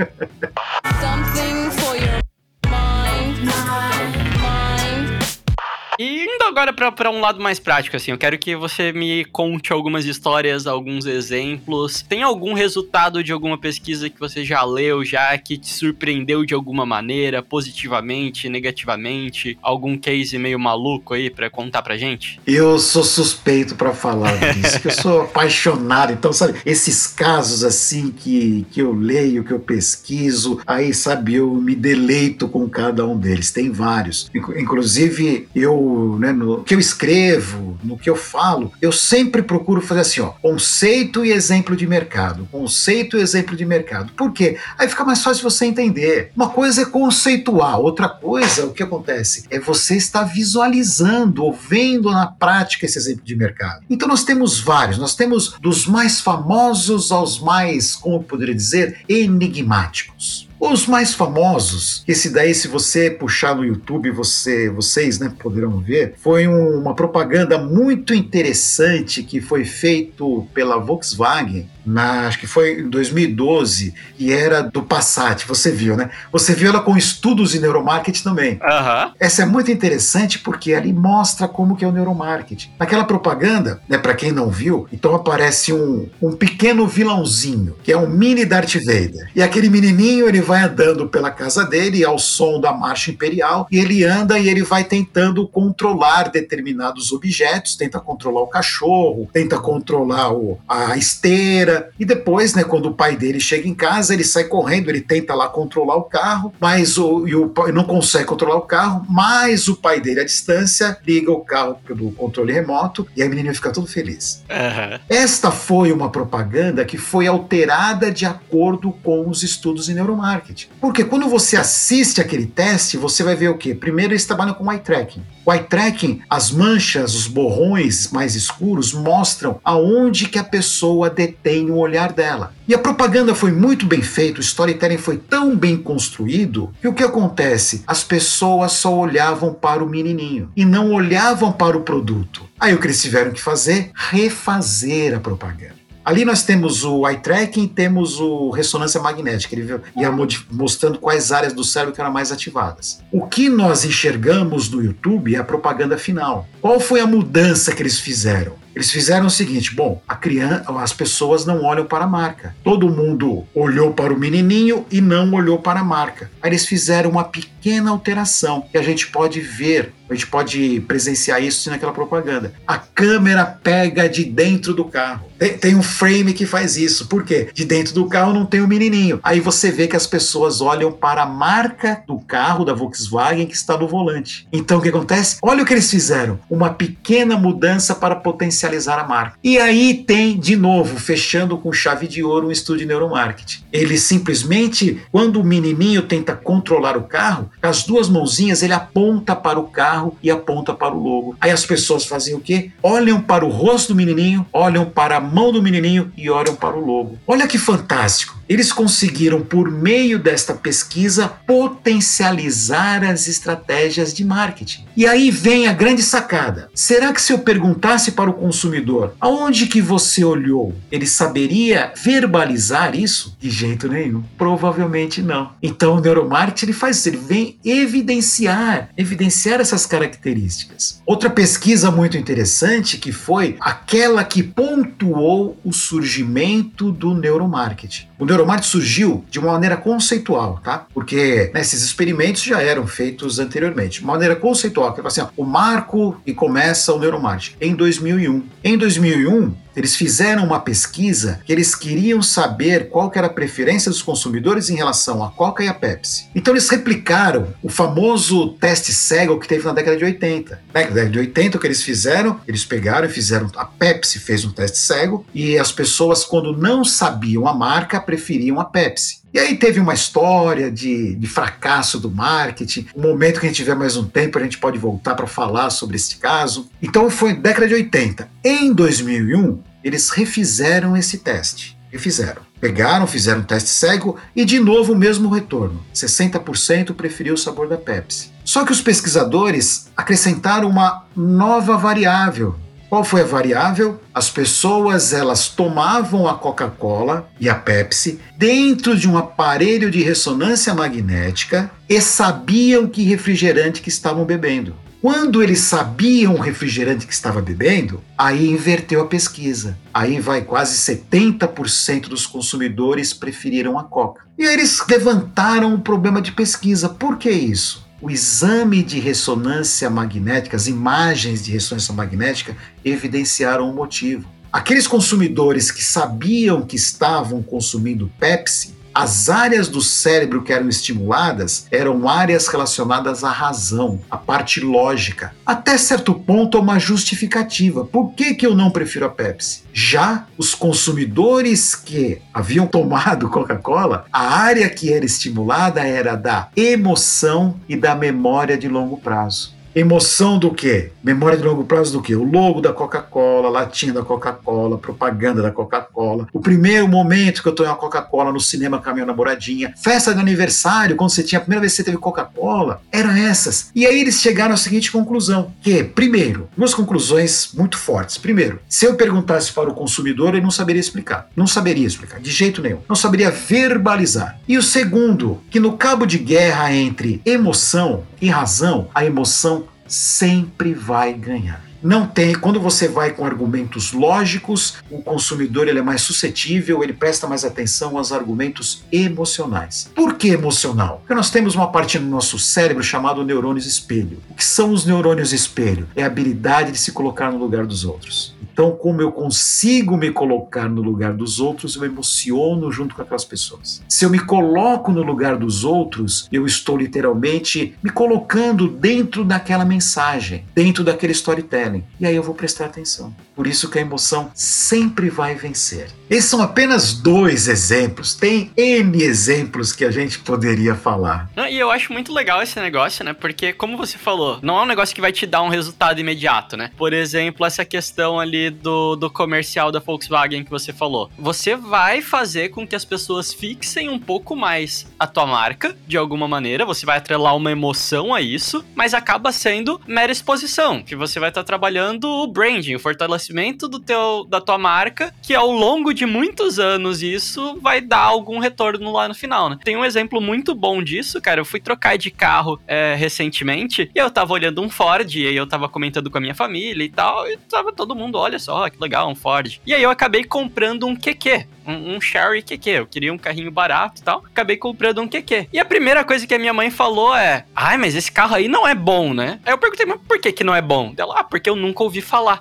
E 5.99 6.25
indo 6.25 6.45
agora 6.45 6.73
para 6.73 7.11
um 7.11 7.21
lado 7.21 7.41
mais 7.41 7.61
prático, 7.61 7.97
assim, 7.97 8.11
eu 8.11 8.19
quero 8.19 8.37
que 8.37 8.57
você 8.57 8.93
me 8.93 9.25
conte 9.27 9.73
algumas 9.73 10.05
histórias, 10.05 10.67
alguns 10.67 11.07
exemplos. 11.07 12.03
Tem 12.03 12.23
algum 12.23 12.53
resultado 12.53 13.23
de 13.23 13.33
alguma 13.33 13.57
pesquisa 13.57 14.11
que 14.11 14.19
você 14.19 14.45
já 14.45 14.65
leu, 14.65 15.05
já 15.05 15.37
que 15.39 15.57
te 15.57 15.69
surpreendeu 15.69 16.45
de 16.45 16.53
alguma 16.53 16.85
maneira, 16.85 17.43
positivamente, 17.43 18.49
negativamente? 18.49 19.57
Algum 19.63 19.97
case 19.97 20.37
meio 20.37 20.59
maluco 20.59 21.15
aí 21.15 21.31
para 21.31 21.49
contar 21.49 21.83
pra 21.83 21.97
gente? 21.97 22.41
Eu 22.47 22.79
sou 22.79 23.05
suspeito 23.05 23.77
para 23.77 23.93
falar 23.93 24.37
disso, 24.53 24.81
que 24.81 24.89
eu 24.89 24.93
sou 24.93 25.23
apaixonado. 25.35 26.13
Então, 26.13 26.33
sabe, 26.33 26.59
esses 26.67 27.07
casos 27.07 27.63
assim 27.63 28.11
que, 28.11 28.67
que 28.73 28.81
eu 28.81 28.93
leio, 28.93 29.45
que 29.45 29.53
eu 29.53 29.61
pesquiso, 29.61 30.61
aí, 30.67 30.93
sabe, 30.93 31.35
eu 31.35 31.55
me 31.55 31.77
deleito 31.77 32.49
com 32.49 32.69
cada 32.69 33.07
um 33.07 33.17
deles. 33.17 33.53
Tem 33.53 33.71
vários. 33.71 34.31
Inclusive, 34.35 35.49
eu 35.55 35.84
né, 36.19 36.33
no 36.33 36.63
que 36.63 36.75
eu 36.75 36.79
escrevo, 36.79 37.79
no 37.83 37.99
que 37.99 38.09
eu 38.09 38.17
falo, 38.17 38.73
eu 38.81 38.93
sempre 38.93 39.43
procuro 39.43 39.81
fazer 39.81 40.01
assim, 40.01 40.21
ó, 40.21 40.29
conceito 40.29 41.25
e 41.25 41.33
exemplo 41.33 41.77
de 41.77 41.87
mercado, 41.87 42.49
conceito 42.51 43.17
e 43.17 43.21
exemplo 43.21 43.57
de 43.57 43.65
mercado. 43.65 44.13
Por 44.13 44.33
quê? 44.33 44.57
Aí 44.79 44.89
fica 44.89 45.05
mais 45.05 45.23
fácil 45.23 45.49
você 45.49 45.67
entender. 45.67 46.31
Uma 46.37 46.51
coisa 46.51 46.83
é 46.83 46.85
conceituar, 46.85 47.79
outra 47.79 48.09
coisa, 48.09 48.67
o 48.67 48.73
que 48.73 48.83
acontece 48.83 49.45
é 49.51 49.59
você 49.59 49.97
estar 49.97 50.25
visualizando 50.25 51.45
ou 51.45 51.53
vendo 51.53 52.11
na 52.11 52.27
prática 52.27 52.87
esse 52.87 52.99
exemplo 52.99 53.25
de 53.25 53.37
mercado. 53.37 53.83
Então 53.89 54.09
nós 54.09 54.25
temos 54.25 54.61
vários, 54.61 54.99
nós 54.99 55.15
temos 55.15 55.57
dos 55.61 55.87
mais 55.87 56.21
famosos 56.21 57.13
aos 57.13 57.41
mais, 57.41 57.95
como 57.95 58.17
eu 58.17 58.23
poderia 58.23 58.55
dizer, 58.55 59.01
enigmáticos. 59.09 60.49
Os 60.59 60.87
mais 60.87 61.13
famosos, 61.13 62.03
esse 62.07 62.31
daí, 62.31 62.55
se 62.55 62.69
você 62.69 63.11
puxar 63.11 63.55
no 63.55 63.65
YouTube, 63.65 64.11
você, 64.11 64.71
vocês 64.71 65.19
né, 65.19 65.33
poderão 65.39 65.79
ver, 65.79 66.15
foi 66.17 66.49
um, 66.49 66.79
uma 66.79 66.95
propaganda 66.95 67.59
muito 67.59 68.15
interessante 68.15 69.23
que 69.23 69.41
foi 69.41 69.65
feito 69.65 70.47
pela 70.55 70.79
Volkswagen 70.79 71.69
na, 71.85 72.27
acho 72.27 72.39
que 72.39 72.47
foi 72.47 72.81
em 72.81 72.89
2012, 72.89 73.95
e 74.19 74.33
era 74.33 74.63
do 74.63 74.83
Passat, 74.83 75.47
você 75.47 75.71
viu, 75.71 75.97
né? 75.97 76.11
Você 76.33 76.55
viu 76.55 76.69
ela 76.69 76.81
com 76.81 76.97
estudos 76.97 77.55
em 77.55 77.61
neuromarketing 77.61 78.23
também. 78.23 78.53
Uhum. 78.55 79.13
Essa 79.19 79.43
é 79.43 79.47
muito 79.47 79.71
interessante 79.71 80.39
porque 80.39 80.75
ali 80.75 80.93
mostra 80.93 81.49
como 81.49 81.77
que 81.77 81.85
é 81.85 81.89
o 81.89 81.93
neuromarketing. 81.93 82.71
Naquela 82.79 83.05
propaganda, 83.05 83.81
né, 83.89 83.99
para 83.99 84.15
quem 84.15 84.33
não 84.33 84.51
viu, 84.51 84.87
então 84.93 85.15
aparece 85.15 85.73
um, 85.73 86.09
um 86.21 86.33
pequeno 86.33 86.87
vilãozinho, 86.87 87.77
que 87.83 87.93
é 87.93 87.97
um 87.97 88.09
mini 88.09 88.45
Darth 88.45 88.75
Vader. 88.75 89.31
E 89.35 89.43
aquele 89.43 89.69
menininho, 89.69 90.29
ele 90.29 90.41
vai 90.41 90.63
andando 90.63 91.09
pela 91.09 91.31
casa 91.31 91.65
dele 91.65 92.05
ao 92.05 92.19
som 92.19 92.61
da 92.61 92.73
marcha 92.73 93.11
imperial, 93.11 93.67
e 93.71 93.79
ele 93.79 94.05
anda 94.05 94.39
e 94.39 94.49
ele 94.49 94.63
vai 94.63 94.85
tentando 94.85 95.47
controlar 95.49 96.31
determinados 96.31 97.13
objetos, 97.13 97.77
tenta 97.77 98.01
controlar 98.01 98.43
o 98.43 98.47
cachorro, 98.47 99.29
tenta 99.33 99.59
controlar 99.59 100.33
o, 100.33 100.59
a 100.69 100.97
esteira, 100.97 101.74
e 101.99 102.05
depois, 102.05 102.55
né, 102.55 102.65
quando 102.65 102.87
o 102.87 102.95
pai 102.95 103.17
dele 103.17 103.41
chega 103.41 103.69
em 103.69 103.75
casa, 103.75 104.15
ele 104.15 104.25
sai 104.25 104.45
correndo, 104.45 104.89
ele 104.89 105.01
tenta 105.01 105.35
lá 105.35 105.49
controlar 105.49 105.97
o 105.97 106.05
carro, 106.05 106.53
mas 106.61 106.99
o, 106.99 107.27
e 107.27 107.35
o 107.35 107.49
pai 107.49 107.73
não 107.73 107.85
consegue 107.85 108.25
controlar 108.25 108.57
o 108.57 108.63
carro, 108.63 109.05
mas 109.09 109.69
o 109.69 109.77
pai 109.77 110.01
dele 110.01 110.21
à 110.21 110.25
distância 110.25 110.97
liga 111.07 111.31
o 111.31 111.41
carro 111.41 111.79
pelo 111.87 112.13
controle 112.13 112.53
remoto 112.53 113.07
e 113.17 113.23
a 113.23 113.29
menina 113.29 113.53
fica 113.55 113.71
todo 113.71 113.87
feliz. 113.87 114.43
Uhum. 114.51 114.99
Esta 115.09 115.51
foi 115.51 115.93
uma 115.93 116.11
propaganda 116.11 116.85
que 116.85 116.99
foi 116.99 117.27
alterada 117.27 118.11
de 118.11 118.27
acordo 118.27 118.93
com 119.03 119.29
os 119.29 119.43
estudos 119.43 119.89
em 119.89 119.95
neuromarketing. 119.95 120.69
Porque 120.81 121.05
quando 121.05 121.29
você 121.29 121.57
assiste 121.57 122.21
aquele 122.21 122.47
teste, 122.47 122.97
você 122.97 123.23
vai 123.23 123.35
ver 123.35 123.49
o 123.49 123.59
quê? 123.59 123.75
Primeiro 123.75 124.13
eles 124.13 124.25
trabalham 124.25 124.55
com 124.55 124.71
eye 124.71 124.81
tracking. 124.81 125.23
O 125.47 125.53
eye 125.53 125.63
tracking, 125.63 126.23
as 126.29 126.51
manchas, 126.51 127.15
os 127.15 127.27
borrões 127.27 128.11
mais 128.11 128.35
escuros 128.35 128.93
mostram 128.93 129.61
aonde 129.63 130.27
que 130.29 130.39
a 130.39 130.45
pessoa 130.45 131.11
detém 131.11 131.64
o 131.71 131.79
olhar 131.79 132.13
dela. 132.13 132.53
E 132.67 132.75
a 132.75 132.79
propaganda 132.79 133.35
foi 133.35 133.53
muito 133.53 133.87
bem 133.87 134.03
feita, 134.03 134.39
o 134.39 134.43
storytelling 134.43 134.99
foi 134.99 135.19
tão 135.19 135.57
bem 135.57 135.77
construído 135.77 136.73
que 136.81 136.89
o 136.89 136.95
que 136.95 137.03
acontece? 137.03 137.83
As 137.87 138.03
pessoas 138.03 138.73
só 138.73 138.95
olhavam 138.95 139.53
para 139.53 139.83
o 139.83 139.89
menininho 139.89 140.51
e 140.57 140.65
não 140.65 140.93
olhavam 140.93 141.53
para 141.53 141.77
o 141.77 141.83
produto. 141.83 142.45
Aí 142.59 142.75
o 142.75 142.79
que 142.79 142.87
eles 142.87 143.03
tiveram 143.03 143.33
que 143.33 143.41
fazer? 143.41 143.91
Refazer 143.95 145.17
a 145.17 145.21
propaganda. 145.21 145.85
Ali 146.05 146.23
nós 146.23 146.43
temos 146.43 146.85
o 146.85 147.09
eye 147.09 147.17
tracking, 147.17 147.67
temos 147.67 148.21
o 148.21 148.51
ressonância 148.51 149.01
magnética, 149.01 149.55
ele 149.55 149.81
ia 149.97 150.13
mostrando 150.51 150.99
quais 150.99 151.33
áreas 151.33 151.55
do 151.55 151.65
cérebro 151.65 151.95
que 151.95 152.01
eram 152.01 152.13
mais 152.13 152.31
ativadas. 152.31 153.03
O 153.11 153.27
que 153.27 153.49
nós 153.49 153.87
enxergamos 153.87 154.69
no 154.69 154.83
YouTube 154.83 155.35
é 155.35 155.39
a 155.39 155.45
propaganda 155.45 155.97
final. 155.97 156.47
Qual 156.61 156.79
foi 156.79 157.01
a 157.01 157.07
mudança 157.07 157.75
que 157.75 157.81
eles 157.81 157.99
fizeram? 157.99 158.53
Eles 158.75 158.91
fizeram 158.91 159.27
o 159.27 159.31
seguinte: 159.31 159.75
bom, 159.75 160.03
a 160.07 160.17
criança, 160.17 160.65
as 160.79 160.93
pessoas 160.93 161.45
não 161.47 161.63
olham 161.63 161.87
para 161.87 162.05
a 162.05 162.09
marca. 162.09 162.55
Todo 162.65 162.89
mundo 162.89 163.45
olhou 163.55 163.93
para 163.93 164.13
o 164.13 164.19
menininho 164.19 164.85
e 164.91 165.01
não 165.01 165.33
olhou 165.33 165.59
para 165.59 165.81
a 165.81 165.85
marca. 165.85 166.31
Aí 166.43 166.51
eles 166.51 166.67
fizeram 166.67 167.11
uma 167.11 167.25
pequena 167.25 167.91
alteração 167.91 168.67
que 168.71 168.77
a 168.77 168.83
gente 168.83 169.07
pode 169.07 169.41
ver, 169.41 169.93
a 170.09 170.15
gente 170.15 170.27
pode 170.27 170.81
presenciar 170.89 171.43
isso 171.43 171.71
naquela 171.71 171.93
propaganda. 171.93 172.53
A 172.67 172.79
câmera 172.79 173.45
pega 173.45 174.09
de 174.09 174.25
dentro 174.25 174.75
do 174.75 174.85
carro. 174.85 175.29
Tem, 175.45 175.59
tem 175.59 175.75
um 175.75 175.83
frame 175.83 176.33
que 176.33 176.47
faz 176.47 176.79
isso. 176.79 177.07
Por 177.07 177.23
quê? 177.23 177.51
De 177.53 177.67
dentro 177.67 177.93
do 177.93 178.07
carro 178.07 178.33
não 178.33 178.47
tem 178.47 178.63
o 178.63 178.67
menininho. 178.67 179.21
Aí 179.23 179.41
você 179.41 179.71
vê 179.71 179.87
que 179.87 179.95
as 179.95 180.07
pessoas 180.07 180.63
olham 180.63 180.91
para 180.91 181.23
a 181.23 181.27
marca 181.27 182.03
do 182.07 182.19
carro 182.19 182.65
da 182.65 182.73
Volkswagen 182.73 183.47
que 183.47 183.55
está 183.55 183.77
no 183.77 183.87
volante. 183.87 184.49
Então 184.51 184.79
o 184.79 184.81
que 184.81 184.89
acontece? 184.89 185.37
Olha 185.43 185.63
o 185.63 185.67
que 185.67 185.75
eles 185.75 185.91
fizeram. 185.91 186.41
Uma 186.49 186.71
pequena 186.71 187.37
mudança 187.37 187.95
para 187.95 188.17
potencializar 188.17 188.99
a 188.99 189.07
marca. 189.07 189.39
E 189.45 189.59
aí 189.59 189.93
tem, 189.93 190.39
de 190.41 190.57
novo, 190.57 190.99
fechando 190.99 191.59
com 191.59 191.71
chave 191.75 192.09
de 192.09 192.23
ouro, 192.23 192.49
um 192.49 192.51
estudo 192.51 192.79
de 192.79 192.87
neuromarketing. 192.87 193.65
Ele 193.71 193.99
simplesmente, 193.99 195.03
quando 195.13 195.43
o 195.43 195.45
menininho 195.45 196.01
tenta 196.01 196.35
controlar 196.35 196.97
o 196.97 197.03
carro, 197.03 197.51
com 197.61 197.69
as 197.69 197.83
duas 197.83 198.09
mãozinhas 198.09 198.63
ele 198.63 198.73
aponta 198.73 199.37
para 199.37 199.61
o 199.61 199.65
carro 199.65 200.17
e 200.23 200.31
aponta 200.31 200.73
para 200.73 200.95
o 200.95 201.03
logo. 201.03 201.37
Aí 201.39 201.51
as 201.51 201.67
pessoas 201.67 202.07
fazem 202.07 202.35
o 202.35 202.41
quê? 202.41 202.71
Olham 202.83 203.21
para 203.21 203.45
o 203.45 203.51
rosto 203.51 203.89
do 203.89 203.97
menininho, 203.97 204.47
olham 204.51 204.87
para 204.87 205.19
a 205.19 205.34
mão 205.35 205.51
do 205.51 205.61
menininho 205.61 206.13
e 206.17 206.31
olham 206.31 206.55
para 206.55 206.77
o 206.77 206.85
logo. 206.85 207.19
Olha 207.27 207.49
que 207.49 207.59
fantástico! 207.59 208.39
Eles 208.49 208.73
conseguiram, 208.73 209.41
por 209.41 209.71
meio 209.71 210.19
desta 210.19 210.53
pesquisa, 210.53 211.29
potencializar 211.29 213.03
as 213.03 213.27
estratégias 213.27 214.13
de 214.13 214.23
marketing. 214.23 214.85
E 214.95 215.07
aí 215.07 215.31
vem 215.31 215.67
a 215.67 215.73
grande 215.73 216.03
sacada. 216.03 216.69
Será 216.75 217.13
que 217.13 217.23
se 217.23 217.33
eu 217.33 217.39
perguntasse 217.39 218.13
para 218.13 218.29
o 218.29 218.35
consumidor 218.35 219.15
aonde 219.19 219.67
que 219.67 219.81
você 219.81 220.23
olhou, 220.23 220.75
ele 220.93 221.07
saberia 221.07 221.93
verbalizar 221.97 222.95
isso? 222.95 223.35
De 223.41 223.49
jeito 223.49 223.89
nenhum. 223.89 224.23
Provavelmente 224.37 225.23
não. 225.23 225.53
Então 225.63 225.97
o 225.97 226.01
neuromarketing 226.01 226.67
ele 226.67 226.73
faz 226.75 226.99
isso, 226.99 227.09
ele 227.09 227.17
vem 227.17 227.59
evidenciar, 227.65 228.91
evidenciar 228.97 229.61
essas 229.61 229.87
características. 229.87 231.03
Outra 231.07 231.31
pesquisa 231.31 231.91
muito 231.91 232.19
interessante 232.19 232.99
que 232.99 233.11
foi 233.11 233.57
aquela 233.59 234.23
que 234.23 234.43
pontuou 234.43 235.24
o 235.65 235.73
surgimento 235.73 236.93
do 236.93 237.15
neuromarketing. 237.15 238.09
O 238.19 238.25
neuromarketing 238.25 238.69
surgiu 238.69 239.25
de 239.29 239.39
uma 239.39 239.53
maneira 239.53 239.77
conceitual, 239.77 240.61
tá? 240.63 240.87
Porque 240.95 241.51
né, 241.53 241.61
esses 241.61 241.83
experimentos 241.83 242.43
já 242.43 242.63
eram 242.63 242.87
feitos 242.87 243.39
anteriormente. 243.39 243.99
De 243.99 244.05
uma 244.05 244.15
maneira 244.15 244.37
conceitual, 244.37 244.93
que 244.95 245.01
é 245.01 245.07
assim, 245.07 245.21
ó, 245.21 245.29
o 245.37 245.45
marco 245.45 246.21
e 246.27 246.33
começa 246.33 246.93
o 246.93 246.99
neuromarketing 246.99 247.57
em 247.61 247.75
2001. 247.75 248.43
Em 248.63 248.79
2001, 248.79 249.55
eles 249.77 249.97
fizeram 249.97 250.45
uma 250.45 250.61
pesquisa 250.61 251.41
que 251.45 251.53
eles 251.53 251.75
queriam 251.75 252.23
saber 252.23 252.89
qual 252.89 253.11
que 253.11 253.19
era 253.19 253.27
a 253.27 253.31
preferência 253.31 253.91
dos 253.91 254.03
consumidores 254.03 254.71
em 254.71 254.77
relação 254.77 255.23
à 255.23 255.31
Coca 255.31 255.65
e 255.65 255.69
à 255.69 255.75
Pepsi. 255.75 256.29
Então 256.35 256.55
eles 256.55 256.69
replicaram 256.69 257.49
o 257.63 257.69
famoso 257.69 258.51
teste 258.61 258.93
cego 258.93 259.39
que 259.39 259.49
teve 259.49 259.65
na 259.65 259.73
década 259.73 259.97
de 259.97 260.05
80. 260.05 260.61
Na 260.73 260.81
década 260.81 261.09
de 261.09 261.19
80 261.19 261.57
o 261.57 261.61
que 261.61 261.67
eles 261.67 261.83
fizeram? 261.83 262.41
Eles 262.47 262.65
pegaram 262.65 263.07
e 263.07 263.11
fizeram 263.11 263.51
a 263.57 263.65
Pepsi 263.65 264.19
fez 264.19 264.45
um 264.45 264.53
teste 264.53 264.79
cego 264.79 265.27
e 265.35 265.59
as 265.59 265.73
pessoas 265.73 266.25
quando 266.25 266.57
não 266.57 266.85
sabiam 266.85 267.49
a 267.49 267.55
marca 267.55 268.01
preferiam 268.05 268.61
a 268.61 268.65
Pepsi. 268.65 269.25
E 269.33 269.39
aí 269.39 269.57
teve 269.57 269.81
uma 269.81 269.95
história 269.95 270.71
de, 270.71 271.15
de, 271.17 271.27
fracasso 271.27 271.99
do 271.99 272.11
marketing. 272.11 272.87
Um 272.95 273.03
momento 273.03 273.41
que 273.41 273.47
a 273.47 273.49
gente 273.49 273.57
tiver 273.57 273.75
mais 273.75 273.97
um 273.97 274.05
tempo, 274.05 274.39
a 274.39 274.43
gente 274.43 274.59
pode 274.59 274.79
voltar 274.79 275.15
para 275.15 275.27
falar 275.27 275.71
sobre 275.71 275.97
este 275.97 276.19
caso. 276.19 276.71
Então 276.81 277.11
foi 277.11 277.35
década 277.35 277.67
de 277.67 277.75
80. 277.75 278.29
Em 278.45 278.73
2001, 278.73 279.61
eles 279.83 280.11
refizeram 280.11 280.97
esse 280.97 281.19
teste. 281.19 281.77
Refizeram. 281.91 282.43
Pegaram, 282.61 283.07
fizeram 283.07 283.41
um 283.41 283.45
teste 283.45 283.71
cego 283.71 284.17
e 284.35 284.45
de 284.45 284.59
novo 284.59 284.93
o 284.93 284.97
mesmo 284.97 285.29
retorno. 285.29 285.85
60% 285.95 286.95
preferiu 286.95 287.35
o 287.35 287.39
sabor 287.39 287.69
da 287.69 287.77
Pepsi. 287.77 288.33
Só 288.45 288.65
que 288.65 288.73
os 288.73 288.81
pesquisadores 288.81 289.89
acrescentaram 289.97 290.69
uma 290.69 291.05
nova 291.17 291.77
variável 291.77 292.57
qual 292.95 293.03
foi 293.03 293.23
a 293.23 293.27
variável? 293.27 294.01
As 294.15 294.31
pessoas 294.31 295.13
elas 295.13 295.49
tomavam 295.49 296.29
a 296.29 296.35
Coca-Cola 296.35 297.29
e 297.41 297.49
a 297.49 297.55
Pepsi 297.57 298.21
dentro 298.39 298.97
de 298.97 299.11
um 299.11 299.19
aparelho 299.19 299.91
de 299.91 300.01
ressonância 300.01 300.73
magnética 300.73 301.69
e 301.89 302.01
sabiam 302.01 302.87
que 302.87 303.03
refrigerante 303.03 303.83
que 303.83 303.89
estavam 303.89 304.25
bebendo. 304.25 304.77
Quando 305.03 305.43
eles 305.43 305.59
sabiam 305.59 306.37
o 306.37 306.41
refrigerante 306.41 307.05
que 307.05 307.13
estava 307.13 307.43
bebendo, 307.43 308.01
aí 308.17 308.49
inverteu 308.49 309.01
a 309.01 309.07
pesquisa. 309.07 309.77
Aí 309.93 310.21
vai 310.21 310.43
quase 310.43 310.77
70% 310.77 312.03
dos 312.03 312.29
consumidores 312.29 313.13
preferiram 313.13 313.77
a 313.77 313.83
Coca. 313.83 314.25
E 314.39 314.45
aí 314.45 314.55
eles 314.55 314.81
levantaram 314.89 315.75
o 315.75 315.81
problema 315.81 316.23
de 316.23 316.31
pesquisa. 316.31 316.89
Por 316.89 317.19
que 317.19 317.29
isso? 317.29 317.85
O 318.05 318.11
exame 318.11 318.83
de 318.83 319.01
ressonância 319.01 319.89
magnética, 319.89 320.59
as 320.59 320.67
imagens 320.67 321.43
de 321.43 321.51
ressonância 321.51 321.95
magnética 321.95 322.55
evidenciaram 322.85 323.71
o 323.71 323.75
motivo. 323.75 324.29
Aqueles 324.53 324.87
consumidores 324.87 325.71
que 325.71 325.83
sabiam 325.83 326.67
que 326.67 326.77
estavam 326.77 327.43
consumindo 327.43 328.13
Pepsi 328.21 328.74
As 328.95 329.29
áreas 329.29 329.67
do 329.67 329.81
cérebro 329.81 330.45
que 330.45 330.53
eram 330.53 330.69
estimuladas 330.69 331.67
eram 331.69 332.09
áreas 332.09 332.47
relacionadas 332.47 333.25
à 333.25 333.31
razão, 333.31 334.01
à 334.09 334.17
parte 334.17 334.61
lógica. 334.61 335.35
Até 335.45 335.77
certo 335.77 336.15
ponto, 336.15 336.61
uma 336.61 336.79
justificativa. 336.79 337.85
Por 337.85 338.13
que, 338.13 338.35
que 338.35 338.47
eu 338.47 338.55
não 338.55 338.71
prefiro 338.71 339.07
a 339.07 339.09
Pepsi? 339.09 339.65
Já 339.73 340.27
os 340.39 340.55
consumidores 340.55 341.75
que 341.75 342.23
haviam 342.33 342.69
tomado 342.69 343.29
Coca-Cola, 343.29 344.07
a 344.13 344.37
área 344.37 344.71
que 344.71 344.93
era 344.93 345.05
estimulada 345.05 345.81
era 345.81 346.15
da 346.17 346.49
emoção 346.57 347.57
e 347.69 347.77
da 347.77 347.97
memória 347.97 348.57
de 348.57 348.69
longo 348.69 348.97
prazo. 348.97 349.54
Emoção 349.75 350.39
do 350.39 350.53
quê? 350.53 350.93
Memória 351.03 351.37
de 351.37 351.43
longo 351.43 351.65
prazo 351.65 351.95
do 351.95 352.01
quê? 352.01 352.15
O 352.15 352.23
logo 352.23 352.61
da 352.61 352.73
Coca-Cola, 352.73 353.49
latinha 353.49 353.93
da 353.93 354.03
Coca-Cola, 354.03 354.79
propaganda 354.79 355.43
da 355.43 355.51
Coca-Cola. 355.51 356.29
O 356.33 356.39
primeiro 356.39 356.87
momento 356.87 357.43
que 357.43 357.49
eu 357.49 357.53
tomei 357.53 357.73
uma 357.73 357.77
Coca-Cola 357.77 358.33
no 358.33 358.39
cinema 358.39 358.81
com 358.81 358.89
a 358.89 358.93
minha 358.93 359.05
namoradinha. 359.05 359.75
Festa 359.77 360.15
de 360.15 360.21
aniversário, 360.21 360.95
quando 360.95 361.11
você 361.11 361.25
tinha 361.25 361.41
a 361.41 361.43
primeira 361.43 361.63
vez 361.63 361.73
que 361.73 361.79
você 361.79 361.85
teve 361.85 361.97
Coca-Cola. 361.97 362.83
Eram 362.93 363.11
essas. 363.11 363.73
E 363.75 363.85
aí 363.85 364.01
eles 364.01 364.21
chegaram 364.21 364.55
à 364.55 364.57
seguinte 364.57 364.93
conclusão: 364.93 365.53
que, 365.61 365.83
primeiro, 365.83 366.49
duas 366.57 366.73
conclusões 366.73 367.51
muito 367.53 367.77
fortes. 367.77 368.17
Primeiro, 368.17 368.61
se 368.69 368.87
eu 368.87 368.95
perguntasse 368.95 369.53
para 369.53 369.69
o 369.69 369.75
consumidor, 369.75 370.35
ele 370.35 370.41
não 370.41 370.53
saberia 370.53 370.81
explicar. 370.81 371.29
Não 371.35 371.49
saberia 371.49 371.87
explicar, 371.87 372.21
de 372.21 372.31
jeito 372.31 372.63
nenhum. 372.63 372.79
Não 372.89 372.95
saberia 372.95 373.33
verbalizar. 373.33 374.39
E 374.47 374.57
o 374.57 374.63
segundo, 374.63 375.41
que 375.51 375.59
no 375.59 375.77
cabo 375.77 376.07
de 376.07 376.19
guerra 376.19 376.73
entre 376.73 377.21
emoção 377.27 378.05
e 378.21 378.29
razão, 378.29 378.89
a 378.95 379.05
emoção 379.05 379.64
sempre 379.87 380.75
vai 380.75 381.13
ganhar. 381.13 381.65
Não 381.85 382.07
tem, 382.07 382.35
quando 382.35 382.59
você 382.59 382.89
vai 382.89 383.11
com 383.11 383.27
argumentos 383.27 383.93
lógicos, 383.93 384.77
o 384.91 385.03
consumidor 385.03 385.69
ele 385.69 385.81
é 385.81 385.83
mais 385.83 386.01
suscetível, 386.01 386.83
ele 386.83 386.95
presta 386.95 387.27
mais 387.27 387.45
atenção 387.45 387.99
aos 387.99 388.11
argumentos 388.11 388.83
emocionais. 388.91 389.91
Por 389.95 390.15
que 390.15 390.29
emocional? 390.29 391.01
Porque 391.01 391.13
nós 391.13 391.31
temos 391.31 391.55
uma 391.55 391.71
parte 391.71 391.99
no 391.99 392.09
nosso 392.09 392.39
cérebro 392.39 392.83
chamado 392.83 393.23
neurônios 393.23 393.67
espelho. 393.67 394.23
O 394.31 394.35
que 394.35 394.45
são 394.45 394.71
os 394.71 394.87
neurônios 394.87 395.35
espelho? 395.35 395.87
É 395.95 396.03
a 396.03 396.07
habilidade 396.07 396.73
de 396.73 396.79
se 396.79 396.91
colocar 396.91 397.31
no 397.31 397.37
lugar 397.37 397.67
dos 397.67 397.85
outros. 397.85 398.34
Então, 398.55 398.71
como 398.71 399.03
eu 399.03 399.11
consigo 399.11 399.97
me 399.97 400.13
colocar 400.13 400.69
no 400.69 400.81
lugar 400.81 401.13
dos 401.13 401.41
outros, 401.41 401.75
eu 401.75 401.85
emociono 401.85 402.71
junto 402.71 402.95
com 402.95 403.03
aquelas 403.03 403.25
pessoas. 403.25 403.83
Se 403.89 404.05
eu 404.05 404.11
me 404.11 404.21
coloco 404.21 404.93
no 404.93 405.03
lugar 405.03 405.37
dos 405.37 405.65
outros, 405.65 406.29
eu 406.31 406.47
estou 406.47 406.77
literalmente 406.77 407.75
me 407.83 407.91
colocando 407.91 408.69
dentro 408.69 409.25
daquela 409.25 409.65
mensagem, 409.65 410.45
dentro 410.55 410.85
daquele 410.85 411.13
storytelling. 411.13 411.83
E 411.99 412.07
aí 412.07 412.15
eu 412.15 412.23
vou 412.23 412.33
prestar 412.33 412.67
atenção. 412.67 413.13
Por 413.35 413.49
isso 413.49 413.69
que 413.69 413.79
a 413.79 413.83
emoção 413.83 414.31
sempre 414.33 415.11
vai 415.11 415.35
vencer. 415.35 415.89
Esses 416.09 416.31
são 416.31 416.41
apenas 416.41 416.95
dois 416.95 417.49
exemplos. 417.49 418.15
Tem 418.15 418.53
N 418.57 419.03
exemplos 419.03 419.73
que 419.73 419.85
a 419.85 419.91
gente 419.91 420.21
poderia 420.21 420.77
falar. 420.77 421.29
Não, 421.35 421.49
e 421.49 421.59
eu 421.59 421.73
acho 421.73 421.93
muito 421.93 422.13
legal 422.13 422.41
esse 422.41 422.61
negócio, 422.61 423.05
né? 423.05 423.13
Porque, 423.13 423.53
como 423.53 423.77
você 423.77 423.99
falou, 423.99 424.39
não 424.41 424.59
é 424.61 424.63
um 424.63 424.67
negócio 424.67 424.95
que 424.95 425.01
vai 425.01 425.11
te 425.11 425.27
dar 425.27 425.43
um 425.43 425.49
resultado 425.49 426.01
imediato, 426.01 426.57
né? 426.57 426.71
Por 426.77 426.93
exemplo, 426.93 427.45
essa 427.45 427.65
questão 427.65 428.21
ali 428.21 428.44
do, 428.51 428.97
do 428.97 429.11
comercial 429.11 429.71
da 429.71 429.79
Volkswagen 429.79 430.45
que 430.45 430.51
você 430.51 430.73
falou. 430.73 431.11
Você 431.19 431.57
vai 431.57 432.01
fazer 432.03 432.51
com 432.51 432.67
que 432.67 432.77
as 432.77 432.85
pessoas 432.85 433.33
fixem 433.33 433.89
um 433.89 433.99
pouco 433.99 434.37
mais 434.37 434.87
a 434.99 435.07
tua 435.07 435.27
marca, 435.27 435.77
de 435.87 435.97
alguma 435.97 436.27
maneira. 436.29 436.65
Você 436.65 436.87
vai 436.87 436.99
atrelar 436.99 437.37
uma 437.37 437.51
emoção 437.51 438.15
a 438.15 438.21
isso, 438.21 438.65
mas 438.75 438.95
acaba 438.95 439.33
sendo 439.33 439.81
mera 439.87 440.13
exposição, 440.13 440.83
que 440.83 440.97
você 440.97 441.19
vai 441.19 441.29
estar 441.29 441.43
tá 441.43 441.47
trabalhando 441.47 442.09
o 442.09 442.27
branding, 442.27 442.75
o 442.75 442.81
fortalecimento 442.81 443.69
do 443.69 443.79
teu, 443.79 444.25
da 444.29 444.41
tua 444.41 444.59
marca, 444.59 445.15
que 445.23 445.35
ao 445.35 445.51
longo 445.51 445.93
de 445.93 446.07
muitos 446.07 446.59
anos 446.59 447.03
isso 447.03 447.59
vai 447.61 447.81
dar 447.81 448.01
algum 448.01 448.39
retorno 448.39 448.93
lá 448.93 449.09
no 449.09 449.15
final, 449.15 449.49
né? 449.51 449.59
Tem 449.65 449.77
um 449.77 449.85
exemplo 449.85 450.21
muito 450.21 450.55
bom 450.55 450.83
disso, 450.83 451.21
cara. 451.21 451.41
Eu 451.41 451.45
fui 451.45 451.61
trocar 451.61 451.97
de 451.97 452.11
carro 452.11 452.61
é, 452.67 452.95
recentemente 452.95 453.91
e 453.95 453.99
eu 453.99 454.11
tava 454.11 454.33
olhando 454.33 454.63
um 454.63 454.69
Ford 454.69 455.15
e 455.15 455.23
eu 455.23 455.47
tava 455.47 455.69
comentando 455.69 456.11
com 456.11 456.19
a 456.19 456.21
minha 456.21 456.35
família 456.35 456.85
e 456.85 456.89
tal, 456.89 457.29
e 457.29 457.37
tava 457.37 457.73
todo 457.73 457.95
mundo, 457.95 458.19
olha 458.19 458.34
só, 458.39 458.69
que 458.69 458.77
legal, 458.81 459.09
um 459.09 459.15
Ford. 459.15 459.61
E 459.67 459.75
aí 459.75 459.83
eu 459.83 459.91
acabei 459.91 460.25
comprando 460.25 460.87
um 460.87 460.97
QQ, 460.97 461.47
um, 461.67 461.97
um 461.97 462.01
Sherry 462.01 462.43
QQ. 462.43 462.71
Eu 462.71 462.87
queria 462.87 463.13
um 463.13 463.19
carrinho 463.19 463.51
barato 463.51 464.01
e 464.01 464.05
tal. 464.05 464.23
Acabei 464.27 464.57
comprando 464.57 465.01
um 465.01 465.09
QQ. 465.09 465.49
E 465.53 465.59
a 465.59 465.65
primeira 465.65 466.05
coisa 466.05 466.27
que 466.27 466.35
a 466.35 466.39
minha 466.39 466.53
mãe 466.53 466.71
falou 466.71 467.15
é: 467.15 467.45
Ai, 467.55 467.77
mas 467.77 467.95
esse 467.95 468.11
carro 468.11 468.35
aí 468.35 468.49
não 468.49 468.67
é 468.67 468.75
bom, 468.75 469.15
né? 469.15 469.41
Aí 469.45 469.53
eu 469.53 469.59
perguntei, 469.59 469.87
mas 469.87 470.01
por 470.07 470.21
que 470.21 470.33
que 470.33 470.45
não 470.45 470.55
é 470.55 470.63
bom? 470.63 470.93
Ela, 470.97 471.21
ah, 471.21 471.25
porque 471.25 471.49
eu 471.49 471.57
nunca 471.57 471.83
ouvi 471.83 472.01
falar. 472.01 472.41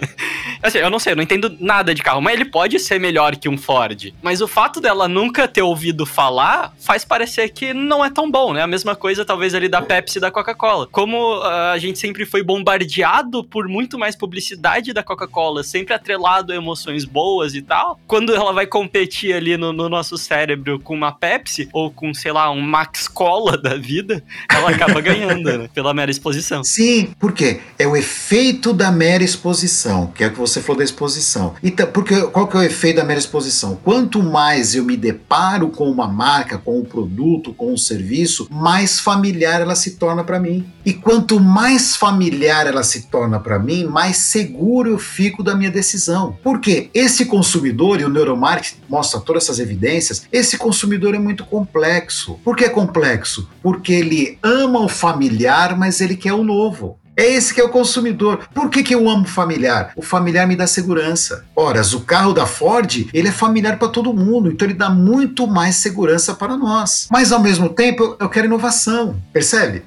assim, 0.62 0.78
eu 0.78 0.90
não 0.90 0.98
sei, 0.98 1.12
eu 1.12 1.16
não 1.16 1.22
entendo 1.22 1.54
nada 1.60 1.94
de 1.94 2.02
carro, 2.02 2.20
mas 2.20 2.34
ele 2.34 2.46
pode 2.46 2.78
ser 2.78 2.98
melhor 2.98 3.36
que 3.36 3.48
um 3.48 3.58
Ford. 3.58 4.12
Mas 4.22 4.40
o 4.40 4.48
fato 4.48 4.80
dela 4.80 5.08
nunca 5.08 5.46
ter 5.46 5.62
ouvido 5.62 6.06
falar 6.06 6.72
faz 6.80 7.04
parecer 7.04 7.50
que 7.50 7.74
não 7.74 8.04
é 8.04 8.10
tão 8.10 8.30
bom, 8.30 8.52
né? 8.52 8.62
A 8.62 8.66
mesma 8.66 8.96
coisa, 8.96 9.24
talvez, 9.24 9.54
ali 9.54 9.68
da 9.68 9.82
Pepsi 9.82 10.18
e 10.18 10.20
da 10.20 10.30
Coca-Cola. 10.30 10.88
Como 10.90 11.38
uh, 11.38 11.44
a 11.72 11.78
gente 11.78 11.98
sempre 11.98 12.24
foi 12.24 12.42
bombardeado 12.42 13.44
por 13.44 13.68
muito 13.68 13.98
mais 13.98 14.16
publicidade 14.16 14.92
da 14.92 15.02
Coca-Cola, 15.02 15.23
sempre 15.62 15.94
atrelado 15.94 16.52
a 16.52 16.56
emoções 16.56 17.04
boas 17.04 17.54
e 17.54 17.62
tal, 17.62 17.98
quando 18.06 18.34
ela 18.34 18.52
vai 18.52 18.66
competir 18.66 19.34
ali 19.34 19.56
no, 19.56 19.72
no 19.72 19.88
nosso 19.88 20.16
cérebro 20.16 20.78
com 20.78 20.94
uma 20.94 21.12
Pepsi 21.12 21.68
ou 21.72 21.90
com, 21.90 22.12
sei 22.14 22.32
lá, 22.32 22.50
um 22.50 22.60
Max 22.60 23.08
Cola 23.08 23.56
da 23.56 23.76
vida, 23.76 24.22
ela 24.50 24.70
acaba 24.70 25.00
ganhando, 25.00 25.58
né? 25.58 25.68
Pela 25.72 25.94
mera 25.94 26.10
exposição. 26.10 26.62
Sim, 26.64 27.14
porque 27.18 27.60
é 27.78 27.86
o 27.86 27.96
efeito 27.96 28.72
da 28.72 28.90
mera 28.90 29.22
exposição, 29.22 30.08
que 30.08 30.24
é 30.24 30.28
o 30.28 30.32
que 30.32 30.38
você 30.38 30.60
falou 30.60 30.78
da 30.78 30.84
exposição. 30.84 31.54
Então, 31.62 31.86
porque 31.86 32.20
qual 32.28 32.46
que 32.46 32.56
é 32.56 32.60
o 32.60 32.62
efeito 32.62 32.96
da 32.96 33.04
mera 33.04 33.18
exposição? 33.18 33.76
Quanto 33.76 34.22
mais 34.22 34.74
eu 34.74 34.84
me 34.84 34.96
deparo 34.96 35.68
com 35.68 35.90
uma 35.90 36.08
marca, 36.08 36.58
com 36.58 36.80
um 36.80 36.84
produto, 36.84 37.52
com 37.52 37.72
um 37.72 37.76
serviço, 37.76 38.48
mais 38.50 39.00
familiar 39.00 39.60
ela 39.60 39.74
se 39.74 39.92
torna 39.96 40.24
para 40.24 40.40
mim. 40.40 40.66
E 40.84 40.92
quanto 40.92 41.40
mais 41.40 41.96
familiar 41.96 42.66
ela 42.66 42.82
se 42.82 43.08
torna 43.08 43.40
para 43.40 43.58
mim, 43.58 43.84
mais 43.84 44.16
seguro 44.18 44.90
eu 44.90 44.98
fico 45.14 45.42
da 45.42 45.54
minha 45.54 45.70
decisão. 45.70 46.36
Porque 46.42 46.90
esse 46.92 47.24
consumidor 47.26 48.00
e 48.00 48.04
o 48.04 48.08
neuromarketing 48.08 48.80
mostra 48.88 49.20
todas 49.20 49.44
essas 49.44 49.60
evidências, 49.60 50.26
esse 50.32 50.58
consumidor 50.58 51.14
é 51.14 51.18
muito 51.18 51.44
complexo. 51.44 52.38
Por 52.44 52.56
que 52.56 52.64
é 52.64 52.68
complexo? 52.68 53.48
Porque 53.62 53.92
ele 53.92 54.38
ama 54.42 54.80
o 54.80 54.88
familiar, 54.88 55.78
mas 55.78 56.00
ele 56.00 56.16
quer 56.16 56.32
o 56.32 56.42
novo. 56.42 56.98
É 57.16 57.30
esse 57.30 57.54
que 57.54 57.60
é 57.60 57.64
o 57.64 57.68
consumidor. 57.68 58.48
Por 58.52 58.68
que, 58.68 58.82
que 58.82 58.92
eu 58.92 59.08
amo 59.08 59.24
familiar? 59.24 59.92
O 59.94 60.02
familiar 60.02 60.48
me 60.48 60.56
dá 60.56 60.66
segurança. 60.66 61.44
Ora, 61.54 61.80
o 61.80 62.00
carro 62.00 62.32
da 62.32 62.44
Ford, 62.44 63.08
ele 63.14 63.28
é 63.28 63.32
familiar 63.32 63.78
para 63.78 63.86
todo 63.86 64.12
mundo, 64.12 64.50
então 64.50 64.66
ele 64.66 64.74
dá 64.74 64.90
muito 64.90 65.46
mais 65.46 65.76
segurança 65.76 66.34
para 66.34 66.56
nós. 66.56 67.06
Mas 67.10 67.30
ao 67.30 67.40
mesmo 67.40 67.68
tempo, 67.68 68.16
eu 68.18 68.28
quero 68.28 68.46
inovação. 68.46 69.16
Percebe? 69.32 69.84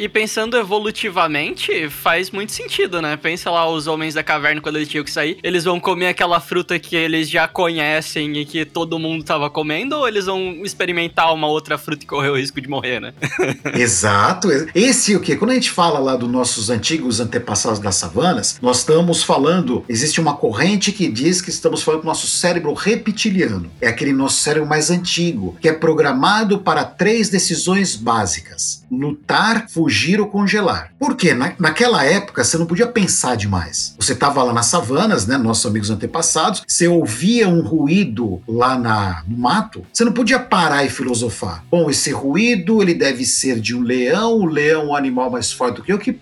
E 0.00 0.08
pensando 0.08 0.56
evolutivamente, 0.56 1.90
faz 1.90 2.30
muito 2.30 2.52
sentido, 2.52 3.02
né? 3.02 3.18
Pensa 3.18 3.50
lá 3.50 3.70
os 3.70 3.86
homens 3.86 4.14
da 4.14 4.22
caverna 4.22 4.58
quando 4.58 4.76
eles 4.76 4.88
tinham 4.88 5.04
que 5.04 5.10
sair. 5.10 5.36
Eles 5.42 5.64
vão 5.64 5.78
comer 5.78 6.06
aquela 6.06 6.40
fruta 6.40 6.78
que 6.78 6.96
eles 6.96 7.28
já 7.28 7.46
conhecem 7.46 8.34
e 8.38 8.46
que 8.46 8.64
todo 8.64 8.98
mundo 8.98 9.22
tava 9.22 9.50
comendo, 9.50 9.96
ou 9.96 10.08
eles 10.08 10.24
vão 10.24 10.64
experimentar 10.64 11.34
uma 11.34 11.48
outra 11.48 11.76
fruta 11.76 12.02
e 12.02 12.06
correr 12.06 12.30
o 12.30 12.38
risco 12.38 12.62
de 12.62 12.66
morrer, 12.66 12.98
né? 12.98 13.12
Exato. 13.76 14.48
Esse 14.74 15.14
o 15.14 15.20
que? 15.20 15.36
Quando 15.36 15.50
a 15.50 15.54
gente 15.54 15.70
fala 15.70 15.98
lá 15.98 16.16
dos 16.16 16.30
nossos 16.30 16.70
antigos 16.70 17.20
antepassados 17.20 17.78
das 17.78 17.96
savanas, 17.96 18.58
nós 18.62 18.78
estamos 18.78 19.22
falando, 19.22 19.84
existe 19.86 20.18
uma 20.18 20.34
corrente 20.34 20.92
que 20.92 21.08
diz 21.08 21.42
que 21.42 21.50
estamos 21.50 21.82
falando 21.82 22.00
do 22.00 22.06
nosso 22.06 22.26
cérebro 22.26 22.72
reptiliano. 22.72 23.70
É 23.82 23.88
aquele 23.88 24.14
nosso 24.14 24.42
cérebro 24.42 24.66
mais 24.66 24.90
antigo, 24.90 25.58
que 25.60 25.68
é 25.68 25.74
programado 25.74 26.60
para 26.60 26.86
três 26.86 27.28
decisões 27.28 27.96
básicas: 27.96 28.82
lutar, 28.90 29.68
fugir 29.68 29.89
fugir 29.90 30.20
ou 30.20 30.28
congelar. 30.28 30.92
Por 31.00 31.16
quê? 31.16 31.34
Na, 31.34 31.52
naquela 31.58 32.04
época 32.04 32.44
você 32.44 32.56
não 32.56 32.64
podia 32.64 32.86
pensar 32.86 33.36
demais. 33.36 33.96
Você 33.98 34.12
estava 34.12 34.40
lá 34.44 34.52
nas 34.52 34.66
savanas, 34.66 35.26
né, 35.26 35.36
nossos 35.36 35.66
amigos 35.66 35.90
antepassados, 35.90 36.62
você 36.64 36.86
ouvia 36.86 37.48
um 37.48 37.60
ruído 37.60 38.40
lá 38.46 38.78
na, 38.78 39.24
no 39.26 39.36
mato, 39.36 39.84
você 39.92 40.04
não 40.04 40.12
podia 40.12 40.38
parar 40.38 40.84
e 40.84 40.88
filosofar. 40.88 41.64
Bom, 41.68 41.90
esse 41.90 42.12
ruído 42.12 42.80
ele 42.80 42.94
deve 42.94 43.24
ser 43.24 43.58
de 43.58 43.74
um 43.74 43.82
leão, 43.82 44.38
o 44.38 44.46
leão 44.46 44.82
é 44.82 44.84
um 44.86 44.94
animal 44.94 45.28
mais 45.28 45.50
forte 45.50 45.76
do 45.76 45.82
que 45.82 45.92
eu, 45.92 45.98
que 45.98 46.16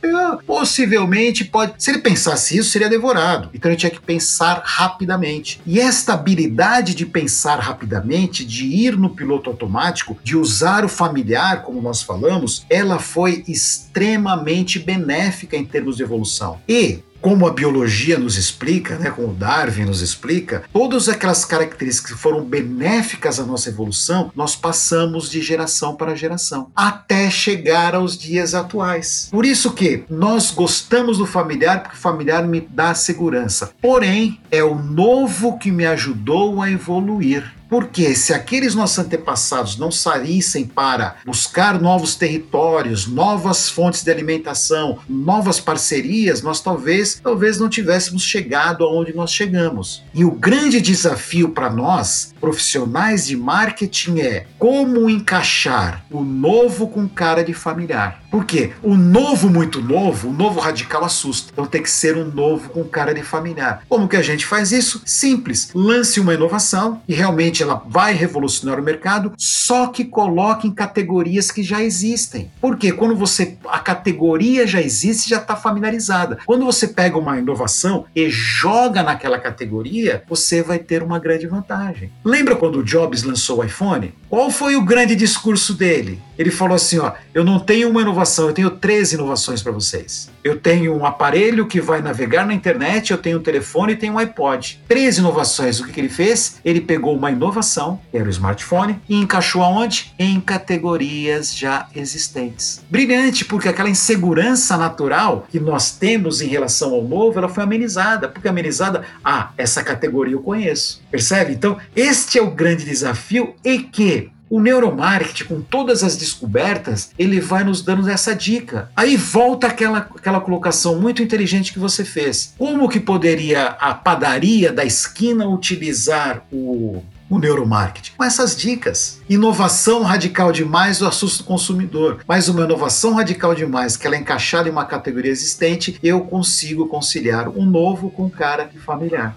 possivelmente 0.47 1.45
pode. 1.45 1.75
Se 1.77 1.91
ele 1.91 1.99
pensasse 1.99 2.57
isso, 2.57 2.71
seria 2.71 2.89
devorado. 2.89 3.51
Então 3.53 3.71
ele 3.71 3.79
tinha 3.79 3.91
que 3.91 4.01
pensar 4.01 4.62
rapidamente. 4.64 5.61
E 5.66 5.79
esta 5.79 6.14
habilidade 6.14 6.95
de 6.95 7.05
pensar 7.05 7.59
rapidamente, 7.59 8.47
de 8.47 8.64
ir 8.64 8.97
no 8.97 9.11
piloto 9.11 9.51
automático, 9.51 10.16
de 10.25 10.37
usar 10.39 10.87
o 10.87 10.89
familiar, 10.89 11.62
como 11.62 11.83
nós 11.83 12.01
falamos, 12.01 12.64
ela 12.71 12.99
foi 12.99 13.45
extremamente 13.59 14.79
benéfica 14.79 15.57
em 15.57 15.65
termos 15.65 15.97
de 15.97 16.03
evolução. 16.03 16.61
E 16.69 17.03
como 17.21 17.47
a 17.47 17.53
biologia 17.53 18.19
nos 18.19 18.37
explica, 18.37 18.97
né, 18.97 19.11
como 19.11 19.35
Darwin 19.35 19.85
nos 19.85 20.03
explica, 20.03 20.63
todas 20.73 21.09
aquelas 21.09 21.45
características 21.45 22.13
que 22.13 22.19
foram 22.19 22.45
benéficas 22.45 23.41
à 23.41 23.45
nossa 23.45 23.69
evolução, 23.69 24.31
nós 24.35 24.55
passamos 24.55 25.31
de 25.31 25.43
geração 25.43 25.97
para 25.97 26.15
geração, 26.15 26.71
até 26.75 27.29
chegar 27.31 27.95
aos 27.95 28.17
dias 28.17 28.55
atuais. 28.55 29.29
Por 29.31 29.45
isso 29.45 29.73
que 29.73 30.05
nós 30.09 30.51
gostamos 30.51 31.19
do 31.19 31.27
familiar, 31.27 31.83
porque 31.83 31.97
o 31.97 32.01
familiar 32.01 32.47
me 32.47 32.61
dá 32.61 32.95
segurança. 32.95 33.73
Porém, 33.81 34.41
é 34.51 34.63
o 34.63 34.77
novo 34.77 35.59
que 35.59 35.73
me 35.73 35.87
ajudou 35.87 36.63
a 36.63 36.71
evoluir. 36.71 37.58
Porque 37.69 38.14
se 38.14 38.33
aqueles 38.33 38.75
nossos 38.75 38.99
antepassados 38.99 39.77
não 39.77 39.91
saíssem 39.91 40.64
para 40.64 41.16
buscar 41.25 41.81
novos 41.81 42.14
territórios, 42.14 43.07
novas 43.07 43.69
fontes 43.69 44.03
de 44.03 44.11
alimentação, 44.11 44.99
novas 45.09 45.61
parcerias, 45.61 46.43
nós 46.43 46.61
talvez, 46.61 47.21
talvez 47.23 47.59
não 47.59 47.69
tivéssemos 47.69 48.23
chegado 48.23 48.85
aonde 48.85 49.14
nós 49.14 49.33
chegamos. 49.33 50.03
E 50.14 50.25
o 50.25 50.31
grande 50.31 50.81
desafio 50.81 51.51
para 51.51 51.71
nós, 51.71 52.35
profissionais 52.41 53.27
de 53.27 53.37
marketing, 53.37 54.21
é 54.21 54.47
como 54.59 55.11
encaixar 55.11 56.05
o 56.11 56.23
novo 56.23 56.89
com 56.89 57.09
cara 57.09 57.45
de 57.45 57.53
familiar. 57.53 58.23
Por 58.31 58.45
quê? 58.45 58.73
O 58.83 58.95
novo 58.95 59.49
muito 59.49 59.81
novo, 59.81 60.29
o 60.29 60.33
novo 60.33 60.61
radical 60.61 61.05
assusta. 61.05 61.51
Então 61.53 61.66
tem 61.66 61.83
que 61.83 61.91
ser 61.91 62.16
um 62.16 62.27
novo 62.27 62.69
com 62.69 62.85
cara 62.85 63.14
de 63.14 63.23
familiar. 63.23 63.83
Como 63.89 64.09
que 64.09 64.16
a 64.16 64.23
gente 64.23 64.45
faz 64.45 64.71
isso? 64.71 65.01
Simples. 65.05 65.71
Lance 65.75 66.21
uma 66.21 66.35
inovação 66.35 67.01
e 67.09 67.14
realmente 67.14 67.58
ela 67.63 67.83
vai 67.87 68.15
revolucionar 68.15 68.79
o 68.79 68.83
mercado, 68.83 69.33
só 69.37 69.89
que 69.89 70.05
coloque 70.05 70.67
em 70.67 70.73
categorias 70.73 71.51
que 71.51 71.63
já 71.63 71.83
existem. 71.83 72.51
Porque 72.61 72.93
quando 72.93 73.15
você 73.15 73.57
a 73.69 73.79
categoria 73.79 74.67
já 74.67 74.81
existe, 74.81 75.31
já 75.31 75.39
está 75.39 75.57
familiarizada. 75.57 76.39
Quando 76.45 76.65
você 76.65 76.89
pega 76.89 77.19
uma 77.19 77.39
inovação 77.39 78.05
e 78.15 78.29
joga 78.31 79.03
naquela 79.03 79.39
categoria, 79.39 80.23
você 80.29 80.63
vai 80.63 80.79
ter 80.79 81.03
uma 81.03 81.19
grande 81.19 81.47
vantagem. 81.47 82.11
Lembra 82.25 82.57
quando 82.57 82.81
o 82.81 82.85
Jobs 82.85 83.23
lançou 83.23 83.59
o 83.59 83.65
iPhone? 83.65 84.15
Qual 84.29 84.51
foi 84.51 84.76
o 84.76 84.83
grande 84.83 85.16
discurso 85.16 85.72
dele? 85.72 86.20
Ele 86.39 86.51
falou 86.51 86.76
assim: 86.76 86.99
ó, 86.99 87.12
eu 87.35 87.43
não 87.43 87.59
tenho 87.59 87.91
uma 87.91 88.03
inovação, 88.03 88.47
eu 88.47 88.53
tenho 88.53 88.70
três 88.70 89.12
inovações 89.12 89.62
para 89.62 89.72
vocês. 89.72 90.31
Eu 90.45 90.59
tenho 90.59 90.95
um 90.95 91.05
aparelho 91.05 91.66
que 91.66 91.81
vai 91.81 92.01
navegar 92.01 92.47
na 92.47 92.55
internet, 92.55 93.11
eu 93.11 93.18
tenho 93.18 93.39
um 93.39 93.43
telefone 93.43 93.95
e 93.95 93.97
tenho 93.97 94.14
um 94.14 94.18
iPod. 94.18 94.81
Três 94.87 95.18
inovações. 95.18 95.81
O 95.81 95.85
que, 95.85 95.93
que 95.93 96.01
ele 96.01 96.09
fez? 96.09 96.61
Ele 96.64 96.81
pegou 96.81 97.16
uma 97.16 97.31
inovação, 97.31 98.01
que 98.11 98.16
era 98.16 98.26
o 98.26 98.31
smartphone, 98.31 99.01
e 99.09 99.16
encaixou 99.16 99.62
aonde? 99.62 100.14
Em 100.18 100.41
categorias 100.41 101.57
já 101.57 101.89
existentes. 101.95 102.85
Brilhante, 102.89 103.45
porque 103.45 103.68
aquela 103.68 103.91
insegurança 103.91 104.76
natural 104.76 105.47
que 105.51 105.59
nós 105.59 105.91
temos 105.91 106.41
em 106.41 106.49
relação 106.49 106.95
ao 106.95 107.03
novo, 107.03 107.39
ela 107.39 107.49
foi 107.49 107.64
amenizada. 107.64 108.29
Porque 108.29 108.49
amenizada, 108.49 109.05
ah, 109.24 109.51
essa 109.57 109.83
categoria 109.83 110.35
eu 110.35 110.43
conheço. 110.43 111.03
Percebe? 111.11 111.53
Então, 111.53 111.79
este 111.97 112.39
é 112.39 112.43
o 112.43 112.51
grande 112.51 112.85
desafio 112.85 113.55
e 113.64 113.79
que 113.79 114.18
o 114.51 114.61
neuromarketing, 114.61 115.45
com 115.45 115.61
todas 115.61 116.03
as 116.03 116.17
descobertas, 116.17 117.11
ele 117.19 117.41
vai 117.41 117.65
nos 117.65 117.83
dando 117.83 118.09
essa 118.09 118.35
dica. 118.35 118.91
Aí 118.97 119.17
volta 119.17 119.67
aquela, 119.67 119.99
aquela 119.99 120.41
colocação 120.41 121.01
muito 121.01 121.23
inteligente 121.23 121.73
que 121.73 121.79
você 121.79 122.05
fez. 122.05 122.55
Como 122.59 122.89
que 122.89 123.01
poderia 123.01 123.67
a 123.81 123.95
padaria 123.95 124.73
da 124.73 124.85
esquina 124.85 125.47
utilizar 125.47 126.43
o, 126.53 127.03
o 127.29 127.39
neuromarketing? 127.39 128.13
Com 128.17 128.25
essas 128.25 128.57
dicas. 128.57 129.21
Inovação 129.29 130.03
radical 130.03 130.53
demais, 130.53 131.03
o 131.03 131.07
assusta 131.07 131.43
o 131.43 131.47
consumidor. 131.47 132.21
Mas 132.27 132.49
uma 132.49 132.65
inovação 132.65 133.15
radical 133.15 133.55
demais, 133.55 133.97
que 133.97 134.07
ela 134.07 134.17
é 134.17 134.19
encaixada 134.19 134.69
em 134.69 134.73
uma 134.73 134.85
categoria 134.85 135.31
existente, 135.31 135.99
eu 136.03 136.21
consigo 136.23 136.87
conciliar 136.89 137.49
um 137.49 137.65
novo 137.65 138.11
com 138.11 138.31
cara 138.31 138.71
familiar. 138.85 139.37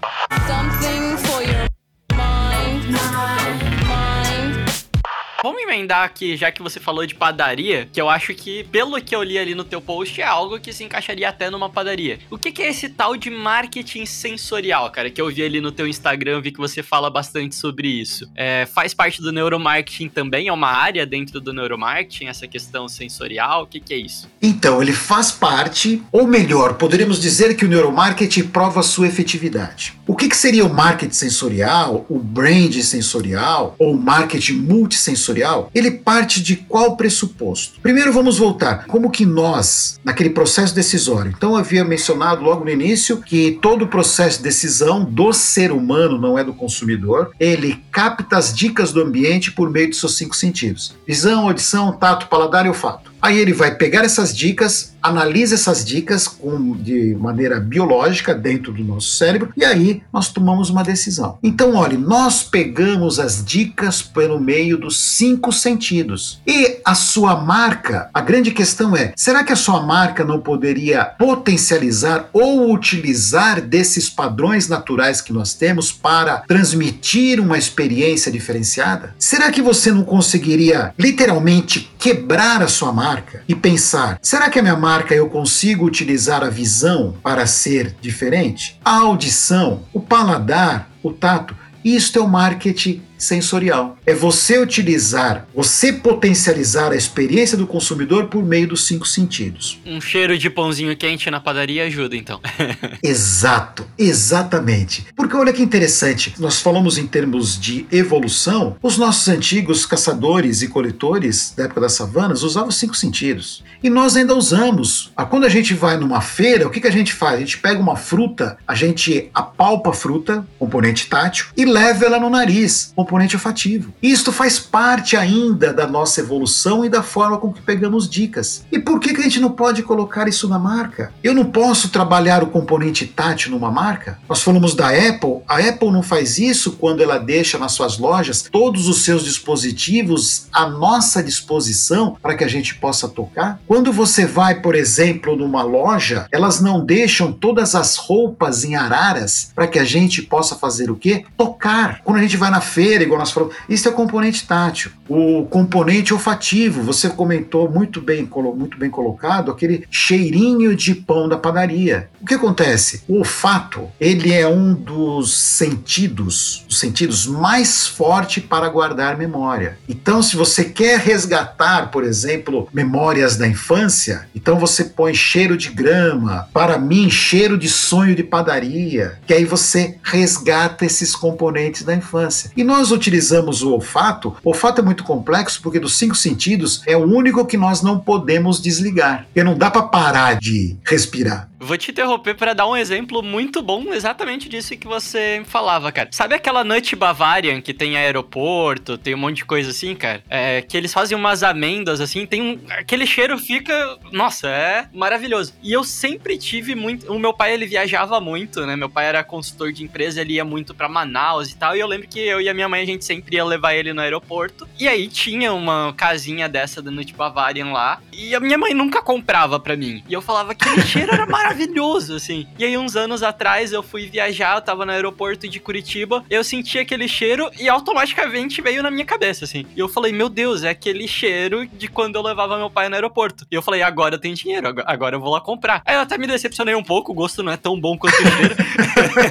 Vamos 5.44 5.64
emendar 5.64 6.04
aqui, 6.04 6.38
já 6.38 6.52
que 6.52 6.62
você 6.62 6.80
falou 6.80 7.04
de 7.04 7.16
padaria, 7.16 7.90
que 7.92 8.00
eu 8.00 8.08
acho 8.08 8.32
que, 8.36 8.64
pelo 8.66 9.02
que 9.02 9.16
eu 9.16 9.24
li 9.24 9.40
ali 9.40 9.56
no 9.56 9.64
teu 9.64 9.82
post, 9.82 10.22
é 10.22 10.24
algo 10.24 10.60
que 10.60 10.72
se 10.72 10.84
encaixaria 10.84 11.28
até 11.28 11.50
numa 11.50 11.68
padaria. 11.68 12.20
O 12.30 12.38
que, 12.38 12.52
que 12.52 12.62
é 12.62 12.70
esse 12.70 12.88
tal 12.90 13.18
de 13.18 13.32
marketing 13.32 14.06
sensorial, 14.06 14.92
cara? 14.92 15.10
Que 15.10 15.20
eu 15.20 15.32
vi 15.32 15.42
ali 15.42 15.60
no 15.60 15.72
teu 15.72 15.88
Instagram, 15.88 16.42
vi 16.42 16.52
que 16.52 16.60
você 16.60 16.84
fala 16.84 17.10
bastante 17.10 17.56
sobre 17.56 17.88
isso. 17.88 18.30
É, 18.36 18.68
faz 18.68 18.94
parte 18.94 19.20
do 19.20 19.32
neuromarketing 19.32 20.10
também? 20.10 20.48
É 20.48 20.54
uma 20.54 20.70
área 20.70 21.08
dentro 21.08 21.42
do 21.42 21.52
neuromarketing, 21.52 22.28
essa 22.28 22.48
questão 22.48 22.88
sensorial? 22.88 23.64
O 23.64 23.66
que, 23.66 23.80
que 23.80 23.96
é 23.96 23.98
isso? 23.98 24.30
Então, 24.40 24.80
ele 24.80 24.94
faz 24.94 25.32
parte, 25.32 26.04
ou 26.12 26.28
melhor, 26.28 26.76
poderíamos 26.76 27.20
dizer 27.20 27.56
que 27.56 27.66
o 27.66 27.68
neuromarketing 27.68 28.44
prova 28.44 28.84
sua 28.84 29.08
efetividade. 29.08 29.96
O 30.06 30.16
que, 30.16 30.30
que 30.30 30.38
seria 30.38 30.64
o 30.64 30.72
marketing 30.72 31.14
sensorial, 31.14 32.06
o 32.08 32.20
brand 32.20 32.76
sensorial, 32.76 33.76
ou 33.80 33.98
marketing 33.98 34.58
multissensorial? 34.58 35.31
Ele 35.74 35.92
parte 35.92 36.42
de 36.42 36.56
qual 36.56 36.96
pressuposto? 36.96 37.80
Primeiro 37.82 38.14
vamos 38.14 38.38
voltar, 38.38 38.86
como 38.86 39.10
que 39.10 39.26
nós, 39.26 40.00
naquele 40.04 40.30
processo 40.30 40.74
decisório, 40.74 41.34
então 41.36 41.56
havia 41.56 41.84
mencionado 41.84 42.44
logo 42.44 42.64
no 42.64 42.72
início 42.72 43.22
que 43.22 43.60
todo 43.62 43.86
o 43.86 43.88
processo 43.88 44.38
de 44.38 44.44
decisão 44.44 45.04
do 45.04 45.34
ser 45.34 45.72
humano, 45.72 46.18
não 46.18 46.38
é 46.38 46.44
do 46.44 46.54
consumidor, 46.54 47.32
ele 47.40 47.82
capta 47.92 48.38
as 48.38 48.54
dicas 48.54 48.92
do 48.92 49.02
ambiente 49.02 49.52
por 49.52 49.70
meio 49.70 49.90
de 49.90 49.96
seus 49.96 50.18
cinco 50.18 50.36
sentidos: 50.36 50.96
visão, 51.08 51.48
audição, 51.48 51.92
tato, 51.94 52.28
paladar 52.28 52.66
e 52.66 52.70
olfato. 52.70 53.11
Aí 53.22 53.38
ele 53.38 53.54
vai 53.54 53.76
pegar 53.76 54.04
essas 54.04 54.36
dicas, 54.36 54.94
analisa 55.02 55.54
essas 55.54 55.86
dicas 55.86 56.28
com, 56.28 56.76
de 56.76 57.16
maneira 57.20 57.60
biológica 57.60 58.34
dentro 58.34 58.74
do 58.74 58.84
nosso 58.84 59.16
cérebro 59.16 59.54
e 59.56 59.64
aí 59.64 60.02
nós 60.12 60.30
tomamos 60.30 60.70
uma 60.70 60.84
decisão. 60.84 61.38
Então, 61.44 61.76
olhe, 61.76 61.98
nós 61.98 62.42
pegamos 62.42 63.20
as 63.20 63.46
dicas 63.46 64.02
pelo 64.02 64.40
meio 64.40 64.78
dos 64.78 65.00
cinco 65.04 65.52
sentidos. 65.52 66.42
E 66.48 66.80
a 66.84 66.96
sua 66.96 67.36
marca, 67.36 68.10
a 68.12 68.22
grande 68.22 68.50
questão 68.52 68.96
é: 68.96 69.14
será 69.16 69.44
que 69.44 69.54
a 69.54 69.56
sua 69.56 69.82
marca 69.82 70.24
não 70.24 70.40
poderia 70.40 71.06
potencializar 71.06 72.30
ou 72.34 72.74
utilizar 72.74 73.62
desses 73.62 74.10
padrões 74.10 74.68
naturais 74.68 75.22
que 75.22 75.34
nós 75.34 75.54
temos 75.54 75.92
para 75.92 76.38
transmitir 76.48 77.40
uma 77.40 77.58
experiência 77.58 78.32
diferenciada? 78.32 79.14
Será 79.20 79.52
que 79.52 79.62
você 79.62 79.92
não 79.92 80.04
conseguiria 80.04 80.94
literalmente 80.98 81.92
quebrar 82.00 82.64
a 82.64 82.68
sua 82.68 82.92
marca? 82.92 83.11
Marca 83.12 83.44
e 83.48 83.54
pensar: 83.54 84.18
será 84.22 84.50
que 84.50 84.60
a 84.60 84.62
minha 84.62 84.76
marca 84.76 85.14
eu 85.14 85.30
consigo 85.30 85.86
utilizar 85.86 86.44
a 86.44 86.50
visão 86.50 87.16
para 87.22 87.46
ser 87.46 87.96
diferente? 88.02 88.80
A 88.84 88.98
audição, 88.98 89.84
o 89.94 90.00
paladar, 90.00 90.90
o 91.04 91.12
tato. 91.12 91.56
Isto 91.84 92.20
é 92.20 92.22
o 92.22 92.28
marketing 92.28 93.02
sensorial. 93.22 93.98
É 94.06 94.14
você 94.14 94.58
utilizar, 94.58 95.48
você 95.54 95.94
potencializar 95.94 96.92
a 96.92 96.96
experiência 96.96 97.58
do 97.58 97.68
consumidor 97.68 98.28
por 98.28 98.44
meio 98.44 98.68
dos 98.68 98.86
cinco 98.86 99.08
sentidos. 99.08 99.80
Um 99.86 100.02
cheiro 100.02 100.38
de 100.38 100.50
pãozinho 100.50 100.96
quente 100.96 101.30
na 101.30 101.40
padaria 101.40 101.86
ajuda, 101.86 102.16
então. 102.16 102.40
Exato, 103.04 103.86
exatamente. 103.98 105.06
Porque 105.16 105.36
olha 105.36 105.54
que 105.54 105.62
interessante, 105.62 106.34
nós 106.40 106.60
falamos 106.60 106.98
em 106.98 107.08
termos 107.08 107.60
de 107.60 107.86
evolução, 107.92 108.76
os 108.82 108.98
nossos 108.98 109.28
antigos 109.28 109.86
caçadores 109.86 110.62
e 110.62 110.68
coletores 110.68 111.54
da 111.56 111.66
época 111.66 111.82
das 111.82 111.94
savanas 111.94 112.44
usavam 112.44 112.70
os 112.70 112.78
cinco 112.78 112.96
sentidos. 112.96 113.64
E 113.84 113.90
nós 113.90 114.16
ainda 114.16 114.36
usamos. 114.36 115.12
Ah, 115.16 115.26
quando 115.26 115.46
a 115.46 115.50
gente 115.50 115.74
vai 115.74 115.98
numa 115.98 116.22
feira, 116.22 116.68
o 116.68 116.70
que, 116.70 116.82
que 116.82 116.88
a 116.88 116.92
gente 116.92 117.14
faz? 117.14 117.36
A 117.36 117.40
gente 117.40 117.58
pega 117.58 117.80
uma 117.80 117.96
fruta, 117.96 118.58
a 118.68 118.76
gente 118.76 119.30
apalpa 119.34 119.90
a 119.92 119.94
fruta, 119.94 120.46
componente 120.58 121.08
tátil, 121.08 121.48
e 121.56 121.66
leva 121.66 122.06
ela 122.06 122.20
no 122.20 122.30
nariz, 122.30 122.92
componente 122.96 123.11
olfativo. 123.36 123.94
Isto 124.02 124.32
faz 124.32 124.60
parte 124.60 125.18
ainda 125.18 125.74
da 125.74 125.88
nossa 125.88 126.22
evolução 126.22 126.86
e 126.86 126.90
da 126.90 127.04
forma 127.04 127.38
com 127.38 127.52
que 127.52 127.62
pegamos 127.62 128.10
dicas. 128.10 128.66
E 128.72 128.80
por 128.80 129.00
que, 129.00 129.14
que 129.14 129.20
a 129.20 129.24
gente 129.24 129.40
não 129.40 129.52
pode 129.52 129.84
colocar 129.84 130.28
isso 130.28 130.48
na 130.48 130.60
marca? 130.60 131.14
Eu 131.24 131.34
não 131.34 131.46
posso 131.46 131.90
trabalhar 131.90 132.44
o 132.44 132.48
componente 132.48 133.06
tátil 133.06 133.52
numa 133.52 133.72
marca? 133.72 134.20
Nós 134.28 134.42
falamos 134.42 134.76
da 134.76 134.90
Apple, 134.90 135.42
a 135.48 135.58
Apple 135.58 135.92
não 135.92 136.04
faz 136.04 136.38
isso 136.38 136.74
quando 136.74 137.02
ela 137.02 137.18
deixa 137.18 137.58
nas 137.58 137.74
suas 137.74 137.98
lojas 137.98 138.44
todos 138.52 138.88
os 138.88 139.04
seus 139.04 139.24
dispositivos 139.24 140.48
à 140.52 140.68
nossa 140.68 141.24
disposição 141.24 142.16
para 142.22 142.36
que 142.36 142.44
a 142.44 142.48
gente 142.48 142.76
possa 142.76 143.08
tocar? 143.08 143.60
Quando 143.68 143.92
você 143.92 144.26
vai, 144.26 144.62
por 144.62 144.76
exemplo, 144.76 145.36
numa 145.36 145.64
loja, 145.64 146.28
elas 146.32 146.62
não 146.62 146.84
deixam 146.84 147.32
todas 147.32 147.76
as 147.76 147.98
roupas 147.98 148.64
em 148.64 148.76
araras 148.76 149.52
para 149.56 149.68
que 149.68 149.80
a 149.80 149.84
gente 149.84 150.22
possa 150.22 150.56
fazer 150.56 150.90
o 150.90 150.96
quê? 150.96 151.26
Tocar. 151.38 152.02
Quando 152.04 152.18
a 152.18 152.22
gente 152.22 152.38
vai 152.38 152.52
na 152.52 152.62
feira, 152.62 153.01
igual 153.04 153.20
nós 153.20 153.32
falamos, 153.32 153.56
isso 153.68 153.88
é 153.88 153.92
o 153.92 153.96
componente 153.96 154.46
tátil. 154.48 154.92
O 155.14 155.46
componente 155.46 156.14
olfativo, 156.14 156.82
você 156.82 157.10
comentou 157.10 157.70
muito 157.70 158.00
bem, 158.00 158.26
muito 158.56 158.78
bem 158.78 158.90
colocado, 158.90 159.52
aquele 159.52 159.86
cheirinho 159.92 160.74
de 160.74 160.96
pão 160.96 161.28
da 161.28 161.36
padaria. 161.36 162.10
O 162.22 162.26
que 162.26 162.36
acontece? 162.36 163.04
O 163.10 163.18
olfato, 163.18 163.90
ele 164.00 164.32
é 164.32 164.48
um 164.48 164.74
dos 164.74 165.38
sentidos, 165.38 166.66
os 166.70 166.80
sentidos 166.80 167.28
mais 167.28 167.86
forte 167.86 168.40
para 168.40 168.70
guardar 168.70 169.18
memória. 169.18 169.78
Então, 169.90 170.24
se 170.24 170.38
você 170.38 170.64
quer 170.64 170.98
resgatar, 171.00 171.92
por 171.92 172.06
exemplo, 172.06 172.70
memórias 172.72 173.36
da 173.36 173.46
infância, 173.46 174.30
então 174.34 174.58
você 174.58 174.86
põe 174.86 175.14
cheiro 175.14 175.58
de 175.58 175.72
grama, 175.72 176.48
para 176.54 176.78
mim, 176.78 177.10
cheiro 177.10 177.58
de 177.58 177.68
sonho 177.68 178.16
de 178.16 178.24
padaria, 178.24 179.20
que 179.28 179.34
aí 179.34 179.44
você 179.44 179.98
resgata 180.02 180.86
esses 180.86 181.14
componentes 181.14 181.84
da 181.84 181.94
infância. 181.94 182.50
E 182.56 182.64
nós 182.64 182.92
utilizamos 182.92 183.62
o 183.62 183.74
olfato, 183.74 184.38
o 184.42 184.50
olfato 184.50 184.80
é 184.80 184.84
muito 184.86 185.01
complexo 185.04 185.62
porque 185.62 185.80
dos 185.80 185.98
cinco 185.98 186.16
sentidos 186.16 186.82
é 186.86 186.96
o 186.96 187.04
único 187.06 187.46
que 187.46 187.58
nós 187.58 187.82
não 187.82 188.00
podemos 188.00 188.62
desligar. 188.62 189.26
Porque 189.26 189.44
não 189.44 189.58
dá 189.58 189.70
para 189.70 189.84
parar 189.84 190.40
de 190.40 190.76
respirar. 190.86 191.51
Vou 191.64 191.78
te 191.78 191.92
interromper 191.92 192.34
para 192.34 192.56
dar 192.56 192.68
um 192.68 192.76
exemplo 192.76 193.22
muito 193.22 193.62
bom 193.62 193.94
exatamente 193.94 194.50
disso 194.50 194.76
que 194.76 194.88
você 194.88 195.44
falava, 195.46 195.92
cara. 195.92 196.10
Sabe 196.12 196.34
aquela 196.34 196.64
Nut 196.64 196.96
Bavarian 196.96 197.62
que 197.62 197.72
tem 197.72 197.96
aeroporto, 197.96 198.98
tem 198.98 199.14
um 199.14 199.20
monte 199.20 199.38
de 199.38 199.46
coisa 199.46 199.70
assim, 199.70 199.94
cara? 199.94 200.24
É, 200.28 200.64
que 200.64 200.76
eles 200.76 200.92
fazem 200.92 201.16
umas 201.16 201.44
amêndoas 201.44 202.02
assim, 202.02 202.26
tem 202.26 202.42
um. 202.42 202.60
Aquele 202.72 203.06
cheiro 203.06 203.38
fica. 203.38 203.96
Nossa, 204.12 204.50
é 204.50 204.88
maravilhoso. 204.92 205.54
E 205.62 205.72
eu 205.72 205.84
sempre 205.84 206.36
tive 206.36 206.74
muito. 206.74 207.14
O 207.14 207.20
meu 207.20 207.32
pai, 207.32 207.54
ele 207.54 207.68
viajava 207.68 208.20
muito, 208.20 208.66
né? 208.66 208.76
Meu 208.76 208.90
pai 208.90 209.06
era 209.06 209.24
consultor 209.24 209.72
de 209.72 209.84
empresa, 209.84 210.20
ele 210.20 210.34
ia 210.34 210.44
muito 210.44 210.74
para 210.74 210.90
Manaus 210.90 211.52
e 211.52 211.56
tal. 211.56 211.76
E 211.76 211.80
eu 211.80 211.88
lembro 211.88 212.08
que 212.08 212.20
eu 212.20 212.42
e 212.42 212.50
a 212.50 212.56
minha 212.56 212.68
mãe, 212.68 212.82
a 212.82 212.86
gente 212.88 213.06
sempre 213.06 213.36
ia 213.36 213.46
levar 213.46 213.76
ele 213.76 213.94
no 213.94 214.02
aeroporto. 214.02 214.68
E 214.80 214.88
aí 214.88 215.08
tinha 215.08 215.54
uma 215.54 215.94
casinha 215.96 216.50
dessa 216.50 216.82
da 216.82 216.90
Nut 216.90 217.14
Bavarian 217.14 217.72
lá. 217.72 218.02
E 218.12 218.34
a 218.34 218.40
minha 218.40 218.58
mãe 218.58 218.74
nunca 218.74 219.00
comprava 219.00 219.60
para 219.60 219.78
mim. 219.78 220.04
E 220.10 220.14
eu 220.14 220.24
falava 220.24 220.56
que 220.56 220.68
aquele 220.68 220.88
cheiro 220.88 221.14
era 221.14 221.28
maravilhoso 221.28 221.51
maravilhoso, 221.52 222.16
assim. 222.16 222.48
E 222.58 222.64
aí, 222.64 222.78
uns 222.78 222.96
anos 222.96 223.22
atrás, 223.22 223.74
eu 223.74 223.84
fui 223.84 224.08
viajar, 224.08 224.56
eu 224.56 224.62
tava 224.62 224.86
no 224.86 224.92
aeroporto 224.92 225.48
de 225.48 225.60
Curitiba, 225.60 226.24
eu 226.30 226.44
senti 226.44 226.80
aquele 226.80 227.08
cheiro 227.08 227.50
e 227.60 227.68
automaticamente 227.68 228.62
veio 228.62 228.82
na 228.82 228.90
minha 228.90 229.06
cabeça, 229.06 229.46
assim. 229.46 229.66
E 229.76 229.80
eu 229.80 229.90
falei, 229.90 230.12
meu 230.12 230.30
Deus, 230.30 230.64
é 230.64 230.70
aquele 230.70 231.08
cheiro 231.08 231.68
de 231.68 231.88
quando 231.88 232.16
eu 232.16 232.22
levava 232.22 232.58
meu 232.58 232.70
pai 232.70 232.88
no 232.90 232.96
aeroporto. 232.96 233.46
E 233.52 233.56
eu 233.56 233.62
falei, 233.62 233.82
agora 233.82 234.16
eu 234.16 234.20
tenho 234.20 234.36
dinheiro, 234.36 234.74
agora 234.86 235.16
eu 235.16 235.20
vou 235.20 235.32
lá 235.32 235.42
comprar. 235.42 235.82
Aí 235.86 235.96
eu 235.96 236.02
até 236.02 236.18
me 236.18 236.26
decepcionei 236.26 236.74
um 236.74 236.84
pouco, 236.84 237.12
o 237.12 237.16
gosto 237.16 237.44
não 237.44 237.52
é 237.52 237.58
tão 237.58 237.80
bom 237.80 237.98
quanto 237.98 238.16
o 238.16 238.32
cheiro. 238.32 238.56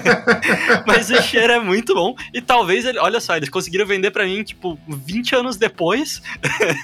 Mas 0.86 1.10
o 1.10 1.22
cheiro 1.22 1.52
é 1.52 1.60
muito 1.60 1.94
bom. 1.94 2.14
E 2.34 2.40
talvez, 2.40 2.84
ele, 2.84 2.98
olha 2.98 3.20
só, 3.20 3.36
eles 3.36 3.48
conseguiram 3.48 3.86
vender 3.86 4.10
para 4.10 4.24
mim, 4.24 4.42
tipo, 4.42 4.78
20 4.86 5.36
anos 5.36 5.56
depois. 5.56 6.20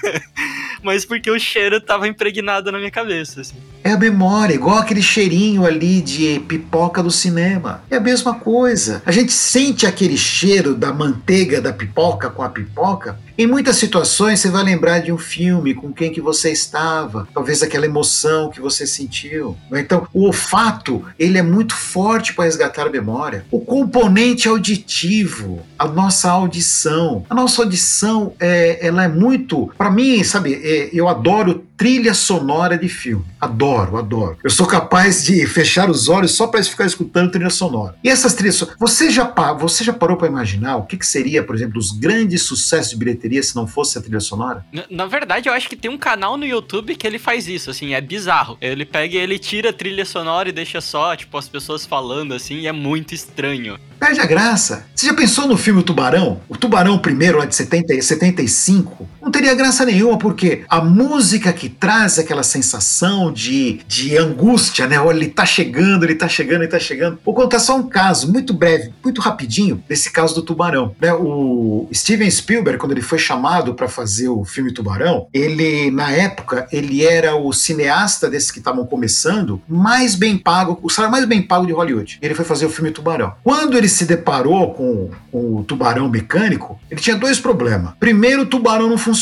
Mas 0.81 1.05
porque 1.05 1.29
o 1.29 1.39
cheiro 1.39 1.79
tava 1.81 2.07
impregnado 2.07 2.71
na 2.71 2.77
minha 2.77 2.91
cabeça, 2.91 3.41
assim. 3.41 3.55
É 3.83 3.91
a 3.91 3.97
memória, 3.97 4.53
igual 4.53 4.77
aquele 4.77 5.01
cheirinho 5.27 5.65
ali 5.65 6.01
de 6.01 6.39
pipoca 6.47 7.03
do 7.03 7.11
cinema. 7.11 7.81
É 7.91 7.97
a 7.97 7.99
mesma 7.99 8.35
coisa. 8.35 9.01
A 9.05 9.11
gente 9.11 9.31
sente 9.31 9.85
aquele 9.85 10.17
cheiro 10.17 10.73
da 10.73 10.93
manteiga 10.93 11.61
da 11.61 11.73
pipoca 11.73 12.29
com 12.29 12.41
a 12.41 12.49
pipoca 12.49 13.19
em 13.37 13.45
muitas 13.45 13.75
situações 13.75 14.39
você 14.39 14.49
vai 14.49 14.63
lembrar 14.63 14.99
de 14.99 15.11
um 15.11 15.17
filme 15.17 15.73
com 15.73 15.93
quem 15.93 16.11
que 16.11 16.19
você 16.19 16.51
estava, 16.51 17.27
talvez 17.33 17.61
aquela 17.61 17.85
emoção 17.85 18.49
que 18.49 18.59
você 18.59 18.87
sentiu. 18.87 19.55
Então, 19.71 20.07
o 20.13 20.25
olfato, 20.25 21.05
ele 21.19 21.37
é 21.37 21.43
muito 21.43 21.75
forte 21.75 22.33
para 22.33 22.45
resgatar 22.45 22.87
a 22.87 22.89
memória. 22.89 23.45
O 23.51 23.59
componente 23.59 24.47
auditivo, 24.47 25.61
a 25.77 25.87
nossa 25.87 26.31
audição. 26.31 27.25
A 27.29 27.35
nossa 27.35 27.61
audição, 27.61 28.33
é, 28.39 28.85
ela 28.85 29.03
é 29.03 29.07
muito, 29.07 29.71
para 29.77 29.91
mim, 29.91 30.23
sabe, 30.23 30.55
é, 30.55 30.89
eu 30.91 31.07
adoro 31.07 31.67
trilha 31.77 32.13
sonora 32.15 32.75
de 32.75 32.89
filme. 32.89 33.23
Adoro, 33.39 33.97
adoro. 33.97 34.37
Eu 34.43 34.49
sou 34.49 34.65
capaz 34.65 35.23
de 35.23 35.45
fechar 35.45 35.89
os 35.91 36.09
olhos 36.09 36.31
só 36.31 36.47
para 36.47 36.63
ficar 36.63 36.85
escutando 36.85 37.31
trilha 37.31 37.51
sonora. 37.51 37.95
E 38.03 38.09
essas 38.09 38.33
trilhas, 38.33 38.65
você 38.79 39.11
já, 39.11 39.31
você 39.53 39.83
já 39.83 39.93
parou 39.93 40.17
para 40.17 40.27
imaginar 40.27 40.77
o 40.77 40.83
que, 40.83 40.97
que 40.97 41.05
seria, 41.05 41.43
por 41.43 41.55
exemplo, 41.55 41.77
os 41.77 41.91
grandes 41.91 42.41
sucessos 42.41 42.89
de 42.89 42.97
bilheteria 42.97 43.26
teria 43.27 43.43
se 43.43 43.55
não 43.55 43.67
fosse 43.67 43.97
a 43.97 44.01
trilha 44.01 44.21
sonora? 44.21 44.65
Na, 44.71 44.85
na, 44.89 45.05
verdade, 45.05 45.49
eu 45.49 45.53
acho 45.53 45.67
que 45.67 45.75
tem 45.75 45.91
um 45.91 45.97
canal 45.97 46.37
no 46.37 46.45
YouTube 46.45 46.95
que 46.95 47.05
ele 47.05 47.19
faz 47.19 47.47
isso, 47.47 47.69
assim, 47.69 47.93
é 47.93 47.99
bizarro. 47.99 48.57
Ele 48.61 48.85
pega 48.85 49.15
e 49.15 49.17
ele 49.17 49.37
tira 49.37 49.71
a 49.71 49.73
trilha 49.73 50.05
sonora 50.05 50.47
e 50.47 50.53
deixa 50.53 50.79
só, 50.79 51.15
tipo, 51.15 51.37
as 51.37 51.49
pessoas 51.49 51.85
falando, 51.85 52.33
assim, 52.33 52.59
e 52.59 52.67
é 52.67 52.71
muito 52.71 53.13
estranho. 53.13 53.77
Perde 53.99 54.21
a 54.21 54.25
graça. 54.25 54.87
Você 54.95 55.07
já 55.07 55.13
pensou 55.13 55.47
no 55.47 55.57
filme 55.57 55.83
Tubarão? 55.83 56.39
O 56.47 56.55
Tubarão 56.55 56.97
primeiro, 56.99 57.39
lá 57.39 57.45
de 57.45 57.55
70, 57.55 58.01
75? 58.01 59.09
Não 59.27 59.31
teria 59.31 59.53
graça 59.53 59.83
nenhuma, 59.83 60.17
porque 60.17 60.63
a 60.69 60.79
música 60.79 61.51
que 61.51 61.67
traz 61.67 62.17
aquela 62.17 62.43
sensação 62.43 63.29
de, 63.29 63.81
de 63.85 64.17
angústia, 64.17 64.87
né? 64.87 64.97
Olha, 65.01 65.17
ele 65.17 65.27
tá 65.27 65.45
chegando, 65.45 66.05
ele 66.05 66.15
tá 66.15 66.29
chegando, 66.29 66.61
ele 66.61 66.71
tá 66.71 66.79
chegando. 66.79 67.19
Vou 67.25 67.35
contar 67.35 67.59
só 67.59 67.75
um 67.75 67.89
caso, 67.89 68.31
muito 68.31 68.53
breve, 68.53 68.93
muito 69.03 69.19
rapidinho, 69.19 69.83
desse 69.85 70.13
caso 70.13 70.33
do 70.33 70.41
Tubarão. 70.41 70.95
Né? 71.01 71.11
O 71.11 71.89
Steven 71.93 72.31
Spielberg, 72.31 72.79
quando 72.79 72.93
ele 72.93 73.01
foi 73.01 73.17
chamado 73.19 73.73
para 73.73 73.89
fazer 73.89 74.29
o 74.29 74.45
filme 74.45 74.73
Tubarão, 74.73 75.27
ele, 75.33 75.91
na 75.91 76.09
época, 76.09 76.65
ele 76.71 77.05
era 77.05 77.35
o 77.35 77.51
cineasta 77.51 78.29
desses 78.29 78.49
que 78.49 78.59
estavam 78.59 78.85
começando, 78.85 79.61
mais 79.67 80.15
bem 80.15 80.37
pago, 80.37 80.79
o 80.81 80.89
salário 80.89 81.11
mais 81.11 81.25
bem 81.25 81.41
pago 81.41 81.65
de 81.65 81.73
Hollywood. 81.73 82.17
Ele 82.21 82.33
foi 82.33 82.45
fazer 82.45 82.65
o 82.65 82.69
filme 82.69 82.91
Tubarão. 82.91 83.33
Quando 83.43 83.77
ele 83.77 83.89
se 83.89 84.05
deparou 84.05 84.73
com, 84.73 85.09
com 85.29 85.57
o 85.57 85.65
tubarão 85.65 86.07
mecânico, 86.07 86.79
ele 86.89 87.01
tinha 87.01 87.17
dois 87.17 87.41
problemas. 87.41 87.91
Primeiro, 87.99 88.43
o 88.43 88.45
tubarão 88.45 88.87
não 88.87 88.97
funcionava. 88.97 89.16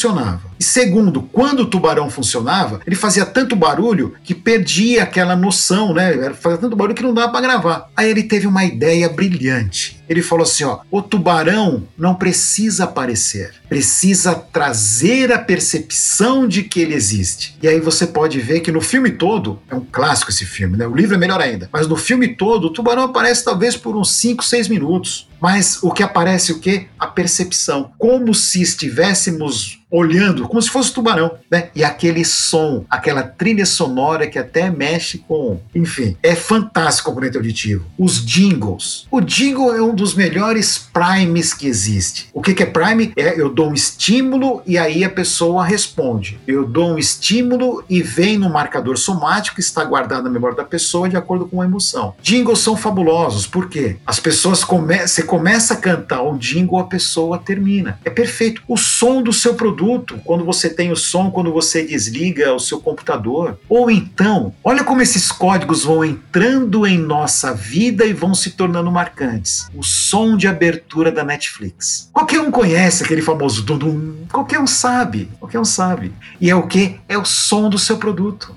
E 0.60 0.64
segundo, 0.64 1.22
quando 1.22 1.62
o 1.62 1.66
tubarão 1.66 2.10
funcionava, 2.10 2.80
ele 2.86 2.96
fazia 2.96 3.26
tanto 3.26 3.56
barulho 3.56 4.14
que 4.24 4.34
perdia 4.34 5.04
aquela 5.04 5.36
noção, 5.36 5.94
né? 5.94 6.34
Fazia 6.34 6.58
tanto 6.58 6.76
barulho 6.76 6.96
que 6.96 7.04
não 7.04 7.14
dava 7.14 7.32
para 7.32 7.42
gravar. 7.42 7.90
Aí 7.96 8.10
ele 8.10 8.24
teve 8.24 8.48
uma 8.48 8.64
ideia 8.64 9.10
brilhante. 9.10 10.02
Ele 10.08 10.22
falou 10.22 10.44
assim: 10.44 10.64
ó, 10.64 10.80
o 10.90 11.02
tubarão 11.02 11.88
não 11.98 12.16
precisa 12.16 12.86
aparecer, 12.86 13.54
precisa 13.68 14.36
trazer 14.36 15.32
a 15.32 15.40
percepção 15.40 16.48
de 16.48 16.64
que 16.64 16.80
ele 16.80 16.94
existe. 16.94 17.58
E 17.62 17.68
aí 17.68 17.80
você 17.80 18.08
pode 18.08 18.40
ver 18.40 18.62
que 18.62 18.72
no 18.72 18.82
filme 18.82 19.12
todo, 19.12 19.60
é 19.70 19.76
um 19.76 19.86
clássico 19.92 20.32
esse 20.32 20.46
filme, 20.46 20.78
né? 20.78 20.88
O 20.88 20.96
livro 20.96 21.16
é 21.16 21.18
melhor 21.18 21.42
ainda, 21.42 21.70
mas 21.72 21.88
no 21.88 21.96
filme 21.96 22.36
todo, 22.36 22.68
o 22.68 22.70
tubarão 22.70 23.04
aparece 23.04 23.44
talvez 23.44 23.76
por 23.76 23.96
uns 23.96 24.14
5, 24.14 24.44
6 24.44 24.68
minutos. 24.68 25.28
Mas 25.40 25.82
o 25.84 25.92
que 25.92 26.04
aparece 26.04 26.52
o 26.52 26.60
quê? 26.60 26.88
A 26.98 27.08
percepção. 27.08 27.92
Como 27.98 28.34
se 28.34 28.62
estivéssemos 28.62 29.80
olhando, 29.96 30.48
como 30.48 30.62
se 30.62 30.70
fosse 30.70 30.90
um 30.92 30.94
tubarão, 30.94 31.32
né? 31.50 31.70
E 31.76 31.84
aquele 31.84 32.26
som, 32.26 32.86
aquela 32.90 33.24
trilha 33.24 33.66
sonora 33.66 34.28
que 34.28 34.38
até 34.38 34.70
mexe 34.70 35.20
com. 35.20 35.60
Enfim, 35.74 36.18
é 36.22 36.36
fantástico 36.36 37.10
o 37.10 37.14
componente 37.14 37.38
auditivo. 37.38 37.86
Os 37.98 38.26
jingles. 38.26 39.08
O 39.10 39.22
jingle 39.22 39.74
é 39.74 39.82
um 39.82 39.94
dos 39.94 40.14
melhores 40.14 40.78
primes 40.78 41.54
que 41.54 41.68
existe. 41.68 42.30
O 42.34 42.42
que, 42.42 42.62
é 42.62 42.66
prime? 42.66 43.14
É 43.16 43.40
eu 43.40 43.50
dou 43.50 43.70
um 43.70 43.74
estímulo 43.74 44.62
e 44.66 44.78
aí 44.78 45.04
a 45.04 45.10
pessoa 45.10 45.64
responde. 45.64 46.40
Eu 46.48 46.66
dou 46.66 46.94
um 46.94 46.98
estímulo 46.98 47.84
e 47.90 48.02
vem 48.02 48.38
no 48.38 48.50
marcador 48.50 48.98
somático 48.98 49.56
que 49.56 49.62
está 49.62 49.84
guardado 49.84 50.24
na 50.24 50.30
memória 50.30 50.58
da 50.58 50.64
pessoa 50.64 51.08
de 51.08 51.16
acordo 51.16 51.46
com 51.46 51.62
a 51.62 51.66
emoção. 51.66 52.16
Jingles 52.22 52.60
são 52.60 52.76
fabulosos, 52.76 53.48
por 53.48 53.70
quê? 53.70 53.98
As 54.06 54.20
pessoas 54.20 54.64
começam. 54.64 55.25
Começa 55.26 55.74
a 55.74 55.78
cantar 55.78 56.24
um 56.24 56.38
jingle, 56.38 56.80
a 56.80 56.86
pessoa 56.86 57.38
termina. 57.38 58.00
É 58.06 58.10
perfeito. 58.10 58.62
O 58.68 58.78
som 58.78 59.22
do 59.22 59.34
seu 59.34 59.56
produto 59.56 60.20
quando 60.24 60.46
você 60.46 60.70
tem 60.70 60.92
o 60.92 60.96
som, 60.96 61.30
quando 61.30 61.52
você 61.52 61.84
desliga 61.84 62.54
o 62.54 62.60
seu 62.60 62.80
computador. 62.80 63.60
Ou 63.68 63.90
então, 63.90 64.54
olha 64.64 64.84
como 64.84 65.02
esses 65.02 65.32
códigos 65.32 65.84
vão 65.84 66.04
entrando 66.04 66.86
em 66.86 66.98
nossa 66.98 67.54
vida 67.54 68.06
e 68.06 68.14
vão 68.14 68.34
se 68.34 68.52
tornando 68.52 68.92
marcantes. 68.92 69.68
O 69.76 69.84
som 69.84 70.38
de 70.38 70.48
abertura 70.48 71.12
da 71.12 71.24
Netflix. 71.24 72.10
Qualquer 72.14 72.40
um 72.40 72.52
conhece 72.52 73.04
aquele 73.04 73.22
famoso 73.22 73.64
dum, 73.64 73.78
dum 73.78 74.16
qualquer 74.32 74.60
um 74.60 74.68
sabe, 74.68 75.30
qualquer 75.40 75.60
um 75.60 75.66
sabe. 75.66 76.14
E 76.40 76.50
é 76.50 76.56
o 76.56 76.68
que? 76.68 77.00
É 77.08 77.18
o 77.18 77.26
som 77.26 77.70
do 77.70 77.78
seu 77.78 77.98
produto. 77.98 78.56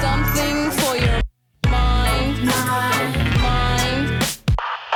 Something 0.00 0.85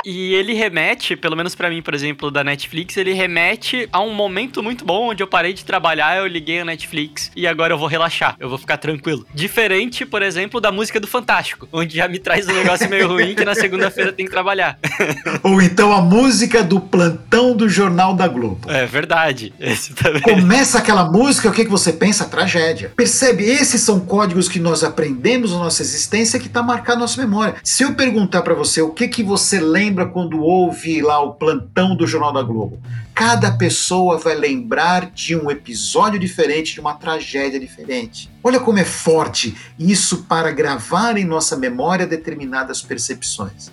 E 0.05 0.33
ele 0.33 0.53
remete, 0.53 1.15
pelo 1.15 1.35
menos 1.35 1.55
para 1.55 1.69
mim, 1.69 1.81
por 1.81 1.93
exemplo, 1.93 2.31
da 2.31 2.43
Netflix, 2.43 2.97
ele 2.97 3.13
remete 3.13 3.87
a 3.91 4.01
um 4.01 4.13
momento 4.13 4.63
muito 4.63 4.83
bom 4.83 5.09
onde 5.09 5.21
eu 5.21 5.27
parei 5.27 5.53
de 5.53 5.63
trabalhar, 5.63 6.17
eu 6.17 6.27
liguei 6.27 6.59
a 6.59 6.65
Netflix 6.65 7.31
e 7.35 7.47
agora 7.47 7.73
eu 7.73 7.77
vou 7.77 7.87
relaxar, 7.87 8.35
eu 8.39 8.49
vou 8.49 8.57
ficar 8.57 8.77
tranquilo. 8.77 9.25
Diferente, 9.33 10.05
por 10.05 10.21
exemplo, 10.21 10.59
da 10.59 10.71
música 10.71 10.99
do 10.99 11.07
Fantástico, 11.07 11.67
onde 11.71 11.97
já 11.97 12.07
me 12.07 12.19
traz 12.19 12.47
um 12.47 12.53
negócio 12.53 12.89
meio 12.89 13.07
ruim 13.07 13.35
que 13.35 13.45
na 13.45 13.55
segunda-feira 13.55 14.11
tem 14.11 14.25
que 14.25 14.31
trabalhar. 14.31 14.79
Ou 15.43 15.61
então 15.61 15.91
a 15.93 16.01
música 16.01 16.63
do 16.63 16.79
plantão 16.79 17.55
do 17.55 17.69
Jornal 17.69 18.13
da 18.13 18.27
Globo. 18.27 18.71
É 18.71 18.85
verdade. 18.85 19.53
Esse 19.59 19.93
também. 19.93 20.21
Começa 20.21 20.77
aquela 20.77 21.05
música, 21.05 21.49
o 21.49 21.51
que, 21.51 21.65
que 21.65 21.71
você 21.71 21.93
pensa? 21.93 22.25
Tragédia. 22.25 22.91
Percebe? 22.95 23.43
Esses 23.43 23.81
são 23.81 23.99
códigos 23.99 24.47
que 24.49 24.59
nós 24.59 24.83
aprendemos 24.83 25.51
na 25.51 25.59
nossa 25.59 25.81
existência 25.81 26.39
que 26.39 26.47
está 26.47 26.63
marcado 26.63 26.99
na 26.99 27.01
nossa 27.01 27.21
memória. 27.21 27.55
Se 27.63 27.83
eu 27.83 27.93
perguntar 27.93 28.41
para 28.41 28.53
você 28.53 28.81
o 28.81 28.89
que, 28.89 29.07
que 29.07 29.23
você 29.23 29.59
lembra 29.59 29.90
lembra 29.91 30.07
quando 30.07 30.41
ouve 30.41 31.01
lá 31.01 31.19
o 31.19 31.33
plantão 31.33 31.97
do 31.97 32.07
Jornal 32.07 32.31
da 32.31 32.41
Globo? 32.41 32.79
Cada 33.13 33.51
pessoa 33.51 34.17
vai 34.17 34.35
lembrar 34.35 35.11
de 35.11 35.35
um 35.35 35.51
episódio 35.51 36.17
diferente, 36.17 36.73
de 36.73 36.79
uma 36.79 36.93
tragédia 36.93 37.59
diferente. 37.59 38.31
Olha 38.41 38.57
como 38.57 38.79
é 38.79 38.85
forte 38.85 39.53
isso 39.77 40.23
para 40.23 40.49
gravar 40.49 41.17
em 41.17 41.25
nossa 41.25 41.57
memória 41.57 42.07
determinadas 42.07 42.81
percepções. 42.81 43.69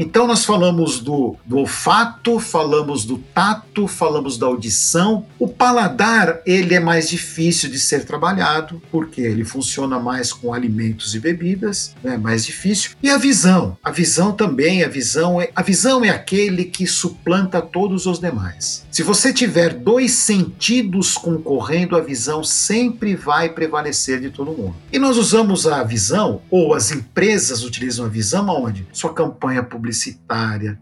Então 0.00 0.26
nós 0.26 0.46
falamos 0.46 0.98
do, 0.98 1.36
do 1.44 1.58
olfato, 1.58 2.38
falamos 2.40 3.04
do 3.04 3.18
tato, 3.18 3.86
falamos 3.86 4.38
da 4.38 4.46
audição. 4.46 5.26
O 5.38 5.46
paladar, 5.46 6.40
ele 6.46 6.74
é 6.74 6.80
mais 6.80 7.10
difícil 7.10 7.68
de 7.68 7.78
ser 7.78 8.06
trabalhado, 8.06 8.80
porque 8.90 9.20
ele 9.20 9.44
funciona 9.44 10.00
mais 10.00 10.32
com 10.32 10.54
alimentos 10.54 11.14
e 11.14 11.20
bebidas, 11.20 11.94
é 12.02 12.08
né? 12.08 12.16
mais 12.16 12.46
difícil. 12.46 12.92
E 13.02 13.10
a 13.10 13.18
visão, 13.18 13.76
a 13.84 13.90
visão 13.90 14.32
também, 14.32 14.82
a 14.82 14.88
visão 14.88 15.38
é, 15.38 15.50
a 15.54 15.60
visão 15.60 16.02
é 16.02 16.08
aquele 16.08 16.64
que 16.64 16.86
suplanta 16.86 17.60
todos 17.60 18.06
os 18.06 18.18
demais. 18.18 18.86
Se 18.90 19.02
você 19.02 19.34
tiver 19.34 19.74
dois 19.74 20.12
sentidos 20.12 21.18
concorrendo, 21.18 21.94
a 21.94 22.00
visão 22.00 22.42
sempre 22.42 23.14
vai 23.14 23.50
prevalecer 23.50 24.18
de 24.18 24.30
todo 24.30 24.52
mundo. 24.52 24.76
E 24.90 24.98
nós 24.98 25.18
usamos 25.18 25.66
a 25.66 25.84
visão, 25.84 26.40
ou 26.50 26.72
as 26.72 26.90
empresas 26.90 27.62
utilizam 27.64 28.06
a 28.06 28.08
visão 28.08 28.50
aonde? 28.50 28.86
Sua 28.94 29.12
campanha 29.12 29.62
publicitária, 29.62 29.89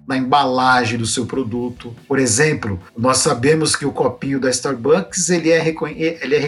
na 0.07 0.17
embalagem 0.17 0.99
do 0.99 1.07
seu 1.07 1.27
produto. 1.27 1.95
Por 2.07 2.19
exemplo, 2.19 2.81
nós 2.97 3.19
sabemos 3.19 3.75
que 3.75 3.87
o 3.87 3.93
copinho 3.93 4.41
da 4.41 4.51
Starbucks 4.51 5.31
ele 5.31 5.51
é, 5.51 5.67
ele 6.23 6.35
é 6.35 6.39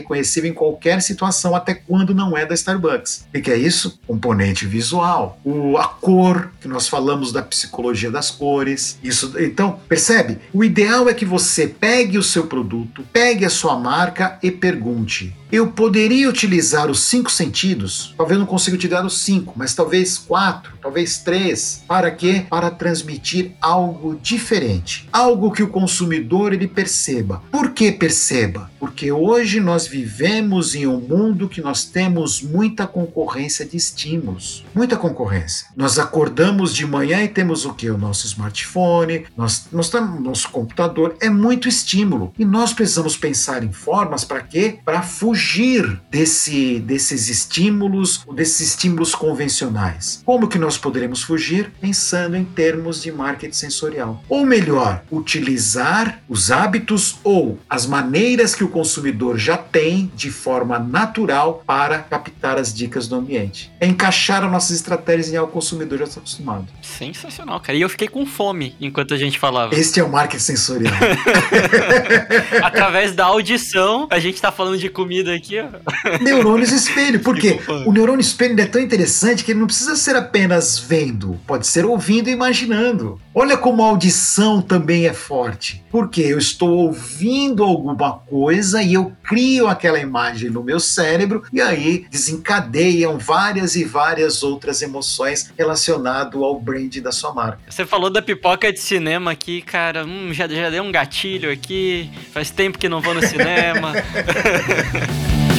em 0.47 0.53
qualquer 0.53 1.03
situação, 1.03 1.55
até 1.55 1.75
quando 1.75 2.15
não 2.15 2.37
é 2.37 2.45
da 2.45 2.55
Starbucks. 2.55 3.27
O 3.35 3.41
que 3.41 3.51
é 3.51 3.57
isso? 3.57 3.99
Componente 4.07 4.67
visual. 4.67 5.39
O, 5.45 5.77
a 5.77 5.87
cor, 5.87 6.51
que 6.61 6.69
nós 6.69 6.89
falamos 6.89 7.33
da 7.33 7.43
psicologia 7.43 8.11
das 8.11 8.31
cores. 8.31 8.99
Isso, 9.03 9.35
então, 9.39 9.79
percebe? 9.89 10.39
O 10.53 10.65
ideal 10.65 11.09
é 11.09 11.15
que 11.15 11.25
você 11.25 11.67
pegue 11.67 12.19
o 12.19 12.23
seu 12.23 12.47
produto, 12.47 13.05
pegue 13.13 13.45
a 13.45 13.51
sua 13.51 13.79
marca 13.79 14.39
e 14.43 14.51
pergunte: 14.51 15.35
eu 15.53 15.69
poderia 15.73 16.29
utilizar 16.29 16.91
os 16.91 17.01
cinco 17.01 17.31
sentidos, 17.31 18.15
talvez 18.17 18.39
não 18.39 18.47
consiga 18.47 18.77
utilizar 18.77 19.05
os 19.05 19.19
cinco, 19.19 19.53
mas 19.57 19.75
talvez 19.75 20.17
quatro, 20.17 20.73
talvez 20.81 21.19
três, 21.19 21.83
para 21.87 22.11
quê? 22.11 22.47
Para 22.49 22.71
transmitir 22.71 23.53
algo 23.61 24.19
diferente, 24.23 25.09
algo 25.13 25.51
que 25.51 25.63
o 25.63 25.69
consumidor 25.69 26.53
ele 26.53 26.69
perceba. 26.69 27.43
Por 27.51 27.71
que 27.71 27.91
perceba? 27.91 28.70
Porque 28.81 29.13
hoje 29.13 29.61
nós 29.61 29.87
vivemos 29.87 30.75
em 30.75 30.87
um 30.87 30.99
mundo 30.99 31.51
que 31.51 31.61
nós 31.61 31.85
temos 31.85 32.41
muita 32.41 32.87
concorrência 32.87 33.67
de 33.67 33.77
estímulos, 33.77 34.65
muita 34.75 34.97
concorrência. 34.97 35.67
Nós 35.77 35.99
acordamos 35.99 36.75
de 36.75 36.87
manhã 36.87 37.23
e 37.23 37.29
temos 37.29 37.67
o 37.67 37.75
que? 37.75 37.91
O 37.91 37.99
nosso 37.99 38.27
smartphone, 38.27 39.27
nós, 39.37 39.67
nós 39.71 39.91
temos 39.91 40.19
nosso 40.23 40.49
computador, 40.49 41.15
é 41.21 41.29
muito 41.29 41.69
estímulo 41.69 42.33
e 42.39 42.45
nós 42.45 42.73
precisamos 42.73 43.19
pensar 43.19 43.63
em 43.63 43.71
formas 43.71 44.25
para 44.25 44.41
quê? 44.41 44.79
Para 44.83 45.03
fugir 45.03 46.01
desse, 46.11 46.81
desses 46.81 47.29
estímulos, 47.29 48.25
desses 48.35 48.71
estímulos 48.71 49.15
convencionais. 49.15 50.23
Como 50.25 50.49
que 50.49 50.59
nós 50.59 50.79
poderemos 50.79 51.23
fugir? 51.23 51.71
Pensando 51.83 52.35
em 52.35 52.45
termos 52.45 53.03
de 53.03 53.13
marketing 53.13 53.53
sensorial. 53.53 54.25
Ou 54.27 54.47
melhor, 54.47 55.03
utilizar 55.13 56.23
os 56.27 56.51
hábitos 56.51 57.19
ou 57.23 57.59
as 57.69 57.85
maneiras 57.85 58.55
que 58.55 58.65
o 58.65 58.70
consumidor 58.71 59.39
já 59.39 59.57
tem 59.57 60.11
de 60.15 60.31
forma 60.31 60.79
natural 60.79 61.63
para 61.67 61.99
captar 61.99 62.59
as 62.59 62.73
dicas 62.73 63.07
do 63.07 63.17
ambiente. 63.17 63.71
É 63.81 63.87
encaixar 63.87 64.45
as 64.45 64.51
nossas 64.51 64.77
estratégias 64.77 65.33
em 65.33 65.37
algo 65.37 65.51
que 65.51 65.59
o 65.59 65.61
consumidor 65.61 65.99
já 65.99 66.05
está 66.05 66.21
acostumado. 66.21 66.67
Sensacional, 66.83 67.61
cara. 67.61 67.77
E 67.77 67.81
eu 67.81 67.89
fiquei 67.89 68.09
com 68.09 68.25
fome 68.27 68.75
enquanto 68.81 69.15
a 69.15 69.17
gente 69.17 69.39
falava. 69.39 69.75
Este 69.75 70.01
é 70.01 70.05
o 70.05 70.11
marketing 70.11 70.43
sensorial. 70.43 70.95
Através 72.63 73.13
da 73.13 73.27
audição, 73.27 74.09
a 74.11 74.19
gente 74.19 74.35
está 74.35 74.53
falando 74.53 74.79
de 74.79 74.89
comida 74.89 75.35
aqui, 75.35 75.57
ó. 75.59 76.19
Neurônios 76.23 76.73
espelho, 76.73 77.21
porque 77.21 77.61
o 77.87 77.93
neurônio 77.93 78.21
espelho 78.21 78.61
é 78.61 78.67
tão 78.67 78.81
interessante 78.81 79.45
que 79.45 79.53
ele 79.53 79.61
não 79.61 79.67
precisa 79.67 79.97
ser 79.97 80.17
apenas 80.17 80.79
vendo, 80.79 81.39
pode 81.47 81.67
ser 81.67 81.85
ouvindo 81.85 82.29
e 82.29 82.33
imaginando. 82.33 83.21
Olha 83.35 83.57
como 83.57 83.83
a 83.83 83.87
audição 83.87 84.61
também 84.61 85.07
é 85.07 85.13
forte, 85.13 85.85
porque 85.91 86.21
eu 86.21 86.39
estou 86.39 86.71
ouvindo 86.71 87.63
alguma 87.63 88.13
coisa 88.13 88.60
e 88.61 88.95
eu 88.95 89.13
crio 89.23 89.67
aquela 89.67 89.99
imagem 89.99 90.51
no 90.51 90.63
meu 90.63 90.79
cérebro 90.79 91.43
e 91.53 91.61
aí 91.61 92.07
desencadeiam 92.11 93.19
várias 93.19 93.77
e 93.77 93.85
várias 93.85 94.43
outras 94.43 94.83
emoções 94.83 95.53
relacionado 95.57 96.45
ao 96.45 96.61
brand 96.61 96.97
da 96.99 97.13
sua 97.13 97.33
marca. 97.33 97.59
Você 97.69 97.85
falou 97.87 98.11
da 98.11 98.23
pipoca 98.23 98.73
de 98.73 98.81
cinema 98.81 99.33
aqui, 99.33 99.63
cara, 99.63 100.05
hum, 100.05 100.33
já, 100.33 100.47
já 100.47 100.71
deu 100.71 100.83
um 100.83 100.93
gatilho 100.93 101.51
aqui, 101.51 102.11
faz 102.33 102.51
tempo 102.51 102.79
que 102.79 102.89
não 102.89 103.01
vou 103.01 103.15
no 103.15 103.27
cinema. 103.27 103.93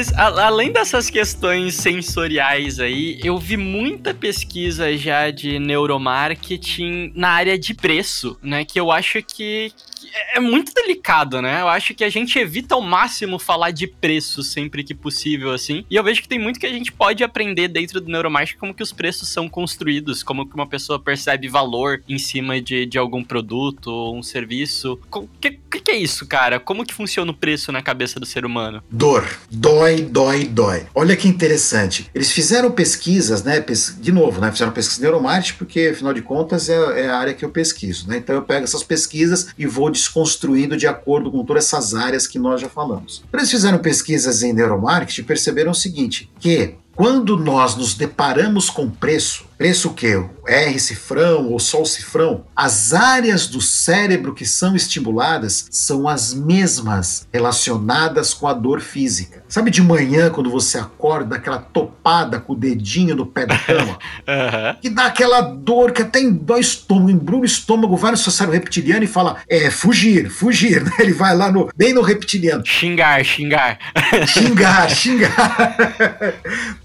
mas 0.00 0.14
a, 0.14 0.46
além 0.46 0.72
dessas 0.72 1.10
questões 1.10 1.74
sensoriais 1.74 2.80
aí, 2.80 3.20
eu 3.22 3.36
vi 3.36 3.58
muita 3.58 4.14
pesquisa 4.14 4.96
já 4.96 5.30
de 5.30 5.58
neuromarketing 5.58 7.12
na 7.14 7.28
área 7.28 7.58
de 7.58 7.74
preço, 7.74 8.38
né? 8.42 8.64
Que 8.64 8.80
eu 8.80 8.90
acho 8.90 9.22
que, 9.22 9.70
é, 10.14 10.38
é 10.38 10.40
muito 10.40 10.72
delicado, 10.72 11.42
né? 11.42 11.60
Eu 11.60 11.68
acho 11.68 11.94
que 11.94 12.02
a 12.02 12.08
gente 12.08 12.38
evita 12.38 12.74
ao 12.74 12.80
máximo 12.80 13.38
falar 13.38 13.70
de 13.70 13.86
preço 13.86 14.42
sempre 14.42 14.82
que 14.82 14.94
possível, 14.94 15.52
assim. 15.52 15.84
E 15.90 15.96
eu 15.96 16.04
vejo 16.04 16.22
que 16.22 16.28
tem 16.28 16.38
muito 16.38 16.58
que 16.58 16.66
a 16.66 16.72
gente 16.72 16.92
pode 16.92 17.22
aprender 17.22 17.68
dentro 17.68 18.00
do 18.00 18.10
neuromarketing, 18.10 18.58
como 18.58 18.74
que 18.74 18.82
os 18.82 18.92
preços 18.92 19.28
são 19.28 19.48
construídos, 19.48 20.22
como 20.22 20.48
que 20.48 20.54
uma 20.54 20.66
pessoa 20.66 20.98
percebe 20.98 21.48
valor 21.48 22.02
em 22.08 22.18
cima 22.18 22.60
de, 22.60 22.86
de 22.86 22.98
algum 22.98 23.22
produto 23.22 23.88
ou 23.88 24.16
um 24.16 24.22
serviço. 24.22 24.98
O 25.12 25.28
que, 25.40 25.50
que, 25.50 25.80
que 25.80 25.90
é 25.90 25.96
isso, 25.96 26.26
cara? 26.26 26.58
Como 26.58 26.84
que 26.84 26.94
funciona 26.94 27.30
o 27.30 27.34
preço 27.34 27.70
na 27.70 27.82
cabeça 27.82 28.18
do 28.18 28.26
ser 28.26 28.44
humano? 28.44 28.82
Dor. 28.90 29.28
Dói, 29.50 29.89
dói, 29.96 30.44
dói. 30.44 30.86
Olha 30.94 31.16
que 31.16 31.28
interessante. 31.28 32.10
Eles 32.14 32.30
fizeram 32.30 32.70
pesquisas, 32.70 33.42
né? 33.42 33.64
De 33.98 34.12
novo, 34.12 34.40
né? 34.40 34.50
Fizeram 34.50 34.72
pesquisa 34.72 35.02
neuromarketing, 35.02 35.58
porque 35.58 35.90
afinal 35.92 36.12
de 36.12 36.22
contas 36.22 36.68
é, 36.68 37.02
é 37.02 37.08
a 37.08 37.18
área 37.18 37.34
que 37.34 37.44
eu 37.44 37.50
pesquiso, 37.50 38.08
né? 38.08 38.18
Então 38.18 38.34
eu 38.34 38.42
pego 38.42 38.64
essas 38.64 38.82
pesquisas 38.82 39.48
e 39.58 39.66
vou 39.66 39.90
desconstruindo 39.90 40.76
de 40.76 40.86
acordo 40.86 41.30
com 41.30 41.44
todas 41.44 41.64
essas 41.64 41.94
áreas 41.94 42.26
que 42.26 42.38
nós 42.38 42.60
já 42.60 42.68
falamos. 42.68 43.22
Eles 43.32 43.50
fizeram 43.50 43.78
pesquisas 43.78 44.42
em 44.42 44.52
neuromarketing 44.52 45.20
e 45.20 45.24
perceberam 45.24 45.72
o 45.72 45.74
seguinte, 45.74 46.30
que 46.38 46.74
quando 46.94 47.36
nós 47.36 47.76
nos 47.76 47.94
deparamos 47.94 48.68
com 48.68 48.90
preço, 48.90 49.49
preço 49.60 49.88
o 49.88 49.92
quê? 49.92 50.18
R 50.48 50.80
cifrão 50.80 51.50
ou 51.50 51.58
sol 51.58 51.84
cifrão, 51.84 52.46
as 52.56 52.94
áreas 52.94 53.46
do 53.46 53.60
cérebro 53.60 54.34
que 54.34 54.46
são 54.46 54.74
estimuladas 54.74 55.66
são 55.70 56.08
as 56.08 56.32
mesmas 56.32 57.28
relacionadas 57.30 58.32
com 58.32 58.48
a 58.48 58.54
dor 58.54 58.80
física. 58.80 59.44
Sabe 59.46 59.70
de 59.70 59.82
manhã, 59.82 60.30
quando 60.30 60.50
você 60.50 60.78
acorda, 60.78 61.36
aquela 61.36 61.58
topada 61.58 62.40
com 62.40 62.54
o 62.54 62.56
dedinho 62.56 63.14
no 63.14 63.26
pé 63.26 63.44
da 63.44 63.58
cama? 63.58 63.98
uhum. 64.26 64.74
Que 64.80 64.88
dá 64.88 65.06
aquela 65.06 65.42
dor 65.42 65.92
que 65.92 66.02
até 66.02 66.22
dói 66.22 66.58
o 66.58 66.60
estômago, 66.60 67.10
embrulha 67.10 67.42
o 67.42 67.44
estômago, 67.44 67.96
vai 67.96 68.12
no 68.12 68.16
seu 68.16 68.32
cérebro 68.32 68.58
reptiliano 68.58 69.04
e 69.04 69.08
fala, 69.08 69.36
é, 69.48 69.70
fugir, 69.70 70.30
fugir, 70.30 70.82
né? 70.84 70.92
Ele 71.00 71.12
vai 71.12 71.36
lá 71.36 71.52
no, 71.52 71.70
bem 71.76 71.92
no 71.92 72.00
reptiliano. 72.00 72.64
Xingar, 72.64 73.22
xingar. 73.24 73.78
Xingar, 74.26 74.88
xingar. 74.94 75.76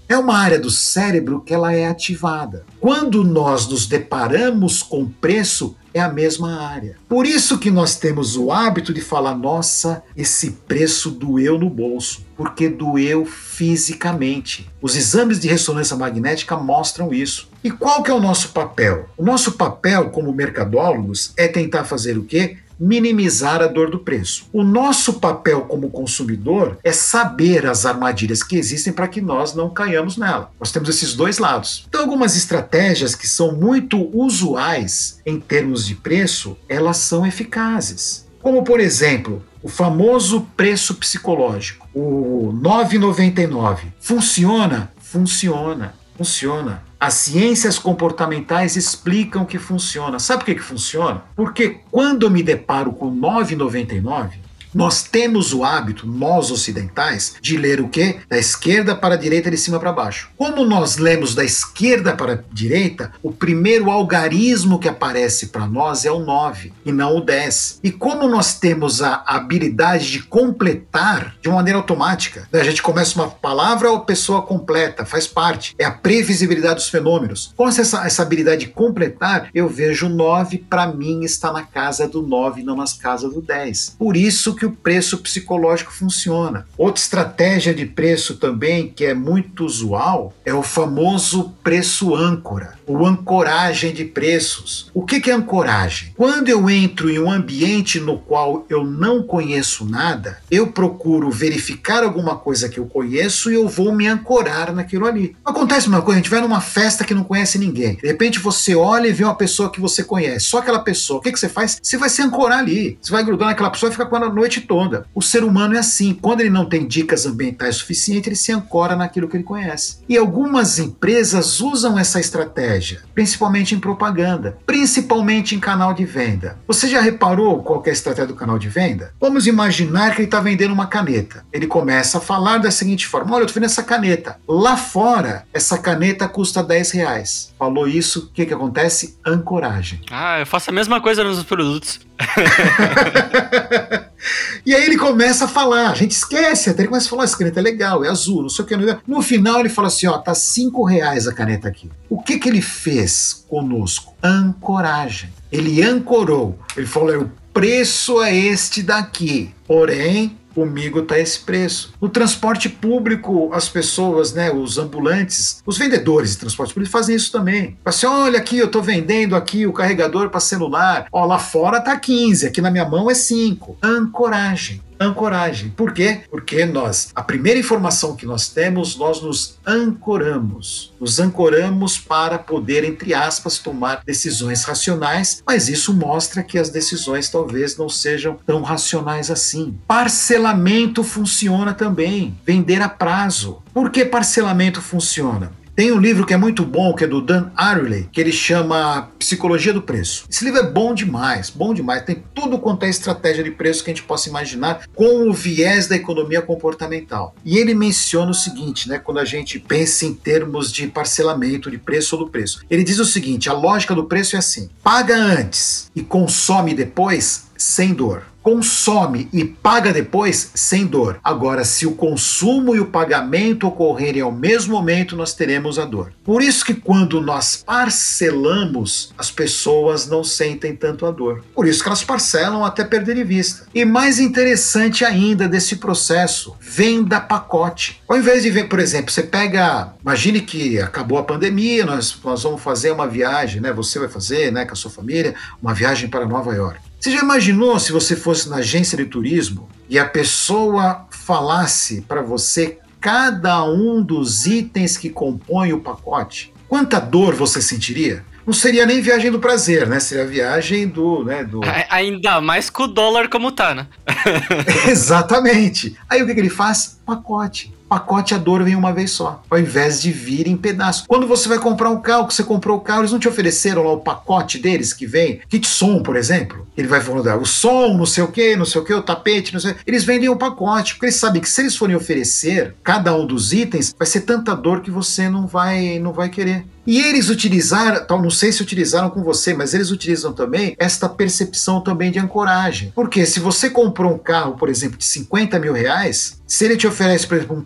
É 0.08 0.16
uma 0.16 0.36
área 0.38 0.58
do 0.58 0.70
cérebro 0.70 1.40
que 1.40 1.52
ela 1.52 1.72
é 1.72 1.86
ativada. 1.86 2.64
Quando 2.80 3.24
nós 3.24 3.66
nos 3.66 3.86
deparamos 3.86 4.82
com 4.82 5.08
preço, 5.08 5.76
é 5.96 6.00
a 6.00 6.12
mesma 6.12 6.60
área. 6.60 6.96
Por 7.08 7.24
isso 7.24 7.58
que 7.58 7.70
nós 7.70 7.96
temos 7.96 8.36
o 8.36 8.52
hábito 8.52 8.92
de 8.92 9.00
falar: 9.00 9.34
nossa, 9.34 10.02
esse 10.14 10.50
preço 10.68 11.10
doeu 11.10 11.58
no 11.58 11.70
bolso, 11.70 12.24
porque 12.36 12.68
doeu 12.68 13.24
fisicamente. 13.24 14.70
Os 14.82 14.94
exames 14.94 15.40
de 15.40 15.48
ressonância 15.48 15.96
magnética 15.96 16.54
mostram 16.56 17.14
isso. 17.14 17.48
E 17.64 17.70
qual 17.70 18.02
que 18.02 18.10
é 18.10 18.14
o 18.14 18.20
nosso 18.20 18.50
papel? 18.50 19.08
O 19.16 19.24
nosso 19.24 19.52
papel 19.52 20.10
como 20.10 20.32
mercadólogos 20.32 21.32
é 21.36 21.48
tentar 21.48 21.84
fazer 21.84 22.18
o 22.18 22.24
quê? 22.24 22.58
Minimizar 22.78 23.62
a 23.62 23.66
dor 23.66 23.90
do 23.90 23.98
preço. 23.98 24.48
O 24.52 24.62
nosso 24.62 25.14
papel 25.14 25.62
como 25.62 25.90
consumidor 25.90 26.78
é 26.84 26.92
saber 26.92 27.66
as 27.66 27.86
armadilhas 27.86 28.42
que 28.42 28.56
existem 28.56 28.92
para 28.92 29.08
que 29.08 29.20
nós 29.20 29.54
não 29.54 29.70
caiamos 29.70 30.16
nela. 30.16 30.50
Nós 30.60 30.72
temos 30.72 30.88
esses 30.88 31.14
dois 31.14 31.38
lados. 31.38 31.84
Então, 31.88 32.00
algumas 32.00 32.36
estratégias 32.36 33.14
que 33.14 33.28
são 33.28 33.52
muito 33.52 34.10
usuais 34.16 35.20
em 35.24 35.40
termos 35.40 35.86
de 35.86 35.94
preço, 35.94 36.56
elas 36.68 36.98
são 36.98 37.26
eficazes. 37.26 38.26
Como, 38.40 38.62
por 38.62 38.78
exemplo, 38.78 39.42
o 39.62 39.68
famoso 39.68 40.46
preço 40.56 40.94
psicológico, 40.94 41.88
o 41.92 42.52
9,99. 42.62 43.92
Funciona? 43.98 44.92
Funciona. 44.98 45.94
Funciona. 46.16 46.85
As 46.98 47.14
ciências 47.14 47.78
comportamentais 47.78 48.74
explicam 48.74 49.44
que 49.44 49.58
funciona. 49.58 50.18
Sabe 50.18 50.40
por 50.40 50.46
que, 50.46 50.54
que 50.54 50.62
funciona? 50.62 51.24
Porque 51.34 51.80
quando 51.90 52.24
eu 52.24 52.30
me 52.30 52.42
deparo 52.42 52.92
com 52.92 53.14
9,99, 53.14 54.45
Nós 54.76 55.02
temos 55.02 55.54
o 55.54 55.64
hábito, 55.64 56.06
nós 56.06 56.50
ocidentais, 56.50 57.36
de 57.40 57.56
ler 57.56 57.80
o 57.80 57.88
quê? 57.88 58.16
Da 58.28 58.36
esquerda 58.36 58.94
para 58.94 59.14
a 59.14 59.16
direita, 59.16 59.50
de 59.50 59.56
cima 59.56 59.80
para 59.80 59.90
baixo. 59.90 60.28
Como 60.36 60.66
nós 60.66 60.98
lemos 60.98 61.34
da 61.34 61.42
esquerda 61.42 62.14
para 62.14 62.34
a 62.34 62.38
direita, 62.52 63.10
o 63.22 63.32
primeiro 63.32 63.90
algarismo 63.90 64.78
que 64.78 64.86
aparece 64.86 65.46
para 65.46 65.66
nós 65.66 66.04
é 66.04 66.10
o 66.10 66.18
9 66.18 66.74
e 66.84 66.92
não 66.92 67.16
o 67.16 67.20
10. 67.22 67.80
E 67.82 67.90
como 67.90 68.28
nós 68.28 68.58
temos 68.58 69.00
a 69.00 69.24
habilidade 69.26 70.12
de 70.12 70.22
completar 70.24 71.36
de 71.40 71.48
uma 71.48 71.56
maneira 71.56 71.78
automática, 71.78 72.46
né? 72.52 72.60
a 72.60 72.64
gente 72.64 72.82
começa 72.82 73.18
uma 73.18 73.30
palavra, 73.30 73.90
a 73.90 74.00
pessoa 74.00 74.42
completa, 74.42 75.06
faz 75.06 75.26
parte, 75.26 75.74
é 75.78 75.86
a 75.86 75.90
previsibilidade 75.90 76.74
dos 76.74 76.90
fenômenos. 76.90 77.50
Com 77.56 77.66
essa, 77.66 78.04
essa 78.04 78.20
habilidade 78.20 78.66
de 78.66 78.72
completar, 78.72 79.48
eu 79.54 79.70
vejo 79.70 80.04
o 80.04 80.10
9 80.10 80.58
para 80.58 80.86
mim 80.86 81.24
está 81.24 81.50
na 81.50 81.62
casa 81.62 82.06
do 82.06 82.20
9, 82.20 82.62
não 82.62 82.76
nas 82.76 82.92
casas 82.92 83.32
do 83.32 83.40
10. 83.40 83.96
Por 83.98 84.18
isso 84.18 84.54
que 84.54 84.65
o 84.66 84.72
preço 84.72 85.18
psicológico 85.18 85.92
funciona. 85.92 86.66
Outra 86.76 87.00
estratégia 87.00 87.74
de 87.74 87.86
preço 87.86 88.36
também 88.36 88.88
que 88.88 89.04
é 89.04 89.14
muito 89.14 89.64
usual 89.64 90.34
é 90.44 90.52
o 90.52 90.62
famoso 90.62 91.54
preço 91.62 92.14
âncora, 92.14 92.78
ou 92.86 93.06
ancoragem 93.06 93.92
de 93.92 94.04
preços. 94.04 94.90
O 94.94 95.04
que 95.04 95.30
é 95.30 95.34
ancoragem? 95.34 96.12
Quando 96.16 96.48
eu 96.48 96.68
entro 96.68 97.10
em 97.10 97.18
um 97.18 97.30
ambiente 97.30 97.98
no 98.00 98.18
qual 98.18 98.64
eu 98.68 98.84
não 98.84 99.22
conheço 99.22 99.84
nada, 99.84 100.38
eu 100.50 100.68
procuro 100.68 101.30
verificar 101.30 102.04
alguma 102.04 102.36
coisa 102.36 102.68
que 102.68 102.78
eu 102.78 102.86
conheço 102.86 103.50
e 103.50 103.54
eu 103.54 103.68
vou 103.68 103.92
me 103.92 104.06
ancorar 104.06 104.72
naquilo 104.72 105.06
ali. 105.06 105.36
Acontece 105.44 105.88
uma 105.88 106.02
coisa, 106.02 106.20
a 106.20 106.22
gente 106.22 106.30
vai 106.30 106.40
numa 106.40 106.60
festa 106.60 107.04
que 107.04 107.14
não 107.14 107.24
conhece 107.24 107.58
ninguém. 107.58 107.96
De 107.96 108.06
repente 108.06 108.38
você 108.38 108.74
olha 108.74 109.08
e 109.08 109.12
vê 109.12 109.24
uma 109.24 109.34
pessoa 109.34 109.70
que 109.70 109.80
você 109.80 110.04
conhece, 110.04 110.46
só 110.46 110.58
aquela 110.58 110.78
pessoa. 110.78 111.18
O 111.18 111.22
que, 111.22 111.30
você 111.30 111.48
faz? 111.48 111.78
Você 111.82 111.96
vai 111.96 112.08
se 112.08 112.22
ancorar 112.22 112.58
ali. 112.58 112.98
Você 113.00 113.12
vai 113.12 113.24
grudar 113.24 113.48
naquela 113.48 113.70
pessoa 113.70 113.90
e 113.90 113.92
fica 113.92 114.06
com 114.06 114.16
ela 114.16 114.26
a 114.26 114.30
noite 114.46 114.60
toda. 114.60 115.06
O 115.14 115.20
ser 115.20 115.42
humano 115.42 115.74
é 115.74 115.78
assim. 115.78 116.14
Quando 116.14 116.40
ele 116.40 116.50
não 116.50 116.64
tem 116.64 116.86
dicas 116.86 117.26
ambientais 117.26 117.76
suficientes, 117.76 118.26
ele 118.28 118.36
se 118.36 118.52
ancora 118.52 118.94
naquilo 118.94 119.28
que 119.28 119.36
ele 119.36 119.44
conhece. 119.44 119.98
E 120.08 120.16
algumas 120.16 120.78
empresas 120.78 121.60
usam 121.60 121.98
essa 121.98 122.20
estratégia, 122.20 123.02
principalmente 123.14 123.74
em 123.74 123.80
propaganda, 123.80 124.56
principalmente 124.64 125.54
em 125.54 125.60
canal 125.60 125.92
de 125.92 126.04
venda. 126.04 126.58
Você 126.66 126.86
já 126.88 127.00
reparou 127.00 127.62
qual 127.62 127.82
é 127.84 127.90
a 127.90 127.92
estratégia 127.92 128.28
do 128.28 128.34
canal 128.34 128.58
de 128.58 128.68
venda? 128.68 129.12
Vamos 129.20 129.46
imaginar 129.46 130.12
que 130.12 130.20
ele 130.20 130.26
está 130.26 130.40
vendendo 130.40 130.72
uma 130.72 130.86
caneta. 130.86 131.44
Ele 131.52 131.66
começa 131.66 132.18
a 132.18 132.20
falar 132.20 132.58
da 132.58 132.70
seguinte 132.70 133.06
forma: 133.06 133.34
Olha, 133.34 133.42
eu 133.42 133.46
estou 133.46 133.60
vendo 133.60 133.68
essa 133.68 133.82
caneta. 133.82 134.38
Lá 134.48 134.76
fora, 134.76 135.44
essa 135.52 135.76
caneta 135.78 136.28
custa 136.28 136.62
10 136.62 136.92
reais. 136.92 137.52
Falou 137.58 137.88
isso, 137.88 138.20
o 138.20 138.26
que, 138.28 138.46
que 138.46 138.54
acontece? 138.54 139.18
Ancoragem. 139.26 140.00
Ah, 140.10 140.38
eu 140.38 140.46
faço 140.46 140.70
a 140.70 140.72
mesma 140.72 141.00
coisa 141.00 141.24
nos 141.24 141.42
produtos. 141.42 142.00
e 144.64 144.74
aí 144.74 144.84
ele 144.84 144.96
começa 144.96 145.44
a 145.44 145.48
falar, 145.48 145.90
a 145.90 145.94
gente 145.94 146.12
esquece, 146.12 146.70
até 146.70 146.82
ele 146.82 146.88
começa 146.88 147.06
a 147.06 147.10
falar, 147.10 147.24
essa 147.24 147.36
caneta 147.36 147.60
é 147.60 147.62
legal, 147.62 148.04
é 148.04 148.08
azul, 148.08 148.42
não 148.42 148.48
sei 148.48 148.64
o 148.64 148.68
que. 148.68 148.76
No 149.06 149.22
final 149.22 149.60
ele 149.60 149.68
fala 149.68 149.88
assim, 149.88 150.06
ó, 150.06 150.18
tá 150.18 150.34
cinco 150.34 150.84
reais 150.84 151.26
a 151.26 151.32
caneta 151.32 151.68
aqui. 151.68 151.90
O 152.08 152.22
que 152.22 152.38
que 152.38 152.48
ele 152.48 152.62
fez 152.62 153.44
conosco? 153.48 154.14
Ancoragem. 154.22 155.30
Ele 155.50 155.82
ancorou. 155.82 156.58
Ele 156.76 156.86
falou, 156.86 157.22
o 157.22 157.30
preço 157.52 158.22
é 158.22 158.34
este 158.34 158.82
daqui. 158.82 159.54
Porém, 159.66 160.36
comigo 160.56 161.00
está 161.00 161.18
esse 161.18 161.40
preço. 161.40 161.92
No 162.00 162.08
transporte 162.08 162.70
público, 162.70 163.50
as 163.52 163.68
pessoas, 163.68 164.32
né, 164.32 164.50
os 164.50 164.78
ambulantes, 164.78 165.62
os 165.66 165.76
vendedores 165.76 166.30
de 166.30 166.38
transporte 166.38 166.72
público 166.72 166.90
fazem 166.90 167.14
isso 167.14 167.30
também. 167.30 167.76
Assim, 167.84 168.06
olha 168.06 168.38
aqui, 168.38 168.56
eu 168.56 168.64
estou 168.64 168.82
vendendo 168.82 169.36
aqui 169.36 169.66
o 169.66 169.72
carregador 169.72 170.30
para 170.30 170.40
celular. 170.40 171.08
Ó, 171.12 171.26
lá 171.26 171.38
fora 171.38 171.78
tá 171.78 171.94
15, 171.94 172.46
aqui 172.46 172.62
na 172.62 172.70
minha 172.70 172.88
mão 172.88 173.10
é 173.10 173.14
5. 173.14 173.76
Ancoragem 173.82 174.85
ancoragem. 175.00 175.70
Por 175.70 175.92
quê? 175.92 176.22
Porque 176.30 176.64
nós, 176.64 177.10
a 177.14 177.22
primeira 177.22 177.58
informação 177.58 178.16
que 178.16 178.26
nós 178.26 178.48
temos, 178.48 178.96
nós 178.96 179.22
nos 179.22 179.58
ancoramos. 179.66 180.92
Nos 181.00 181.18
ancoramos 181.18 181.98
para 181.98 182.38
poder, 182.38 182.84
entre 182.84 183.14
aspas, 183.14 183.58
tomar 183.58 184.02
decisões 184.04 184.64
racionais, 184.64 185.42
mas 185.46 185.68
isso 185.68 185.94
mostra 185.94 186.42
que 186.42 186.58
as 186.58 186.70
decisões 186.70 187.28
talvez 187.28 187.76
não 187.76 187.88
sejam 187.88 188.38
tão 188.46 188.62
racionais 188.62 189.30
assim. 189.30 189.78
Parcelamento 189.86 191.02
funciona 191.02 191.72
também, 191.72 192.38
vender 192.44 192.82
a 192.82 192.88
prazo. 192.88 193.62
Por 193.72 193.90
que 193.90 194.04
parcelamento 194.04 194.80
funciona? 194.80 195.52
Tem 195.76 195.92
um 195.92 195.98
livro 195.98 196.24
que 196.24 196.32
é 196.32 196.38
muito 196.38 196.64
bom, 196.64 196.94
que 196.94 197.04
é 197.04 197.06
do 197.06 197.20
Dan 197.20 197.50
Ariely, 197.54 198.08
que 198.10 198.18
ele 198.18 198.32
chama 198.32 199.10
Psicologia 199.18 199.74
do 199.74 199.82
Preço. 199.82 200.24
Esse 200.26 200.42
livro 200.42 200.60
é 200.60 200.62
bom 200.62 200.94
demais, 200.94 201.50
bom 201.50 201.74
demais. 201.74 202.02
Tem 202.02 202.24
tudo 202.34 202.58
quanto 202.58 202.86
é 202.86 202.88
estratégia 202.88 203.44
de 203.44 203.50
preço 203.50 203.84
que 203.84 203.90
a 203.90 203.94
gente 203.94 204.06
possa 204.06 204.26
imaginar 204.30 204.86
com 204.94 205.28
o 205.28 205.34
viés 205.34 205.86
da 205.86 205.94
economia 205.94 206.40
comportamental. 206.40 207.34
E 207.44 207.58
ele 207.58 207.74
menciona 207.74 208.30
o 208.30 208.34
seguinte, 208.34 208.88
né, 208.88 208.98
quando 208.98 209.18
a 209.18 209.24
gente 209.26 209.58
pensa 209.58 210.06
em 210.06 210.14
termos 210.14 210.72
de 210.72 210.86
parcelamento 210.86 211.70
de 211.70 211.76
preço 211.76 212.16
ou 212.16 212.24
do 212.24 212.30
preço. 212.30 212.62
Ele 212.70 212.82
diz 212.82 212.98
o 212.98 213.04
seguinte, 213.04 213.50
a 213.50 213.52
lógica 213.52 213.94
do 213.94 214.04
preço 214.04 214.34
é 214.34 214.38
assim: 214.38 214.70
paga 214.82 215.14
antes 215.14 215.90
e 215.94 216.02
consome 216.02 216.72
depois 216.72 217.48
sem 217.54 217.92
dor 217.92 218.22
consome 218.46 219.28
e 219.32 219.44
paga 219.44 219.92
depois 219.92 220.52
sem 220.54 220.86
dor. 220.86 221.18
Agora, 221.24 221.64
se 221.64 221.84
o 221.84 221.96
consumo 221.96 222.76
e 222.76 222.80
o 222.80 222.86
pagamento 222.86 223.66
ocorrerem 223.66 224.22
ao 224.22 224.30
mesmo 224.30 224.72
momento, 224.72 225.16
nós 225.16 225.34
teremos 225.34 225.80
a 225.80 225.84
dor. 225.84 226.12
Por 226.22 226.40
isso 226.40 226.64
que 226.64 226.72
quando 226.72 227.20
nós 227.20 227.64
parcelamos, 227.66 229.12
as 229.18 229.32
pessoas 229.32 230.06
não 230.06 230.22
sentem 230.22 230.76
tanto 230.76 231.06
a 231.06 231.10
dor. 231.10 231.44
Por 231.52 231.66
isso 231.66 231.82
que 231.82 231.88
elas 231.88 232.04
parcelam 232.04 232.64
até 232.64 232.84
perderem 232.84 233.24
vista. 233.24 233.66
E 233.74 233.84
mais 233.84 234.20
interessante 234.20 235.04
ainda 235.04 235.48
desse 235.48 235.74
processo, 235.74 236.54
venda 236.60 237.18
pacote. 237.18 238.00
Ao 238.08 238.16
invés 238.16 238.44
de 238.44 238.50
ver, 238.50 238.68
por 238.68 238.78
exemplo, 238.78 239.10
você 239.10 239.24
pega, 239.24 239.92
imagine 240.00 240.40
que 240.40 240.80
acabou 240.80 241.18
a 241.18 241.24
pandemia, 241.24 241.84
nós, 241.84 242.16
nós 242.22 242.44
vamos 242.44 242.62
fazer 242.62 242.92
uma 242.92 243.08
viagem, 243.08 243.60
né? 243.60 243.72
Você 243.72 243.98
vai 243.98 244.08
fazer, 244.08 244.52
né, 244.52 244.64
com 244.64 244.72
a 244.72 244.76
sua 244.76 244.90
família, 244.92 245.34
uma 245.60 245.74
viagem 245.74 246.08
para 246.08 246.24
Nova 246.24 246.54
York. 246.54 246.85
Você 246.98 247.10
já 247.10 247.20
imaginou 247.20 247.78
se 247.78 247.92
você 247.92 248.16
fosse 248.16 248.48
na 248.48 248.56
agência 248.56 248.96
de 248.96 249.04
turismo 249.04 249.68
e 249.88 249.98
a 249.98 250.04
pessoa 250.04 251.06
falasse 251.10 252.00
para 252.02 252.22
você 252.22 252.78
cada 253.00 253.64
um 253.64 254.02
dos 254.02 254.46
itens 254.46 254.96
que 254.96 255.10
compõem 255.10 255.72
o 255.72 255.80
pacote? 255.80 256.52
Quanta 256.68 256.98
dor 256.98 257.34
você 257.34 257.62
sentiria? 257.62 258.24
Não 258.44 258.52
seria 258.52 258.86
nem 258.86 259.00
viagem 259.00 259.30
do 259.30 259.38
prazer, 259.38 259.88
né? 259.88 260.00
Seria 260.00 260.26
viagem 260.26 260.88
do, 260.88 261.24
né, 261.24 261.44
do... 261.44 261.60
Ainda 261.90 262.40
mais 262.40 262.70
com 262.70 262.84
o 262.84 262.88
dólar 262.88 263.28
como 263.28 263.52
tá, 263.52 263.74
né? 263.74 263.86
Exatamente. 264.88 265.96
Aí 266.08 266.22
o 266.22 266.26
que, 266.26 266.34
que 266.34 266.40
ele 266.40 266.50
faz? 266.50 267.00
Pacote 267.04 267.75
pacote 267.88 268.34
a 268.34 268.38
dor 268.38 268.62
vem 268.62 268.74
uma 268.74 268.92
vez 268.92 269.10
só, 269.12 269.42
ao 269.48 269.58
invés 269.58 270.00
de 270.00 270.10
vir 270.12 270.46
em 270.46 270.56
pedaços. 270.56 271.06
Quando 271.06 271.26
você 271.26 271.48
vai 271.48 271.58
comprar 271.58 271.90
um 271.90 272.00
carro, 272.00 272.26
que 272.26 272.34
você 272.34 272.42
comprou 272.42 272.76
o 272.76 272.80
carro, 272.80 273.00
eles 273.00 273.12
não 273.12 273.18
te 273.18 273.28
ofereceram 273.28 273.82
lá 273.82 273.92
o 273.92 274.00
pacote 274.00 274.58
deles 274.58 274.92
que 274.92 275.06
vem, 275.06 275.40
kit 275.48 275.66
som, 275.66 276.02
por 276.02 276.16
exemplo. 276.16 276.66
Ele 276.76 276.88
vai 276.88 277.00
falando, 277.00 277.28
ah, 277.28 277.36
o 277.36 277.46
som, 277.46 277.96
não 277.96 278.06
sei 278.06 278.24
o 278.24 278.28
que, 278.28 278.56
não 278.56 278.64
sei 278.64 278.80
o 278.80 278.84
que, 278.84 278.92
o 278.92 279.02
tapete, 279.02 279.52
não 279.52 279.60
sei. 279.60 279.74
Eles 279.86 280.04
vendem 280.04 280.28
o 280.28 280.36
pacote, 280.36 280.94
porque 280.94 281.06
eles 281.06 281.16
sabem 281.16 281.40
que 281.40 281.48
se 281.48 281.62
eles 281.62 281.76
forem 281.76 281.96
oferecer 281.96 282.74
cada 282.82 283.14
um 283.14 283.26
dos 283.26 283.52
itens, 283.52 283.94
vai 283.98 284.06
ser 284.06 284.22
tanta 284.22 284.54
dor 284.54 284.80
que 284.80 284.90
você 284.90 285.28
não 285.28 285.46
vai, 285.46 285.98
não 285.98 286.12
vai 286.12 286.28
querer. 286.28 286.64
E 286.86 287.00
eles 287.00 287.28
utilizaram, 287.28 288.04
tal, 288.06 288.22
não 288.22 288.30
sei 288.30 288.52
se 288.52 288.62
utilizaram 288.62 289.10
com 289.10 289.22
você, 289.22 289.52
mas 289.52 289.74
eles 289.74 289.90
utilizam 289.90 290.32
também 290.32 290.76
esta 290.78 291.08
percepção 291.08 291.80
também 291.80 292.12
de 292.12 292.18
ancoragem. 292.20 292.92
Porque 292.94 293.26
se 293.26 293.40
você 293.40 293.68
comprou 293.68 294.14
um 294.14 294.18
carro, 294.18 294.54
por 294.56 294.68
exemplo, 294.68 294.96
de 294.96 295.04
50 295.04 295.58
mil 295.58 295.72
reais, 295.72 296.40
se 296.46 296.64
ele 296.64 296.76
te 296.76 296.86
oferece, 296.86 297.26
por 297.26 297.36
exemplo, 297.36 297.56
um 297.56 297.60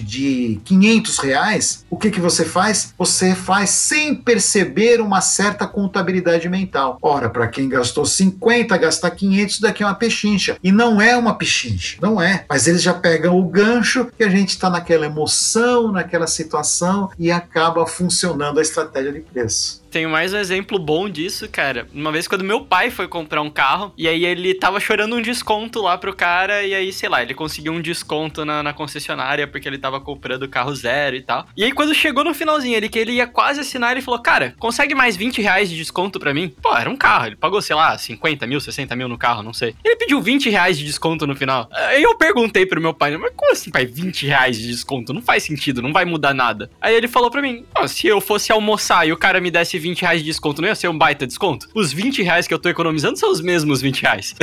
de 0.00 0.60
500 0.64 1.18
reais, 1.18 1.84
o 1.90 1.96
que, 1.96 2.10
que 2.10 2.20
você 2.20 2.44
faz? 2.44 2.94
Você 2.98 3.34
faz 3.34 3.70
sem 3.70 4.14
perceber 4.14 5.00
uma 5.00 5.20
certa 5.20 5.66
contabilidade 5.66 6.48
mental. 6.48 6.98
Ora, 7.00 7.28
para 7.28 7.48
quem 7.48 7.68
gastou 7.68 8.04
50, 8.04 8.76
gastar 8.76 9.10
500, 9.10 9.60
daqui 9.60 9.82
é 9.82 9.86
uma 9.86 9.94
pechincha. 9.94 10.56
E 10.62 10.72
não 10.72 11.00
é 11.00 11.16
uma 11.16 11.34
pechincha, 11.34 11.98
não 12.00 12.20
é. 12.20 12.44
Mas 12.48 12.66
eles 12.66 12.82
já 12.82 12.94
pegam 12.94 13.38
o 13.38 13.44
gancho 13.48 14.08
que 14.16 14.24
a 14.24 14.28
gente 14.28 14.50
está 14.50 14.68
naquela 14.70 15.06
emoção, 15.06 15.92
naquela 15.92 16.26
situação 16.26 17.10
e 17.18 17.30
acaba 17.30 17.86
funcionando 17.86 18.58
a 18.58 18.62
estratégia 18.62 19.12
de 19.12 19.20
preço 19.20 19.83
tenho 19.94 20.10
mais 20.10 20.34
um 20.34 20.38
exemplo 20.38 20.76
bom 20.76 21.08
disso, 21.08 21.48
cara. 21.48 21.86
Uma 21.94 22.10
vez 22.10 22.26
quando 22.26 22.42
meu 22.42 22.64
pai 22.64 22.90
foi 22.90 23.06
comprar 23.06 23.40
um 23.42 23.48
carro, 23.48 23.94
e 23.96 24.08
aí 24.08 24.24
ele 24.24 24.52
tava 24.52 24.80
chorando 24.80 25.14
um 25.14 25.22
desconto 25.22 25.80
lá 25.80 25.96
pro 25.96 26.12
cara, 26.12 26.64
e 26.64 26.74
aí, 26.74 26.92
sei 26.92 27.08
lá, 27.08 27.22
ele 27.22 27.32
conseguiu 27.32 27.72
um 27.72 27.80
desconto 27.80 28.44
na, 28.44 28.60
na 28.60 28.72
concessionária 28.72 29.46
porque 29.46 29.68
ele 29.68 29.78
tava 29.78 30.00
comprando 30.00 30.48
carro 30.48 30.74
zero 30.74 31.14
e 31.14 31.22
tal. 31.22 31.46
E 31.56 31.62
aí, 31.62 31.70
quando 31.70 31.94
chegou 31.94 32.24
no 32.24 32.34
finalzinho, 32.34 32.74
ele 32.74 32.88
que 32.88 32.98
ele 32.98 33.12
ia 33.12 33.26
quase 33.28 33.60
assinar, 33.60 33.92
ele 33.92 34.02
falou: 34.02 34.20
Cara, 34.20 34.56
consegue 34.58 34.96
mais 34.96 35.16
20 35.16 35.40
reais 35.40 35.70
de 35.70 35.76
desconto 35.76 36.18
para 36.18 36.34
mim? 36.34 36.52
Pô, 36.60 36.76
era 36.76 36.90
um 36.90 36.96
carro. 36.96 37.26
Ele 37.26 37.36
pagou, 37.36 37.62
sei 37.62 37.76
lá, 37.76 37.96
50 37.96 38.48
mil, 38.48 38.60
60 38.60 38.96
mil 38.96 39.06
no 39.06 39.16
carro, 39.16 39.44
não 39.44 39.52
sei. 39.52 39.76
Ele 39.84 39.94
pediu 39.94 40.20
20 40.20 40.50
reais 40.50 40.76
de 40.76 40.84
desconto 40.84 41.24
no 41.24 41.36
final. 41.36 41.68
Aí 41.70 42.02
eu 42.02 42.16
perguntei 42.16 42.66
pro 42.66 42.80
meu 42.80 42.94
pai: 42.94 43.16
Mas 43.16 43.32
como 43.36 43.52
assim, 43.52 43.70
pai, 43.70 43.86
20 43.86 44.26
reais 44.26 44.58
de 44.58 44.66
desconto? 44.66 45.14
Não 45.14 45.22
faz 45.22 45.44
sentido, 45.44 45.80
não 45.80 45.92
vai 45.92 46.04
mudar 46.04 46.34
nada. 46.34 46.68
Aí 46.80 46.96
ele 46.96 47.06
falou 47.06 47.30
pra 47.30 47.40
mim: 47.40 47.64
se 47.86 48.08
eu 48.08 48.20
fosse 48.20 48.50
almoçar 48.50 49.06
e 49.06 49.12
o 49.12 49.16
cara 49.16 49.40
me 49.40 49.52
desse 49.52 49.83
20 49.84 50.00
reais 50.00 50.20
de 50.20 50.24
desconto 50.24 50.62
não 50.62 50.68
ia 50.68 50.74
ser 50.74 50.88
um 50.88 50.96
baita 50.96 51.26
desconto? 51.26 51.68
Os 51.74 51.92
20 51.92 52.22
reais 52.22 52.46
que 52.46 52.54
eu 52.54 52.58
tô 52.58 52.70
economizando 52.70 53.18
são 53.18 53.30
os 53.30 53.42
mesmos 53.42 53.82
20 53.82 54.00
reais. 54.00 54.34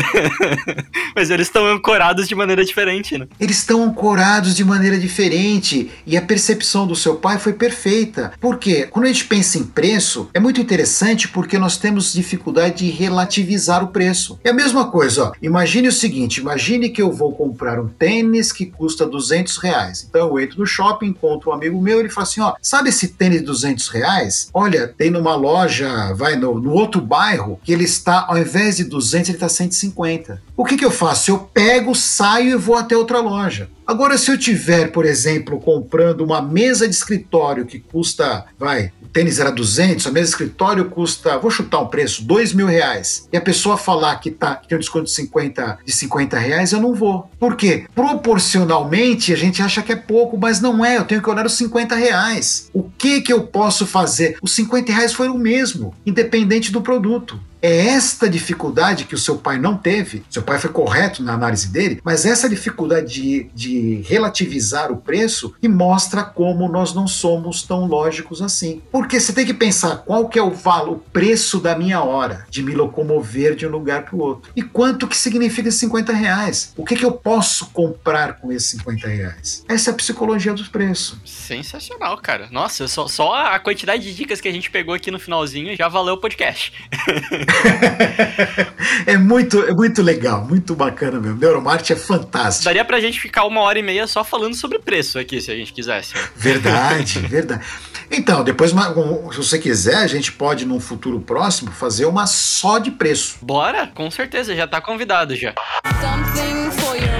Mas 1.16 1.32
eles 1.32 1.48
estão 1.48 1.66
ancorados 1.66 2.28
de 2.28 2.36
maneira 2.36 2.64
diferente, 2.64 3.18
né? 3.18 3.28
Eles 3.40 3.58
estão 3.58 3.84
ancorados 3.84 4.56
de 4.56 4.64
maneira 4.64 5.00
diferente 5.00 5.90
e 6.06 6.16
a 6.16 6.22
percepção 6.22 6.86
do 6.86 6.96
seu 6.96 7.16
pai 7.16 7.40
foi 7.40 7.54
perfeita. 7.54 8.34
Por 8.40 8.60
quê? 8.60 8.88
Quando 8.92 9.06
a 9.06 9.08
gente 9.08 9.26
pensa 9.26 9.58
em 9.58 9.64
preço, 9.64 10.30
é 10.32 10.40
muito 10.40 10.62
interessante 10.62 11.28
porque 11.28 11.58
nós 11.58 11.76
temos 11.78 12.14
dificuldade 12.14 12.86
de 12.86 12.92
relativizar 12.92 13.84
o 13.84 13.88
preço. 13.88 14.40
É 14.44 14.52
a 14.52 14.54
mesma 14.54 14.92
coisa, 14.92 15.26
ó. 15.26 15.32
Imagine 15.42 15.88
o 15.88 15.92
seguinte: 15.92 16.40
imagine 16.40 16.90
que 16.90 17.02
eu 17.02 17.12
vou 17.12 17.34
comprar 17.34 17.80
um 17.80 17.88
tênis 17.88 18.52
que 18.52 18.68
custa 18.68 19.08
200 19.08 19.58
reais. 19.58 20.06
Então 20.08 20.28
eu 20.28 20.40
entro 20.40 20.60
no 20.60 20.66
shopping, 20.68 21.08
encontro 21.08 21.50
um 21.50 21.54
amigo 21.54 21.82
meu, 21.82 22.00
ele 22.00 22.10
fala 22.10 22.28
assim: 22.28 22.42
ó, 22.42 22.54
sabe 22.62 22.90
esse 22.90 23.10
tênis 23.10 23.40
de 23.40 23.46
200 23.46 23.88
reais? 23.88 24.50
Olha, 24.54 24.88
tem 24.88 25.10
numa 25.10 25.31
loja, 25.36 26.14
vai 26.14 26.36
no, 26.36 26.60
no 26.60 26.72
outro 26.72 27.02
bairro, 27.02 27.60
que 27.64 27.72
ele 27.72 27.84
está, 27.84 28.26
ao 28.28 28.38
invés 28.38 28.78
de 28.78 28.84
200, 28.84 29.30
ele 29.30 29.38
está 29.38 29.50
150. 29.50 30.42
O 30.62 30.64
que, 30.64 30.78
que 30.78 30.86
eu 30.86 30.92
faço? 30.92 31.32
Eu 31.32 31.40
pego, 31.40 31.96
saio 31.96 32.52
e 32.52 32.56
vou 32.56 32.76
até 32.76 32.96
outra 32.96 33.20
loja. 33.20 33.68
Agora, 33.88 34.16
se 34.16 34.30
eu 34.30 34.38
tiver, 34.38 34.92
por 34.92 35.06
exemplo, 35.06 35.60
comprando 35.60 36.22
uma 36.22 36.40
mesa 36.40 36.88
de 36.88 36.94
escritório 36.94 37.66
que 37.66 37.80
custa, 37.80 38.46
vai, 38.60 38.92
o 39.02 39.08
tênis 39.08 39.40
era 39.40 39.52
200, 39.52 40.06
a 40.06 40.12
mesa 40.12 40.26
de 40.26 40.30
escritório 40.30 40.86
custa, 40.86 41.40
vou 41.40 41.50
chutar 41.50 41.80
um 41.80 41.88
preço, 41.88 42.24
2 42.24 42.54
mil 42.54 42.68
reais, 42.68 43.28
e 43.34 43.38
a 43.38 43.42
pessoa 43.42 43.76
falar 43.76 44.16
que, 44.18 44.30
tá, 44.30 44.56
que 44.56 44.68
tem 44.68 44.76
um 44.76 44.80
desconto 44.80 45.06
de 45.06 45.12
50, 45.14 45.80
de 45.84 45.92
50 45.92 46.38
reais, 46.38 46.72
eu 46.72 46.80
não 46.80 46.94
vou. 46.94 47.28
Por 47.40 47.56
quê? 47.56 47.88
Proporcionalmente, 47.96 49.34
a 49.34 49.38
gente 49.38 49.64
acha 49.64 49.82
que 49.82 49.92
é 49.92 49.96
pouco, 49.96 50.38
mas 50.38 50.62
não 50.62 50.86
é, 50.86 51.00
eu 51.00 51.06
tenho 51.06 51.24
que 51.24 51.30
olhar 51.32 51.48
os 51.48 51.58
50 51.58 51.96
reais. 51.96 52.70
O 52.72 52.84
que 52.84 53.22
que 53.22 53.34
eu 53.34 53.48
posso 53.48 53.88
fazer? 53.88 54.38
Os 54.44 54.54
50 54.54 54.94
reais 54.94 55.12
foi 55.12 55.28
o 55.28 55.40
mesmo, 55.40 55.96
independente 56.06 56.72
do 56.72 56.84
produto. 56.84 57.40
É 57.62 57.88
esta 57.88 58.28
dificuldade 58.28 59.06
que 59.06 59.14
o 59.14 59.18
seu 59.18 59.38
pai 59.38 59.60
não 59.60 59.78
teve, 59.78 60.24
seu 60.30 60.42
pai 60.42 60.58
foi 60.58 60.72
correto 60.72 61.22
na 61.22 61.34
análise 61.34 61.68
dele, 61.68 62.02
mas 62.04 62.26
essa 62.26 62.50
dificuldade 62.50 63.14
de, 63.14 63.50
de 63.54 64.02
relativizar 64.08 64.92
o 64.92 64.98
preço 64.98 65.54
e 65.62 65.68
mostra 65.68 66.24
como 66.24 66.68
nós 66.68 66.94
não 66.94 67.08
somos 67.08 67.62
tão 67.62 67.86
lógicos 67.86 68.42
assim. 68.42 68.82
Porque 68.92 69.20
você 69.20 69.32
tem 69.32 69.46
que 69.46 69.54
pensar 69.54 69.98
qual 69.98 70.28
que 70.28 70.40
é 70.40 70.42
o 70.42 70.52
valor, 70.52 70.94
o 70.94 71.00
preço 71.00 71.60
da 71.60 71.76
minha 71.76 72.02
hora 72.02 72.46
de 72.50 72.64
me 72.64 72.74
locomover 72.74 73.56
de 73.56 73.68
um 73.68 73.70
lugar 73.70 74.06
para 74.06 74.16
o 74.16 74.20
outro. 74.20 74.52
E 74.56 74.64
quanto 74.64 75.08
que 75.08 75.16
significa 75.16 75.70
50 75.70 76.14
reais? 76.14 76.74
O 76.76 76.84
que, 76.84 76.96
que 76.96 77.06
eu 77.06 77.12
posso 77.12 77.68
comprar 77.68 78.40
com 78.40 78.52
esses 78.52 78.72
50 78.72 79.08
reais? 79.08 79.64
Essa 79.70 79.92
é 79.92 79.94
a 79.94 79.96
psicologia 79.96 80.54
dos 80.54 80.68
preços. 80.68 81.20
Sensacional, 81.26 82.18
cara. 82.18 82.48
Nossa, 82.52 82.88
só, 82.88 83.08
só 83.08 83.36
a 83.36 83.60
quantidade 83.60 84.04
de 84.04 84.16
dicas 84.16 84.42
que 84.42 84.48
a 84.48 84.52
gente 84.52 84.72
pegou 84.72 84.94
aqui 84.94 85.12
no 85.12 85.20
finalzinho 85.20 85.76
já 85.76 85.88
valeu 85.88 86.16
o 86.16 86.18
podcast. 86.18 86.74
é, 89.06 89.18
muito, 89.18 89.64
é 89.64 89.74
muito 89.74 90.02
legal, 90.02 90.46
muito 90.46 90.76
bacana 90.76 91.20
mesmo. 91.20 91.40
Neuromart 91.40 91.90
é 91.90 91.96
fantástico. 91.96 92.66
Daria 92.66 92.86
pra 92.86 93.00
gente 93.00 93.20
ficar 93.20 93.46
uma 93.46 93.62
hora 93.62 93.80
e 93.80 93.84
meia 93.84 94.08
só 94.08 94.24
falando 94.24 94.56
sobre 94.56 94.80
preço 94.80 95.20
aqui, 95.20 95.40
se 95.42 95.52
a 95.52 95.56
gente 95.56 95.74
quisesse. 95.74 96.14
Verdade, 96.36 97.20
verdade. 97.28 97.64
Então, 98.10 98.44
depois, 98.44 98.72
se 98.72 99.38
você 99.38 99.58
quiser, 99.58 99.98
a 99.98 100.08
gente 100.08 100.32
pode, 100.32 100.66
num 100.66 100.80
futuro 100.80 101.20
próximo, 101.20 101.72
fazer 101.72 102.06
uma 102.06 102.28
só 102.28 102.78
de 102.78 102.92
preço. 102.92 103.38
Bora, 103.42 103.88
com 103.88 104.10
certeza, 104.12 104.56
já 104.56 104.68
tá 104.68 104.82
convidado 104.82 105.36
já. 105.36 105.54
Something 106.02 106.72
for 106.72 106.96
your 106.96 107.11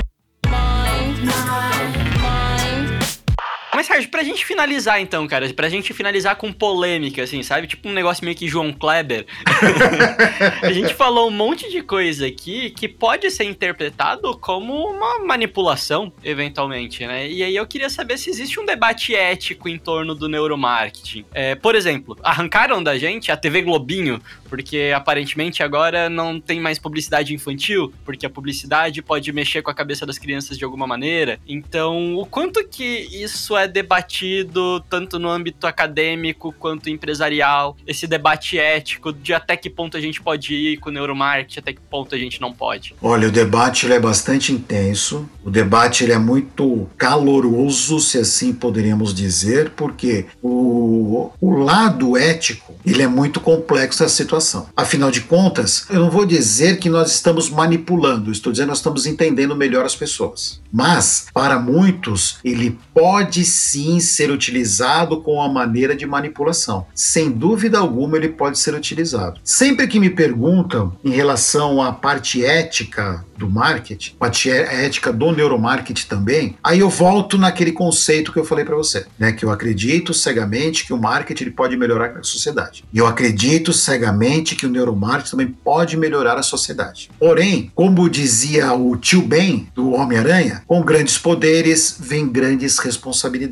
Mas, 3.82 3.88
Sérgio, 3.88 4.12
pra 4.12 4.22
gente 4.22 4.46
finalizar 4.46 5.02
então, 5.02 5.28
cara, 5.28 5.52
pra 5.56 5.68
gente 5.68 5.92
finalizar 5.92 6.36
com 6.36 6.54
polêmica, 6.54 7.24
assim, 7.24 7.42
sabe? 7.42 7.66
Tipo 7.66 7.90
um 7.90 7.94
negócio 7.94 8.24
meio 8.24 8.38
que 8.38 8.48
João 8.48 8.72
Kleber. 8.72 9.26
a 10.62 10.72
gente 10.72 10.94
falou 10.94 11.28
um 11.28 11.32
monte 11.32 11.68
de 11.68 11.82
coisa 11.82 12.28
aqui 12.28 12.70
que 12.70 12.88
pode 12.88 13.32
ser 13.32 13.46
interpretado 13.46 14.38
como 14.38 14.72
uma 14.88 15.26
manipulação, 15.26 16.14
eventualmente, 16.24 17.08
né? 17.08 17.28
E 17.28 17.42
aí 17.42 17.56
eu 17.56 17.66
queria 17.66 17.90
saber 17.90 18.20
se 18.20 18.30
existe 18.30 18.60
um 18.60 18.66
debate 18.68 19.16
ético 19.16 19.68
em 19.68 19.80
torno 19.80 20.14
do 20.14 20.30
neuromarketing. 20.30 21.26
É, 21.34 21.56
por 21.56 21.74
exemplo, 21.74 22.16
arrancaram 22.22 22.84
da 22.84 23.00
gente 23.00 23.32
a 23.32 23.38
TV 23.38 23.64
Globinho, 23.64 24.22
porque 24.48 24.92
aparentemente 24.96 25.64
agora 25.64 26.08
não 26.08 26.40
tem 26.40 26.60
mais 26.60 26.78
publicidade 26.78 27.34
infantil, 27.34 27.92
porque 28.06 28.28
a 28.28 28.30
publicidade 28.30 29.02
pode 29.02 29.32
mexer 29.32 29.64
com 29.64 29.72
a 29.72 29.74
cabeça 29.74 30.06
das 30.06 30.20
crianças 30.20 30.56
de 30.56 30.64
alguma 30.64 30.86
maneira. 30.86 31.40
Então, 31.48 32.16
o 32.16 32.28
quanto 32.28 32.64
que 32.68 33.08
isso 33.12 33.58
é 33.58 33.71
debatido 33.72 34.80
tanto 34.90 35.18
no 35.18 35.30
âmbito 35.30 35.66
acadêmico 35.66 36.54
quanto 36.58 36.90
empresarial, 36.90 37.76
esse 37.88 38.06
debate 38.06 38.58
ético 38.58 39.12
de 39.14 39.34
até 39.34 39.56
que 39.58 39.70
ponto 39.70 39.98
a 39.98 40.02
gente 40.02 40.22
pode 40.22 40.54
ir 40.54 40.78
com 40.78 40.90
o 40.90 40.94
neuromarketing, 40.94 41.60
até 41.60 41.74
que 41.74 41.82
ponto 41.82 42.14
a 42.14 42.18
gente 42.18 42.40
não 42.40 42.54
pode. 42.54 42.94
Olha, 43.02 43.28
o 43.28 43.32
debate 43.32 43.86
ele 43.86 43.94
é 43.94 44.00
bastante 44.00 44.52
intenso, 44.52 45.28
o 45.44 45.50
debate 45.50 46.04
ele 46.04 46.14
é 46.14 46.20
muito 46.20 46.90
caloroso, 46.98 48.00
se 48.00 48.18
assim 48.18 48.54
poderíamos 48.54 49.14
dizer, 49.14 49.72
porque 49.72 50.26
o, 50.42 51.32
o 51.40 51.52
lado 51.52 52.18
ético 52.18 52.76
ele 52.86 53.02
é 53.02 53.08
muito 53.08 53.40
complexo 53.40 54.04
essa 54.04 54.14
situação. 54.14 54.70
Afinal 54.76 55.12
de 55.12 55.22
contas, 55.22 55.86
eu 55.90 56.00
não 56.00 56.12
vou 56.12 56.26
dizer 56.26 56.80
que 56.80 56.90
nós 56.90 57.12
estamos 57.12 57.50
manipulando, 57.50 58.32
estou 58.32 58.52
dizendo 58.52 58.68
que 58.68 58.72
nós 58.72 58.78
estamos 58.80 59.06
entendendo 59.06 59.56
melhor 59.56 59.86
as 59.86 59.96
pessoas. 59.96 60.62
Mas, 60.72 61.28
para 61.34 61.60
muitos, 61.60 62.40
ele 62.44 62.80
pode 62.94 63.44
sim 63.62 64.00
ser 64.00 64.32
utilizado 64.32 65.22
com 65.22 65.42
a 65.42 65.48
maneira 65.48 65.96
de 65.96 66.06
manipulação. 66.06 66.86
Sem 66.96 67.30
dúvida 67.32 67.78
alguma, 67.78 68.18
ele 68.18 68.30
pode 68.30 68.58
ser 68.58 68.74
utilizado. 68.74 69.40
Sempre 69.44 69.88
que 69.88 70.00
me 70.00 70.10
perguntam 70.10 70.98
em 71.04 71.12
relação 71.12 71.82
à 71.82 71.92
parte 71.92 72.44
ética 72.44 73.24
do 73.42 73.50
marketing, 73.50 74.14
parte 74.20 74.52
é, 74.52 74.86
ética 74.86 75.12
do 75.12 75.32
neuromarketing 75.32 76.06
também, 76.08 76.56
aí 76.64 76.80
eu 76.80 76.90
volto 76.90 77.40
naquele 77.40 77.72
conceito 77.72 78.32
que 78.32 78.38
eu 78.38 78.46
falei 78.46 78.64
para 78.64 78.76
você, 78.76 79.06
né? 79.18 79.32
Que 79.32 79.44
eu 79.44 79.50
acredito 79.50 80.14
cegamente 80.14 80.86
que 80.86 80.94
o 80.94 80.98
marketing 80.98 81.46
ele 81.46 81.52
pode 81.52 81.76
melhorar 81.76 82.16
a 82.16 82.24
sociedade. 82.24 82.84
E 82.94 83.00
eu 83.00 83.08
acredito 83.08 83.74
cegamente 83.74 84.56
que 84.56 84.68
o 84.68 84.70
neuromarketing 84.70 85.32
também 85.32 85.48
pode 85.48 85.98
melhorar 85.98 86.38
a 86.38 86.44
sociedade. 86.44 87.10
Porém, 87.18 87.72
como 87.74 88.08
dizia 88.10 88.74
o 88.74 88.96
tio 88.96 89.24
Ben 89.24 89.68
do 89.74 89.92
Homem-Aranha, 89.92 90.62
com 90.68 90.82
grandes 90.84 91.18
poderes 91.18 91.98
vem 92.00 92.28
grandes 92.28 92.78
responsabilidades. 92.78 93.51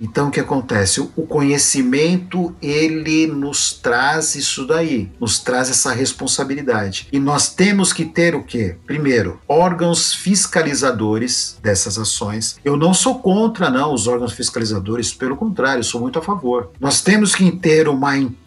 Então 0.00 0.28
o 0.28 0.30
que 0.30 0.40
acontece? 0.40 1.00
O 1.00 1.26
conhecimento 1.26 2.54
ele 2.62 3.26
nos 3.26 3.72
traz 3.72 4.34
isso 4.34 4.66
daí, 4.66 5.10
nos 5.20 5.38
traz 5.38 5.70
essa 5.70 5.92
responsabilidade. 5.92 7.08
E 7.12 7.18
nós 7.18 7.52
temos 7.52 7.92
que 7.92 8.04
ter 8.04 8.34
o 8.34 8.44
quê? 8.44 8.76
Primeiro, 8.86 9.40
órgãos 9.48 10.14
fiscalizadores 10.14 11.58
dessas 11.62 11.98
ações. 11.98 12.58
Eu 12.64 12.76
não 12.76 12.94
sou 12.94 13.18
contra 13.18 13.70
não 13.70 13.92
os 13.92 14.06
órgãos 14.06 14.32
fiscalizadores, 14.32 15.12
pelo 15.12 15.36
contrário, 15.36 15.82
sou 15.82 16.00
muito 16.00 16.18
a 16.18 16.22
favor. 16.22 16.70
Nós 16.80 17.00
temos 17.00 17.34
que 17.34 17.50
ter 17.50 17.88
uma 17.88 18.16
imprensa 18.16 18.42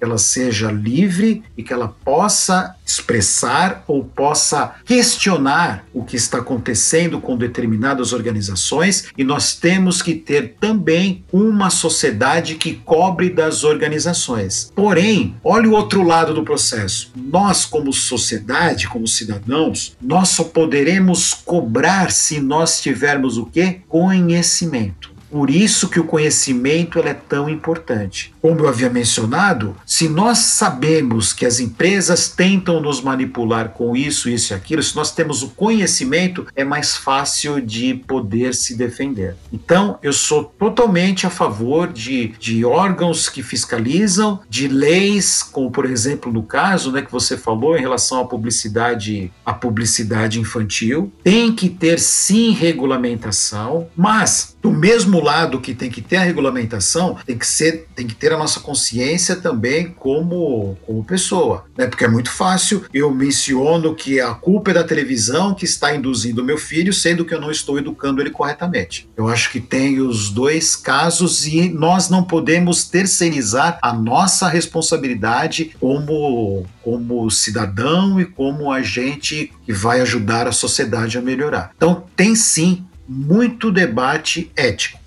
ela 0.00 0.18
seja 0.18 0.72
livre 0.72 1.44
e 1.56 1.62
que 1.62 1.72
ela 1.72 1.94
possa 2.04 2.74
expressar 2.84 3.84
ou 3.86 4.04
possa 4.04 4.74
questionar 4.84 5.84
o 5.94 6.04
que 6.04 6.16
está 6.16 6.38
acontecendo 6.38 7.20
com 7.20 7.36
determinadas 7.36 8.12
organizações 8.12 9.06
e 9.16 9.22
nós 9.22 9.54
temos 9.54 10.01
que 10.02 10.14
ter 10.14 10.56
também 10.60 11.24
uma 11.32 11.70
sociedade 11.70 12.56
que 12.56 12.74
cobre 12.74 13.30
das 13.30 13.64
organizações. 13.64 14.72
Porém, 14.74 15.34
olha 15.44 15.68
o 15.68 15.72
outro 15.72 16.02
lado 16.02 16.34
do 16.34 16.42
processo. 16.42 17.12
Nós 17.16 17.64
como 17.64 17.92
sociedade, 17.92 18.88
como 18.88 19.06
cidadãos, 19.06 19.96
nós 20.00 20.30
só 20.30 20.44
poderemos 20.44 21.32
cobrar 21.32 22.10
se 22.10 22.40
nós 22.40 22.80
tivermos 22.80 23.38
o 23.38 23.46
que? 23.46 23.80
Conhecimento. 23.88 25.11
Por 25.32 25.48
isso 25.48 25.88
que 25.88 25.98
o 25.98 26.04
conhecimento 26.04 26.98
é 26.98 27.14
tão 27.14 27.48
importante. 27.48 28.34
Como 28.42 28.60
eu 28.60 28.68
havia 28.68 28.90
mencionado, 28.90 29.74
se 29.86 30.06
nós 30.06 30.36
sabemos 30.38 31.32
que 31.32 31.46
as 31.46 31.58
empresas 31.58 32.28
tentam 32.28 32.80
nos 32.80 33.00
manipular 33.00 33.70
com 33.70 33.96
isso, 33.96 34.28
isso 34.28 34.52
e 34.52 34.54
aquilo, 34.54 34.82
se 34.82 34.94
nós 34.94 35.10
temos 35.10 35.42
o 35.42 35.48
conhecimento, 35.48 36.46
é 36.54 36.64
mais 36.64 36.94
fácil 36.94 37.62
de 37.62 37.94
poder 37.94 38.54
se 38.54 38.74
defender. 38.74 39.34
Então, 39.50 39.98
eu 40.02 40.12
sou 40.12 40.44
totalmente 40.44 41.26
a 41.26 41.30
favor 41.30 41.90
de, 41.90 42.34
de 42.38 42.62
órgãos 42.62 43.30
que 43.30 43.42
fiscalizam, 43.42 44.38
de 44.50 44.68
leis, 44.68 45.42
como 45.42 45.70
por 45.70 45.86
exemplo 45.86 46.30
no 46.30 46.42
caso 46.42 46.92
né, 46.92 47.00
que 47.00 47.10
você 47.10 47.38
falou 47.38 47.74
em 47.74 47.80
relação 47.80 48.20
à 48.20 48.26
publicidade, 48.26 49.32
à 49.46 49.54
publicidade 49.54 50.38
infantil. 50.38 51.10
Tem 51.24 51.54
que 51.54 51.70
ter 51.70 51.98
sim 51.98 52.52
regulamentação, 52.52 53.88
mas 53.96 54.51
do 54.62 54.70
mesmo 54.70 55.20
lado 55.20 55.60
que 55.60 55.74
tem 55.74 55.90
que 55.90 56.00
ter 56.00 56.16
a 56.16 56.22
regulamentação, 56.22 57.18
tem 57.26 57.36
que 57.36 57.46
ser, 57.46 57.88
tem 57.96 58.06
que 58.06 58.14
ter 58.14 58.32
a 58.32 58.38
nossa 58.38 58.60
consciência 58.60 59.34
também 59.34 59.88
como, 59.98 60.78
como 60.86 61.04
pessoa, 61.04 61.64
né? 61.76 61.88
Porque 61.88 62.04
é 62.04 62.08
muito 62.08 62.30
fácil 62.30 62.84
eu 62.94 63.12
menciono 63.12 63.94
que 63.94 64.20
a 64.20 64.32
culpa 64.34 64.70
é 64.70 64.74
da 64.74 64.84
televisão 64.84 65.54
que 65.54 65.64
está 65.64 65.94
induzindo 65.94 66.42
o 66.42 66.44
meu 66.44 66.56
filho, 66.56 66.92
sendo 66.92 67.24
que 67.24 67.34
eu 67.34 67.40
não 67.40 67.50
estou 67.50 67.76
educando 67.76 68.20
ele 68.20 68.30
corretamente. 68.30 69.08
Eu 69.16 69.26
acho 69.28 69.50
que 69.50 69.60
tem 69.60 70.00
os 70.00 70.30
dois 70.30 70.76
casos 70.76 71.44
e 71.46 71.68
nós 71.68 72.08
não 72.08 72.22
podemos 72.22 72.84
terceirizar 72.84 73.78
a 73.82 73.92
nossa 73.92 74.48
responsabilidade 74.48 75.74
como 75.80 76.64
como 76.82 77.30
cidadão 77.30 78.20
e 78.20 78.24
como 78.24 78.70
agente 78.70 79.52
que 79.64 79.72
vai 79.72 80.00
ajudar 80.00 80.46
a 80.46 80.52
sociedade 80.52 81.16
a 81.16 81.22
melhorar. 81.22 81.70
Então 81.76 82.04
tem 82.16 82.34
sim 82.34 82.84
muito 83.12 83.70
debate 83.70 84.50
ético. 84.56 84.98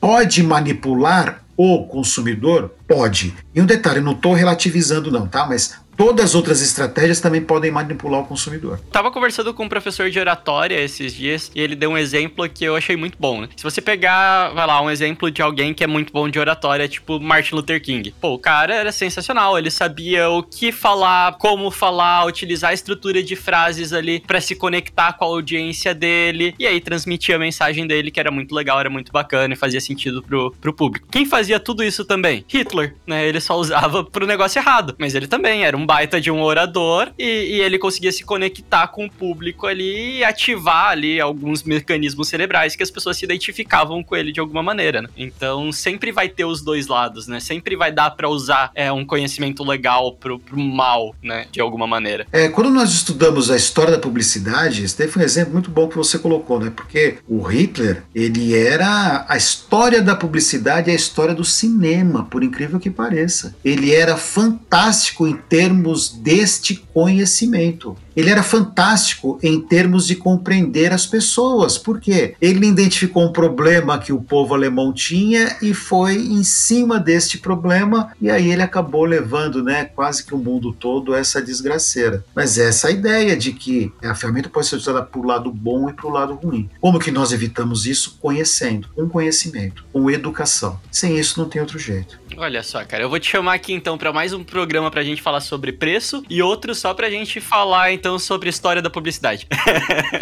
Pode 0.00 0.42
manipular 0.42 1.42
o 1.56 1.84
consumidor? 1.86 2.70
Pode. 2.86 3.34
E 3.54 3.60
um 3.60 3.66
detalhe, 3.66 4.00
não 4.00 4.12
estou 4.12 4.34
relativizando 4.34 5.10
não, 5.10 5.26
tá? 5.26 5.46
Mas 5.46 5.74
todas 5.96 6.26
as 6.26 6.34
outras 6.34 6.60
estratégias 6.60 7.20
também 7.20 7.40
podem 7.40 7.70
manipular 7.70 8.20
o 8.20 8.26
consumidor. 8.26 8.78
Tava 8.92 9.10
conversando 9.10 9.54
com 9.54 9.64
um 9.64 9.68
professor 9.68 10.10
de 10.10 10.18
oratória 10.18 10.78
esses 10.80 11.14
dias 11.14 11.50
e 11.54 11.60
ele 11.60 11.74
deu 11.74 11.90
um 11.90 11.98
exemplo 11.98 12.48
que 12.48 12.64
eu 12.64 12.76
achei 12.76 12.96
muito 12.96 13.16
bom, 13.18 13.40
né? 13.40 13.48
Se 13.56 13.62
você 13.62 13.80
pegar, 13.80 14.50
vai 14.50 14.66
lá, 14.66 14.80
um 14.82 14.90
exemplo 14.90 15.30
de 15.30 15.40
alguém 15.40 15.72
que 15.72 15.82
é 15.82 15.86
muito 15.86 16.12
bom 16.12 16.28
de 16.28 16.38
oratória, 16.38 16.86
tipo 16.88 17.18
Martin 17.18 17.54
Luther 17.54 17.82
King. 17.82 18.14
Pô, 18.20 18.34
o 18.34 18.38
cara 18.38 18.74
era 18.74 18.92
sensacional, 18.92 19.58
ele 19.58 19.70
sabia 19.70 20.28
o 20.28 20.42
que 20.42 20.70
falar, 20.70 21.36
como 21.38 21.70
falar, 21.70 22.26
utilizar 22.26 22.70
a 22.70 22.74
estrutura 22.74 23.22
de 23.22 23.34
frases 23.34 23.92
ali 23.92 24.20
para 24.20 24.40
se 24.40 24.54
conectar 24.54 25.12
com 25.14 25.24
a 25.24 25.28
audiência 25.28 25.94
dele 25.94 26.54
e 26.58 26.66
aí 26.66 26.80
transmitia 26.80 27.36
a 27.36 27.38
mensagem 27.38 27.86
dele 27.86 28.10
que 28.10 28.20
era 28.20 28.30
muito 28.30 28.54
legal, 28.54 28.78
era 28.78 28.90
muito 28.90 29.12
bacana 29.12 29.54
e 29.54 29.56
fazia 29.56 29.80
sentido 29.80 30.22
pro, 30.22 30.54
pro 30.60 30.72
público. 30.72 31.08
Quem 31.10 31.24
fazia 31.24 31.58
tudo 31.58 31.82
isso 31.82 32.04
também? 32.04 32.44
Hitler, 32.48 32.94
né? 33.06 33.26
Ele 33.26 33.40
só 33.40 33.56
usava 33.56 34.04
pro 34.04 34.26
negócio 34.26 34.58
errado, 34.58 34.94
mas 34.98 35.14
ele 35.14 35.26
também 35.26 35.64
era 35.64 35.76
um 35.76 35.85
baita 35.86 36.20
de 36.20 36.30
um 36.30 36.42
orador 36.42 37.10
e, 37.18 37.56
e, 37.56 37.60
ele 37.60 37.78
conseguia 37.78 38.12
se 38.12 38.24
conectar 38.24 38.88
com 38.88 39.06
o 39.06 39.10
público 39.10 39.66
ali 39.66 40.18
e 40.18 40.24
ativar 40.24 40.90
ali 40.90 41.20
alguns 41.20 41.62
mecanismos 41.62 42.28
cerebrais 42.28 42.74
que 42.74 42.82
as 42.82 42.90
pessoas 42.90 43.16
se 43.16 43.24
identificavam 43.24 44.02
com 44.02 44.16
ele 44.16 44.32
de 44.32 44.40
alguma 44.40 44.62
maneira, 44.62 45.02
né? 45.02 45.08
Então 45.16 45.70
sempre 45.72 46.10
vai 46.10 46.28
ter 46.28 46.44
os 46.44 46.62
dois 46.62 46.88
lados, 46.88 47.26
né? 47.26 47.40
Sempre 47.40 47.76
vai 47.76 47.92
dar 47.92 48.10
para 48.10 48.28
usar 48.28 48.70
é, 48.74 48.90
um 48.90 49.04
conhecimento 49.04 49.62
legal 49.64 50.12
pro, 50.12 50.38
pro 50.38 50.58
mal, 50.58 51.14
né? 51.22 51.46
De 51.50 51.60
alguma 51.60 51.86
maneira. 51.86 52.26
É, 52.32 52.48
quando 52.48 52.70
nós 52.70 52.92
estudamos 52.92 53.50
a 53.50 53.56
história 53.56 53.92
da 53.92 53.98
publicidade, 53.98 54.84
esse 54.84 54.98
daí 54.98 55.08
foi 55.08 55.22
um 55.22 55.24
exemplo 55.24 55.52
muito 55.52 55.70
bom 55.70 55.88
que 55.88 55.96
você 55.96 56.18
colocou, 56.18 56.58
né? 56.58 56.72
Porque 56.74 57.18
o 57.28 57.40
Hitler, 57.42 58.02
ele 58.14 58.56
era 58.56 59.24
a 59.28 59.36
história 59.36 60.02
da 60.02 60.16
publicidade, 60.16 60.90
a 60.90 60.94
história 60.94 61.34
do 61.34 61.44
cinema, 61.44 62.24
por 62.24 62.42
incrível 62.42 62.80
que 62.80 62.90
pareça. 62.90 63.54
Ele 63.64 63.94
era 63.94 64.16
fantástico 64.16 65.26
em 65.26 65.36
termos 65.36 65.75
termos 65.76 66.08
deste 66.08 66.74
conhecimento. 66.94 67.96
Ele 68.16 68.30
era 68.30 68.42
fantástico 68.42 69.38
em 69.42 69.60
termos 69.60 70.06
de 70.06 70.16
compreender 70.16 70.92
as 70.92 71.04
pessoas, 71.06 71.76
porque 71.76 72.34
ele 72.40 72.66
identificou 72.66 73.24
um 73.24 73.32
problema 73.32 73.98
que 73.98 74.12
o 74.12 74.22
povo 74.22 74.54
alemão 74.54 74.92
tinha 74.92 75.56
e 75.60 75.74
foi 75.74 76.14
em 76.16 76.42
cima 76.42 76.98
deste 76.98 77.38
problema, 77.38 78.12
e 78.20 78.30
aí 78.30 78.50
ele 78.50 78.62
acabou 78.62 79.04
levando 79.04 79.62
né, 79.62 79.84
quase 79.84 80.24
que 80.24 80.34
o 80.34 80.38
mundo 80.38 80.72
todo 80.72 81.14
essa 81.14 81.42
desgraceira. 81.42 82.24
Mas 82.34 82.58
essa 82.58 82.90
ideia 82.90 83.36
de 83.36 83.52
que 83.52 83.92
a 84.02 84.14
ferramenta 84.14 84.48
pode 84.48 84.66
ser 84.66 84.76
usada 84.76 85.02
para 85.02 85.20
o 85.20 85.26
lado 85.26 85.52
bom 85.52 85.90
e 85.90 85.92
para 85.92 86.06
o 86.06 86.10
lado 86.10 86.34
ruim. 86.34 86.70
Como 86.80 86.98
que 86.98 87.10
nós 87.10 87.32
evitamos 87.32 87.86
isso? 87.86 88.16
Conhecendo, 88.20 88.88
com 88.94 89.08
conhecimento, 89.08 89.84
com 89.92 90.10
educação. 90.10 90.80
Sem 90.90 91.18
isso 91.18 91.38
não 91.38 91.48
tem 91.48 91.60
outro 91.60 91.78
jeito. 91.78 92.18
Olha 92.36 92.62
só, 92.62 92.84
cara, 92.84 93.02
eu 93.02 93.08
vou 93.08 93.18
te 93.18 93.30
chamar 93.30 93.54
aqui 93.54 93.72
então 93.72 93.96
para 93.96 94.12
mais 94.12 94.32
um 94.32 94.44
programa 94.44 94.90
para 94.90 95.00
a 95.00 95.04
gente 95.04 95.22
falar 95.22 95.40
sobre 95.40 95.72
preço 95.72 96.22
e 96.28 96.42
outro 96.42 96.74
só 96.74 96.92
para 96.92 97.06
a 97.06 97.10
gente 97.10 97.40
falar 97.40 97.92
então 97.92 98.05
sobre 98.18 98.48
a 98.48 98.50
história 98.50 98.80
da 98.80 98.88
publicidade. 98.88 99.46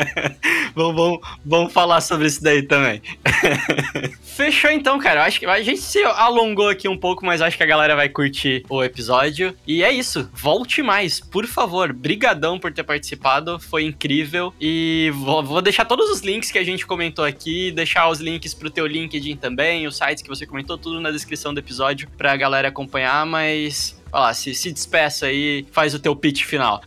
vamos, 0.75 0.95
vamos, 0.95 1.21
vamos 1.45 1.73
falar 1.73 2.01
sobre 2.01 2.27
isso 2.27 2.43
daí 2.43 2.63
também. 2.63 3.03
Fechou 4.23 4.71
então, 4.71 4.99
cara. 4.99 5.25
Acho 5.25 5.39
que 5.39 5.47
a 5.47 5.63
gente 5.63 5.81
se 5.81 6.03
alongou 6.03 6.69
aqui 6.69 6.89
um 6.89 6.97
pouco, 6.97 7.25
mas 7.25 7.41
acho 7.41 7.57
que 7.57 7.63
a 7.63 7.67
galera 7.67 7.95
vai 7.95 8.09
curtir 8.09 8.65
o 8.69 8.83
episódio. 8.83 9.55
E 9.67 9.85
é 9.85 9.93
isso. 9.93 10.29
Volte 10.33 10.83
mais, 10.83 11.21
por 11.21 11.47
favor. 11.47 11.93
Brigadão 11.93 12.59
por 12.59 12.73
ter 12.73 12.83
participado, 12.83 13.61
foi 13.61 13.85
incrível. 13.85 14.53
E 14.61 15.13
vou, 15.15 15.43
vou 15.43 15.63
deixar 15.63 15.85
todos 15.85 16.11
os 16.11 16.21
links 16.21 16.51
que 16.51 16.59
a 16.59 16.65
gente 16.65 16.87
comentou 16.87 17.25
aqui, 17.25 17.71
deixar 17.71 18.09
os 18.09 18.21
links 18.21 18.55
pro 18.55 18.71
teu 18.71 18.87
LinkedIn 18.87 19.37
também, 19.37 19.87
os 19.87 19.97
sites 19.97 20.23
que 20.23 20.29
você 20.29 20.47
comentou, 20.47 20.77
tudo 20.77 21.01
na 21.01 21.11
descrição 21.11 21.55
do 21.55 21.61
episódio 21.61 22.09
pra 22.17 22.37
galera 22.37 22.69
acompanhar, 22.69 23.25
mas 23.27 23.97
Vai 24.15 24.23
lá, 24.23 24.33
se, 24.33 24.55
se 24.55 24.71
despeça 24.71 25.27
aí, 25.27 25.67
faz 25.73 25.93
o 25.93 25.99
teu 25.99 26.15
pitch 26.15 26.45
final. 26.45 26.81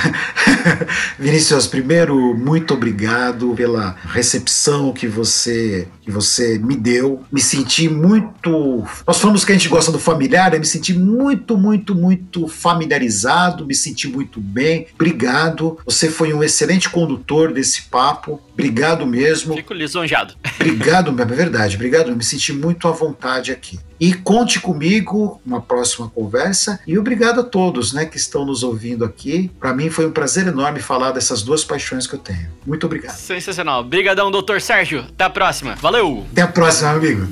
Vinícius, 1.20 1.66
primeiro, 1.66 2.34
muito 2.34 2.72
obrigado 2.72 3.52
pela 3.54 3.94
recepção 4.06 4.90
que 4.90 5.06
você 5.06 5.86
que 6.10 6.14
você 6.14 6.58
me 6.58 6.76
deu. 6.76 7.22
Me 7.30 7.40
senti 7.40 7.88
muito. 7.88 8.84
Nós 9.06 9.18
falamos 9.18 9.44
que 9.44 9.52
a 9.52 9.54
gente 9.54 9.68
gosta 9.68 9.92
do 9.92 9.98
familiar, 9.98 10.52
eu 10.52 10.60
me 10.60 10.66
senti 10.66 10.92
muito, 10.92 11.56
muito, 11.56 11.94
muito 11.94 12.48
familiarizado, 12.48 13.64
me 13.64 13.74
senti 13.74 14.08
muito 14.08 14.40
bem. 14.40 14.88
Obrigado. 14.94 15.78
Você 15.84 16.10
foi 16.10 16.34
um 16.34 16.42
excelente 16.42 16.90
condutor 16.90 17.52
desse 17.52 17.82
papo. 17.82 18.40
Obrigado 18.52 19.06
mesmo. 19.06 19.54
Fico 19.54 19.72
lisonjeado. 19.72 20.34
Obrigado, 20.56 21.14
é 21.18 21.24
verdade. 21.24 21.76
Obrigado. 21.76 22.14
Me 22.14 22.24
senti 22.24 22.52
muito 22.52 22.88
à 22.88 22.90
vontade 22.90 23.52
aqui. 23.52 23.78
E 24.00 24.14
conte 24.14 24.58
comigo 24.58 25.40
uma 25.44 25.60
próxima 25.60 26.08
conversa 26.08 26.80
e 26.86 26.98
obrigado 26.98 27.40
a 27.40 27.42
todos, 27.42 27.92
né, 27.92 28.06
que 28.06 28.16
estão 28.16 28.46
nos 28.46 28.62
ouvindo 28.62 29.04
aqui. 29.04 29.50
Para 29.60 29.74
mim 29.74 29.90
foi 29.90 30.06
um 30.06 30.10
prazer 30.10 30.46
enorme 30.46 30.80
falar 30.80 31.12
dessas 31.12 31.42
duas 31.42 31.62
paixões 31.64 32.06
que 32.06 32.14
eu 32.14 32.18
tenho. 32.18 32.48
Muito 32.66 32.86
obrigado. 32.86 33.14
Sensacional. 33.16 33.80
Obrigadão, 33.80 34.30
doutor 34.30 34.58
Sérgio. 34.62 35.00
Até 35.00 35.24
a 35.24 35.30
próxima. 35.30 35.74
Valeu. 36.00 36.26
Até 36.32 36.42
a 36.42 36.48
próxima, 36.48 36.90
amigo. 36.90 37.28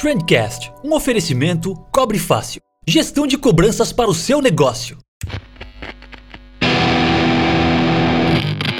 Trendcast, 0.00 0.72
um 0.84 0.94
oferecimento 0.94 1.74
Cobre 1.90 2.18
Fácil. 2.18 2.60
Gestão 2.86 3.26
de 3.26 3.36
cobranças 3.36 3.92
para 3.92 4.08
o 4.08 4.14
seu 4.14 4.40
negócio. 4.40 4.98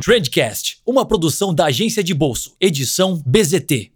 Trendcast, 0.05 0.79
uma 0.87 1.05
produção 1.05 1.53
da 1.53 1.67
agência 1.67 2.05
de 2.05 2.15
bolso, 2.15 2.55
edição 2.61 3.21
BZT. 3.27 3.96